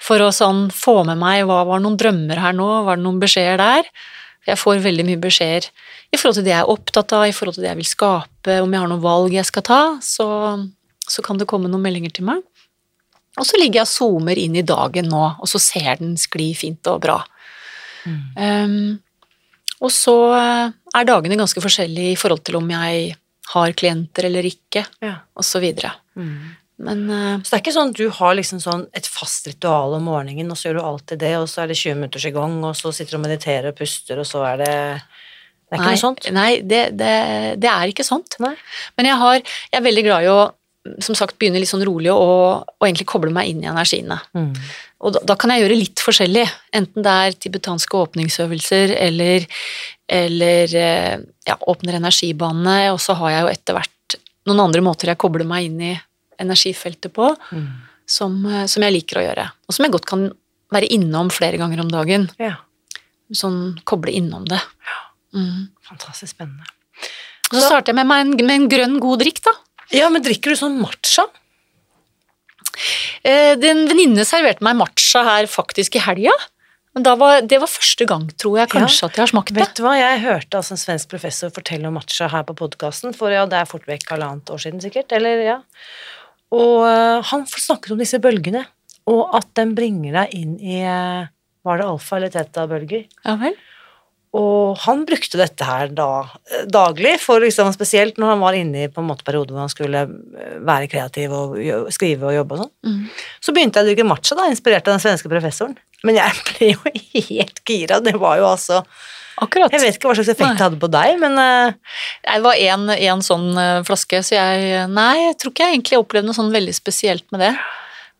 For 0.03 0.21
å 0.21 0.33
sånn 0.35 0.67
få 0.73 0.99
med 1.07 1.17
meg 1.21 1.45
hva 1.49 1.63
var 1.67 1.81
noen 1.81 1.97
drømmer 1.99 2.41
her 2.43 2.55
nå, 2.55 2.67
var 2.85 2.99
det 2.99 3.05
noen 3.05 3.21
beskjeder 3.21 3.61
der? 3.61 3.87
Jeg 4.47 4.59
får 4.61 4.83
veldig 4.83 5.05
mye 5.07 5.21
beskjeder 5.21 5.67
i 6.13 6.19
forhold 6.19 6.37
til 6.39 6.45
det 6.47 6.53
jeg 6.53 6.63
er 6.63 6.71
opptatt 6.71 7.15
av, 7.17 7.25
i 7.27 7.33
forhold 7.35 7.57
til 7.57 7.65
det 7.65 7.71
jeg 7.73 7.81
vil 7.81 7.89
skape, 7.89 8.59
om 8.63 8.73
jeg 8.73 8.83
har 8.83 8.91
noen 8.91 9.03
valg 9.03 9.33
jeg 9.35 9.47
skal 9.49 9.65
ta, 9.67 9.81
så, 10.03 10.27
så 11.03 11.25
kan 11.25 11.39
det 11.39 11.49
komme 11.49 11.71
noen 11.71 11.83
meldinger 11.83 12.13
til 12.15 12.29
meg. 12.29 12.45
Og 13.37 13.45
så 13.45 13.59
ligger 13.59 13.81
jeg 13.81 13.89
og 13.89 13.91
zoomer 13.91 14.39
inn 14.39 14.55
i 14.57 14.65
dagen 14.65 15.11
nå, 15.11 15.23
og 15.35 15.51
så 15.51 15.59
ser 15.61 15.99
den 15.99 16.15
skli 16.19 16.53
fint 16.57 16.87
og 16.89 17.01
bra. 17.03 17.19
Mm. 18.07 18.21
Um, 18.39 18.79
og 19.83 19.91
så 19.93 20.15
eh, 20.33 20.71
er 20.97 21.05
dagene 21.05 21.37
ganske 21.37 21.61
forskjellige 21.61 22.15
i 22.15 22.17
forhold 22.17 22.41
til 22.47 22.57
om 22.57 22.71
jeg 22.71 23.11
har 23.53 23.75
klienter 23.79 24.27
eller 24.29 24.47
ikke, 24.47 24.85
ja. 25.03 25.19
videre. 25.61 25.93
Mm. 26.19 26.55
Men, 26.87 27.03
uh, 27.09 27.37
så 27.41 27.49
det 27.49 27.55
er 27.57 27.63
ikke 27.63 27.75
sånn 27.77 27.93
at 27.93 28.01
du 28.01 28.09
har 28.19 28.35
liksom 28.37 28.59
sånn 28.61 28.83
et 28.97 29.07
fast 29.09 29.47
ritual 29.49 29.95
om 29.97 30.09
morgenen, 30.09 30.51
og 30.53 30.59
så 30.59 30.69
gjør 30.69 30.79
du 30.79 30.83
alltid 30.85 31.23
det, 31.23 31.33
og 31.39 31.47
så 31.49 31.63
er 31.63 31.71
det 31.71 31.79
20 31.79 31.97
minutters 32.01 32.27
i 32.29 32.33
gang, 32.35 32.59
og 32.67 32.77
så 32.77 32.93
sitter 32.93 33.15
du 33.15 33.21
og 33.21 33.25
mediterer 33.25 33.71
og 33.71 33.79
puster, 33.79 34.21
og 34.21 34.29
så 34.29 34.43
er 34.51 34.61
det 34.61 34.75
det 35.67 35.75
er 35.75 35.81
ikke 35.81 35.87
nei, 35.89 35.95
noe 35.97 35.99
sånt? 35.99 36.27
Nei, 36.31 36.51
det, 36.63 36.83
det, 36.95 37.15
det 37.59 37.67
er 37.67 37.91
ikke 37.91 38.05
sånt. 38.07 38.37
Nei. 38.39 38.53
Men 38.95 39.09
jeg, 39.09 39.19
har, 39.19 39.41
jeg 39.41 39.75
er 39.75 39.83
veldig 39.83 40.03
glad 40.05 40.23
i 40.23 40.29
å 40.31 40.37
som 41.03 41.17
sagt 41.17 41.37
begynne 41.39 41.59
litt 41.59 41.67
sånn 41.67 41.83
rolig 41.83 42.13
og, 42.13 42.67
og 42.77 42.87
egentlig 42.87 43.07
koble 43.11 43.33
meg 43.35 43.51
inn 43.51 43.63
i 43.65 43.67
energiene. 43.67 44.19
Mm. 44.37 44.53
Og 45.03 45.13
da, 45.17 45.21
da, 45.27 45.35
kan 45.39 45.51
jeg 45.53 45.65
gjøre 45.65 45.79
litt 45.81 46.01
forskjellig, 46.01 46.45
enten 46.77 47.05
det 47.05 47.15
er 47.23 47.37
tibetanske 47.37 47.99
åpningsøvelser 47.99 48.95
eller, 48.95 49.47
eller 50.07 50.75
eh, 50.75 51.19
ja, 51.47 51.57
åpner 51.67 51.99
energibanene, 51.99 52.93
og 52.93 53.01
så 53.03 53.15
har 53.19 53.33
jeg 53.33 53.43
jo 53.43 53.51
etter 53.51 53.77
hvert 53.77 54.17
noen 54.47 54.63
andre 54.63 54.83
måter 54.85 55.11
jeg 55.11 55.19
kobler 55.19 55.47
meg 55.47 55.67
inn 55.67 55.81
i 55.83 55.93
energifeltet 56.39 57.11
på, 57.15 57.33
mm. 57.51 57.67
som, 58.07 58.37
eh, 58.47 58.65
som, 58.71 58.85
jeg 58.85 58.95
liker 58.95 59.19
å 59.19 59.25
gjøre. 59.25 59.47
Og 59.67 59.75
som 59.75 59.87
jeg 59.87 59.95
godt 59.97 60.07
kan 60.09 60.29
være 60.73 60.89
innom 60.95 61.31
flere 61.33 61.59
ganger 61.59 61.83
om 61.83 61.91
dagen. 61.91 62.29
Ja. 62.39 62.55
Sånn 63.35 63.77
koble 63.87 64.13
innom 64.15 64.47
det. 64.47 64.59
Ja. 64.87 65.01
Mm. 65.35 65.67
Fantastisk 65.89 66.35
spennende. 66.35 66.67
Så 67.47 67.61
starter 67.63 67.93
jeg 67.93 67.99
med, 67.99 68.11
en, 68.15 68.35
med 68.47 68.55
en 68.55 68.69
grønn, 68.71 68.95
god 69.03 69.21
drikk, 69.23 69.43
da. 69.45 69.53
Ja, 69.95 70.07
men 70.11 70.23
drikker 70.23 70.51
du 70.51 70.59
sånn 70.59 70.79
matcha? 70.81 71.27
Eh, 73.23 73.55
en 73.55 73.85
venninne 73.89 74.25
serverte 74.27 74.65
meg 74.65 74.77
matcha 74.79 75.23
her 75.27 75.47
faktisk 75.51 75.95
i 75.97 76.03
helga. 76.03 76.33
Men 76.97 77.19
var, 77.21 77.43
det 77.45 77.59
var 77.61 77.69
første 77.69 78.05
gang, 78.09 78.23
tror 78.41 78.55
jeg, 78.57 78.69
kanskje, 78.71 79.03
ja. 79.03 79.07
at 79.11 79.17
jeg 79.19 79.21
har 79.21 79.29
smakt 79.29 79.51
det. 79.53 79.61
Vet 79.61 79.77
du 79.77 79.83
hva, 79.85 79.93
Jeg 79.99 80.21
hørte 80.23 80.57
altså 80.57 80.73
en 80.73 80.81
svensk 80.81 81.11
professor 81.11 81.51
fortelle 81.53 81.85
om 81.85 81.93
matcha 81.93 82.25
her 82.33 82.45
på 82.47 82.55
podkasten, 82.57 83.13
for 83.13 83.29
ja, 83.29 83.43
det 83.45 83.59
er 83.59 83.69
fort 83.69 83.85
vekk 83.85 84.15
halvannet 84.15 84.49
år 84.49 84.63
siden, 84.63 84.81
sikkert. 84.81 85.13
Eller, 85.13 85.43
ja. 85.45 85.57
Og 86.57 86.87
uh, 86.87 87.21
han 87.29 87.45
snakket 87.45 87.93
om 87.93 88.01
disse 88.01 88.17
bølgene, 88.23 88.63
og 89.13 89.35
at 89.37 89.45
den 89.59 89.75
bringer 89.77 90.23
deg 90.23 90.33
inn 90.39 90.57
i 90.57 90.81
uh, 90.89 91.29
Var 91.67 91.79
det 91.79 91.85
alfa- 91.85 92.17
eller 92.17 92.33
teta-bølger? 92.33 93.05
Ja 93.27 93.37
vel. 93.43 93.61
Og 94.37 94.77
han 94.83 95.03
brukte 95.07 95.39
dette 95.39 95.65
her 95.65 95.91
da, 95.95 96.27
daglig, 96.69 97.15
for 97.23 97.41
liksom, 97.43 97.71
spesielt 97.75 98.19
når 98.21 98.33
han 98.35 98.43
var 98.43 98.57
inne 98.57 98.85
i 98.85 98.91
på 98.91 99.01
en 99.01 99.09
måte 99.09 99.25
periode 99.27 99.53
hvor 99.53 99.63
han 99.63 99.73
skulle 99.73 100.03
eh, 100.05 100.57
være 100.67 100.89
kreativ 100.91 101.33
og 101.33 101.91
skrive 101.93 102.29
og 102.29 102.37
jobbe 102.37 102.57
og 102.57 102.63
sånn. 102.63 102.73
Mm. 102.85 103.03
Så 103.43 103.55
begynte 103.55 103.79
jeg 103.79 103.87
å 103.87 103.91
drikke 103.91 104.07
matcha, 104.07 104.37
da, 104.37 104.49
inspirert 104.51 104.87
av 104.87 104.97
den 104.97 105.05
svenske 105.05 105.31
professoren. 105.31 105.77
Men 106.07 106.19
jeg 106.19 106.41
ble 106.51 106.73
jo 106.73 106.95
helt 107.31 107.63
gira. 107.65 108.01
Det 108.03 108.17
var 108.21 108.41
jo 108.41 108.49
altså 108.53 108.83
Akkurat. 109.37 109.69
Jeg 109.69 109.83
vet 109.83 109.97
ikke 109.99 110.09
hva 110.09 110.15
slags 110.17 110.31
effekt 110.31 110.55
det 110.57 110.63
hadde 110.65 110.79
på 110.81 110.87
deg, 110.89 111.19
men 111.21 111.35
uh... 111.37 111.99
Det 112.25 112.39
var 112.41 112.57
én 112.57 113.21
sånn 113.21 113.51
flaske, 113.85 114.23
så 114.25 114.33
jeg 114.33 114.87
Nei, 114.89 115.27
jeg 115.27 115.35
tror 115.37 115.53
ikke 115.53 115.67
jeg 115.67 115.75
egentlig 115.75 115.99
opplevde 116.01 116.31
noe 116.31 116.37
sånn 116.39 116.49
veldig 116.55 116.73
spesielt 116.73 117.27
med 117.29 117.43
det. 117.45 117.51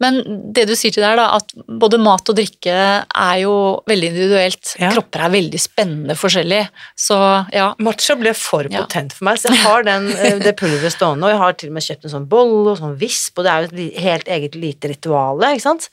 Men 0.04 0.20
det 0.54 0.68
du 0.70 0.74
sier 0.78 0.94
til 0.94 1.02
deg, 1.02 1.18
da, 1.18 1.32
at 1.40 1.54
både 1.82 2.00
mat 2.02 2.30
og 2.30 2.38
drikke 2.38 2.76
er 3.02 3.38
jo 3.42 3.54
veldig 3.90 4.12
individuelt. 4.12 4.76
Ja. 4.78 4.92
Kropper 4.94 5.26
er 5.26 5.34
veldig 5.34 5.62
spennende 5.62 6.18
forskjellig. 6.18 6.62
Så 7.00 7.18
ja. 7.54 7.72
Matcha 7.84 8.18
ble 8.20 8.36
for 8.38 8.70
potent 8.74 9.16
for 9.18 9.30
meg, 9.30 9.42
så 9.42 9.50
jeg 9.54 9.64
har 9.64 9.88
den, 9.88 10.10
eh, 10.14 10.38
det 10.46 10.54
pulveret 10.60 10.94
stående. 10.94 11.26
Og 11.26 11.34
jeg 11.34 11.42
har 11.42 11.58
til 11.58 11.74
og 11.74 11.78
med 11.80 11.88
kjøpt 11.88 12.08
en 12.08 12.16
sånn 12.16 12.30
bolle 12.30 12.76
og 12.76 12.80
sånn 12.82 12.96
visp, 13.02 13.34
og 13.38 13.48
det 13.48 13.54
er 13.54 13.66
jo 13.66 13.72
et 13.74 14.02
helt 14.08 14.34
eget 14.38 14.58
lite 14.60 14.94
ritual, 14.94 15.46
ikke 15.50 15.66
sant. 15.66 15.90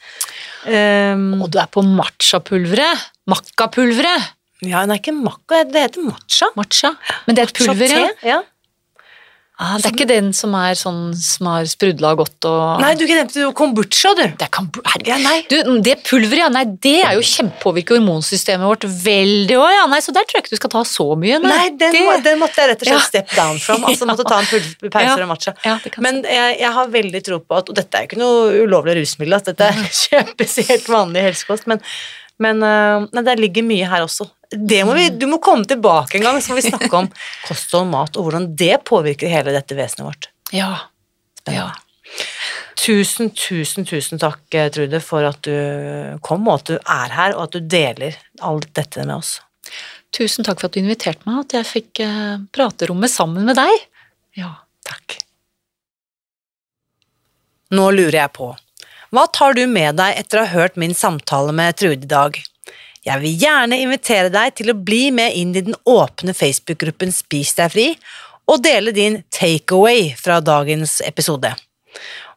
Um, 0.69 1.29
og 1.41 1.51
du 1.53 1.61
er 1.63 1.71
på 1.73 1.85
matchapulveret. 1.85 3.11
Makkapulveret. 3.31 4.33
Ja, 4.65 4.85
nei, 4.89 4.99
ikke 5.01 5.13
makka, 5.17 5.65
det 5.69 5.89
heter 5.89 6.05
matcha. 6.07 6.49
Matcha. 6.57 6.95
Men 7.27 7.37
det 7.37 7.43
er 7.43 7.51
et 7.51 7.57
pulver, 7.59 7.95
ja. 8.25 8.43
Ah, 9.55 9.77
det 9.79 9.87
er 9.87 9.93
ikke 9.95 10.07
den 10.11 10.33
som 10.35 10.51
er 10.59 10.75
sånn 10.75 11.13
som 11.15 11.47
har 11.47 11.67
sprudla 11.71 12.09
godt 12.19 12.43
og 12.51 12.81
Nei, 12.83 12.89
du 12.99 13.05
nevnte 13.07 13.39
jo 13.39 13.53
kombucha, 13.55 14.11
du. 14.19 14.25
det. 14.25 14.49
Ja. 15.07 15.19
Du, 15.47 15.55
det 15.87 15.93
pulveret, 16.09 16.41
ja, 16.43 16.49
nei, 16.51 16.65
det 16.83 16.97
er 17.07 17.15
jo 17.15 17.23
kjempepåvirker 17.23 18.01
hormonsystemet 18.01 18.67
vårt 18.67 18.83
veldig 19.05 19.55
òg, 19.61 19.69
ja. 19.77 19.85
Nei, 19.93 20.01
så 20.03 20.11
der 20.17 20.27
tror 20.27 20.41
jeg 20.41 20.47
ikke 20.49 20.57
du 20.57 20.59
skal 20.59 20.73
ta 20.75 20.83
så 20.91 21.07
mye. 21.15 21.39
Nei, 21.45 21.69
den, 21.71 21.95
det, 21.95 22.03
må, 22.03 22.17
den 22.27 22.43
måtte 22.43 22.65
jeg 22.65 22.73
rett 22.73 22.83
og 22.83 22.91
slett 22.91 22.99
Ja. 22.99 23.07
step 23.07 23.31
down 23.39 23.63
from. 23.63 23.87
Altså 23.87 24.11
måtte 24.11 24.27
ta 24.27 24.41
en 24.43 24.51
pulverpause 24.51 25.23
og 25.29 25.31
matcha. 25.31 25.55
ja, 25.63 25.79
Men 26.03 26.23
jeg, 26.27 26.59
jeg 26.65 26.75
har 26.81 26.91
veldig 26.99 27.23
tro 27.31 27.39
på 27.47 27.61
at 27.63 27.71
Og 27.71 27.79
dette 27.79 27.95
er 27.95 28.09
jo 28.09 28.11
ikke 28.11 28.23
noe 28.25 28.65
ulovlig 28.67 28.99
rusmiddel, 28.99 29.39
dette 29.53 29.71
er 29.71 29.83
kjempesielt 30.03 30.91
vanlig 30.91 31.29
helsekost, 31.29 31.71
men, 31.71 31.79
men 32.43 32.59
øh, 32.67 33.07
nei, 33.15 33.23
det 33.31 33.39
ligger 33.39 33.71
mye 33.71 33.87
her 33.87 34.03
også. 34.11 34.27
Det 34.57 34.81
må 34.87 34.95
vi, 34.97 35.09
du 35.15 35.27
må 35.31 35.41
komme 35.43 35.67
tilbake 35.69 36.19
en 36.19 36.27
gang, 36.27 36.41
så 36.43 36.53
får 36.53 36.61
vi 36.61 36.71
snakke 36.71 36.91
om 36.99 37.09
kosthold, 37.49 37.89
mat, 37.93 38.19
og 38.19 38.29
hvordan 38.29 38.51
det 38.59 38.77
påvirker 38.89 39.31
hele 39.33 39.55
dette 39.55 39.77
vesenet 39.79 40.07
vårt. 40.07 40.29
Ja. 40.55 40.71
ja. 41.51 41.71
Tusen, 42.79 43.31
tusen, 43.35 43.87
tusen 43.89 44.21
takk, 44.23 44.43
eh, 44.55 44.69
Trude, 44.73 45.01
for 45.05 45.27
at 45.27 45.41
du 45.47 46.19
kom, 46.27 46.47
og 46.49 46.61
at 46.61 46.71
du 46.71 46.77
er 46.79 47.17
her, 47.17 47.37
og 47.37 47.49
at 47.49 47.57
du 47.57 47.69
deler 47.75 48.19
alt 48.45 48.71
dette 48.77 49.07
med 49.07 49.17
oss. 49.19 49.39
Tusen 50.15 50.47
takk 50.47 50.61
for 50.61 50.69
at 50.69 50.77
du 50.77 50.83
inviterte 50.83 51.27
meg, 51.27 51.45
at 51.47 51.57
jeg 51.59 51.71
fikk 51.71 52.05
eh, 52.05 52.35
praterommet 52.55 53.11
sammen 53.11 53.49
med 53.49 53.59
deg. 53.59 53.87
Ja. 54.39 54.53
Takk. 54.85 55.17
Nå 57.75 57.89
lurer 57.97 58.19
jeg 58.19 58.35
på, 58.37 58.53
hva 59.15 59.25
tar 59.33 59.55
du 59.57 59.65
med 59.71 59.97
deg 59.99 60.19
etter 60.21 60.41
å 60.41 60.45
ha 60.45 60.53
hørt 60.53 60.77
min 60.81 60.95
samtale 60.95 61.55
med 61.57 61.79
Trude 61.81 62.05
i 62.05 62.11
dag? 62.11 62.37
Jeg 63.05 63.21
vil 63.21 63.37
gjerne 63.37 63.79
invitere 63.85 64.31
deg 64.33 64.55
til 64.57 64.73
å 64.73 64.79
bli 64.81 65.11
med 65.13 65.37
inn 65.37 65.53
i 65.53 65.63
den 65.67 65.77
åpne 65.85 66.33
Facebook-gruppen 66.37 67.13
Spis 67.13 67.53
deg 67.59 67.73
fri, 67.75 67.89
og 68.49 68.63
dele 68.65 68.93
din 68.97 69.21
takeaway 69.33 70.13
fra 70.17 70.39
dagens 70.45 70.99
episode. 71.05 71.51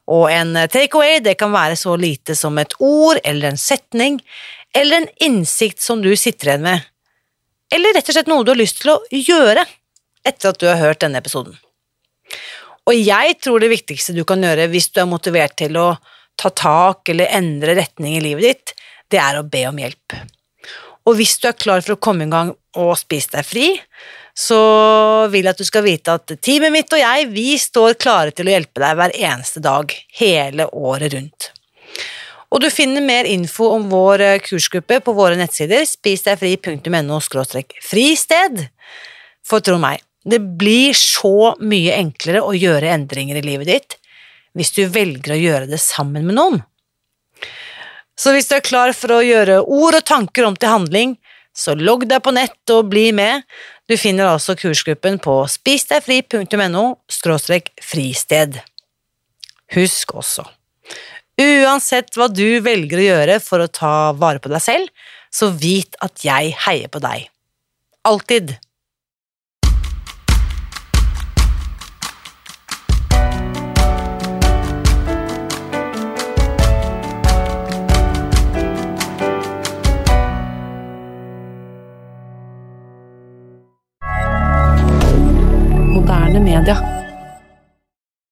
Og 0.07 0.27
en 0.31 0.53
takeaway 0.71 1.19
det 1.23 1.37
kan 1.39 1.51
være 1.55 1.75
så 1.79 1.95
lite 1.99 2.35
som 2.35 2.59
et 2.59 2.75
ord 2.83 3.19
eller 3.23 3.51
en 3.51 3.59
setning, 3.59 4.19
eller 4.75 5.01
en 5.01 5.09
innsikt 5.23 5.83
som 5.83 6.03
du 6.03 6.13
sitter 6.19 6.53
igjen 6.53 6.67
med, 6.67 6.83
eller 7.73 7.95
rett 7.95 8.07
og 8.07 8.15
slett 8.15 8.29
noe 8.31 8.45
du 8.47 8.53
har 8.53 8.59
lyst 8.59 8.81
til 8.83 8.93
å 8.93 8.99
gjøre 9.11 9.65
etter 10.27 10.51
at 10.51 10.59
du 10.59 10.67
har 10.67 10.79
hørt 10.79 11.03
denne 11.03 11.19
episoden. 11.19 11.55
Og 12.87 12.95
jeg 12.95 13.39
tror 13.43 13.63
det 13.63 13.71
viktigste 13.71 14.15
du 14.15 14.23
kan 14.27 14.43
gjøre 14.43 14.69
hvis 14.71 14.91
du 14.95 15.01
er 15.03 15.09
motivert 15.09 15.57
til 15.59 15.75
å 15.79 15.89
ta 16.39 16.51
tak 16.51 17.11
eller 17.11 17.31
endre 17.35 17.75
retning 17.79 18.15
i 18.19 18.23
livet 18.23 18.47
ditt, 18.47 18.73
det 19.11 19.19
er 19.23 19.39
å 19.39 19.47
be 19.47 19.65
om 19.67 19.79
hjelp. 19.79 20.15
Og 21.07 21.17
hvis 21.17 21.37
du 21.39 21.47
er 21.47 21.57
klar 21.57 21.83
for 21.83 21.95
å 21.95 22.01
komme 22.03 22.27
i 22.27 22.31
gang 22.31 22.51
og 22.77 22.95
spise 22.99 23.37
deg 23.37 23.47
fri, 23.47 23.67
så 24.37 24.57
vil 25.31 25.47
jeg 25.47 25.55
at 25.55 25.61
du 25.61 25.65
skal 25.65 25.85
vite 25.85 26.13
at 26.13 26.33
teamet 26.45 26.73
mitt 26.73 26.93
og 26.93 27.01
jeg, 27.01 27.29
vi 27.33 27.55
står 27.57 27.97
klare 27.97 28.33
til 28.35 28.49
å 28.49 28.53
hjelpe 28.53 28.83
deg 28.83 28.97
hver 28.99 29.15
eneste 29.15 29.63
dag, 29.63 29.93
hele 30.19 30.67
året 30.75 31.15
rundt. 31.15 31.51
Og 32.53 32.61
du 32.63 32.69
finner 32.71 33.03
mer 33.03 33.27
info 33.27 33.71
om 33.75 33.89
vår 33.91 34.23
eh, 34.23 34.41
kursgruppe 34.43 35.01
på 35.03 35.15
våre 35.15 35.35
nettsider 35.39 35.83
spisdegfri.no 35.87 37.19
fristed. 37.83 38.61
For 39.43 39.63
tro 39.63 39.75
meg, 39.81 40.03
det 40.23 40.39
blir 40.59 40.95
så 40.95 41.55
mye 41.59 41.97
enklere 41.97 42.43
å 42.43 42.55
gjøre 42.55 42.93
endringer 42.93 43.39
i 43.39 43.45
livet 43.45 43.71
ditt 43.71 43.97
hvis 44.57 44.73
du 44.73 44.87
velger 44.89 45.35
å 45.35 45.37
gjøre 45.37 45.67
det 45.69 45.77
sammen 45.77 46.25
med 46.25 46.37
noen. 46.37 46.63
Så 48.17 48.33
hvis 48.33 48.49
du 48.49 48.55
er 48.57 48.65
klar 48.65 48.93
for 48.97 49.13
å 49.13 49.23
gjøre 49.23 49.61
ord 49.61 49.99
og 49.99 50.05
tanker 50.07 50.47
om 50.47 50.55
til 50.57 50.73
handling, 50.73 51.17
så 51.57 51.73
logg 51.77 52.05
deg 52.09 52.21
på 52.25 52.33
nett 52.35 52.73
og 52.73 52.89
bli 52.91 53.09
med. 53.17 53.45
Du 53.89 53.95
finner 53.97 54.29
altså 54.29 54.55
kursgruppen 54.57 55.17
på 55.21 55.39
spisdegfri.no 55.49 56.83
fristed. 57.81 58.59
Husk 59.75 60.13
også, 60.15 60.45
uansett 61.41 62.13
hva 62.15 62.29
du 62.31 62.61
velger 62.63 63.01
å 63.01 63.07
gjøre 63.07 63.39
for 63.43 63.63
å 63.63 63.71
ta 63.71 64.11
vare 64.15 64.39
på 64.39 64.51
deg 64.53 64.63
selv, 64.63 65.09
så 65.33 65.49
vit 65.51 65.97
at 66.03 66.23
jeg 66.23 66.53
heier 66.65 66.87
på 66.87 67.01
deg. 67.03 67.27
Alltid. 68.07 68.55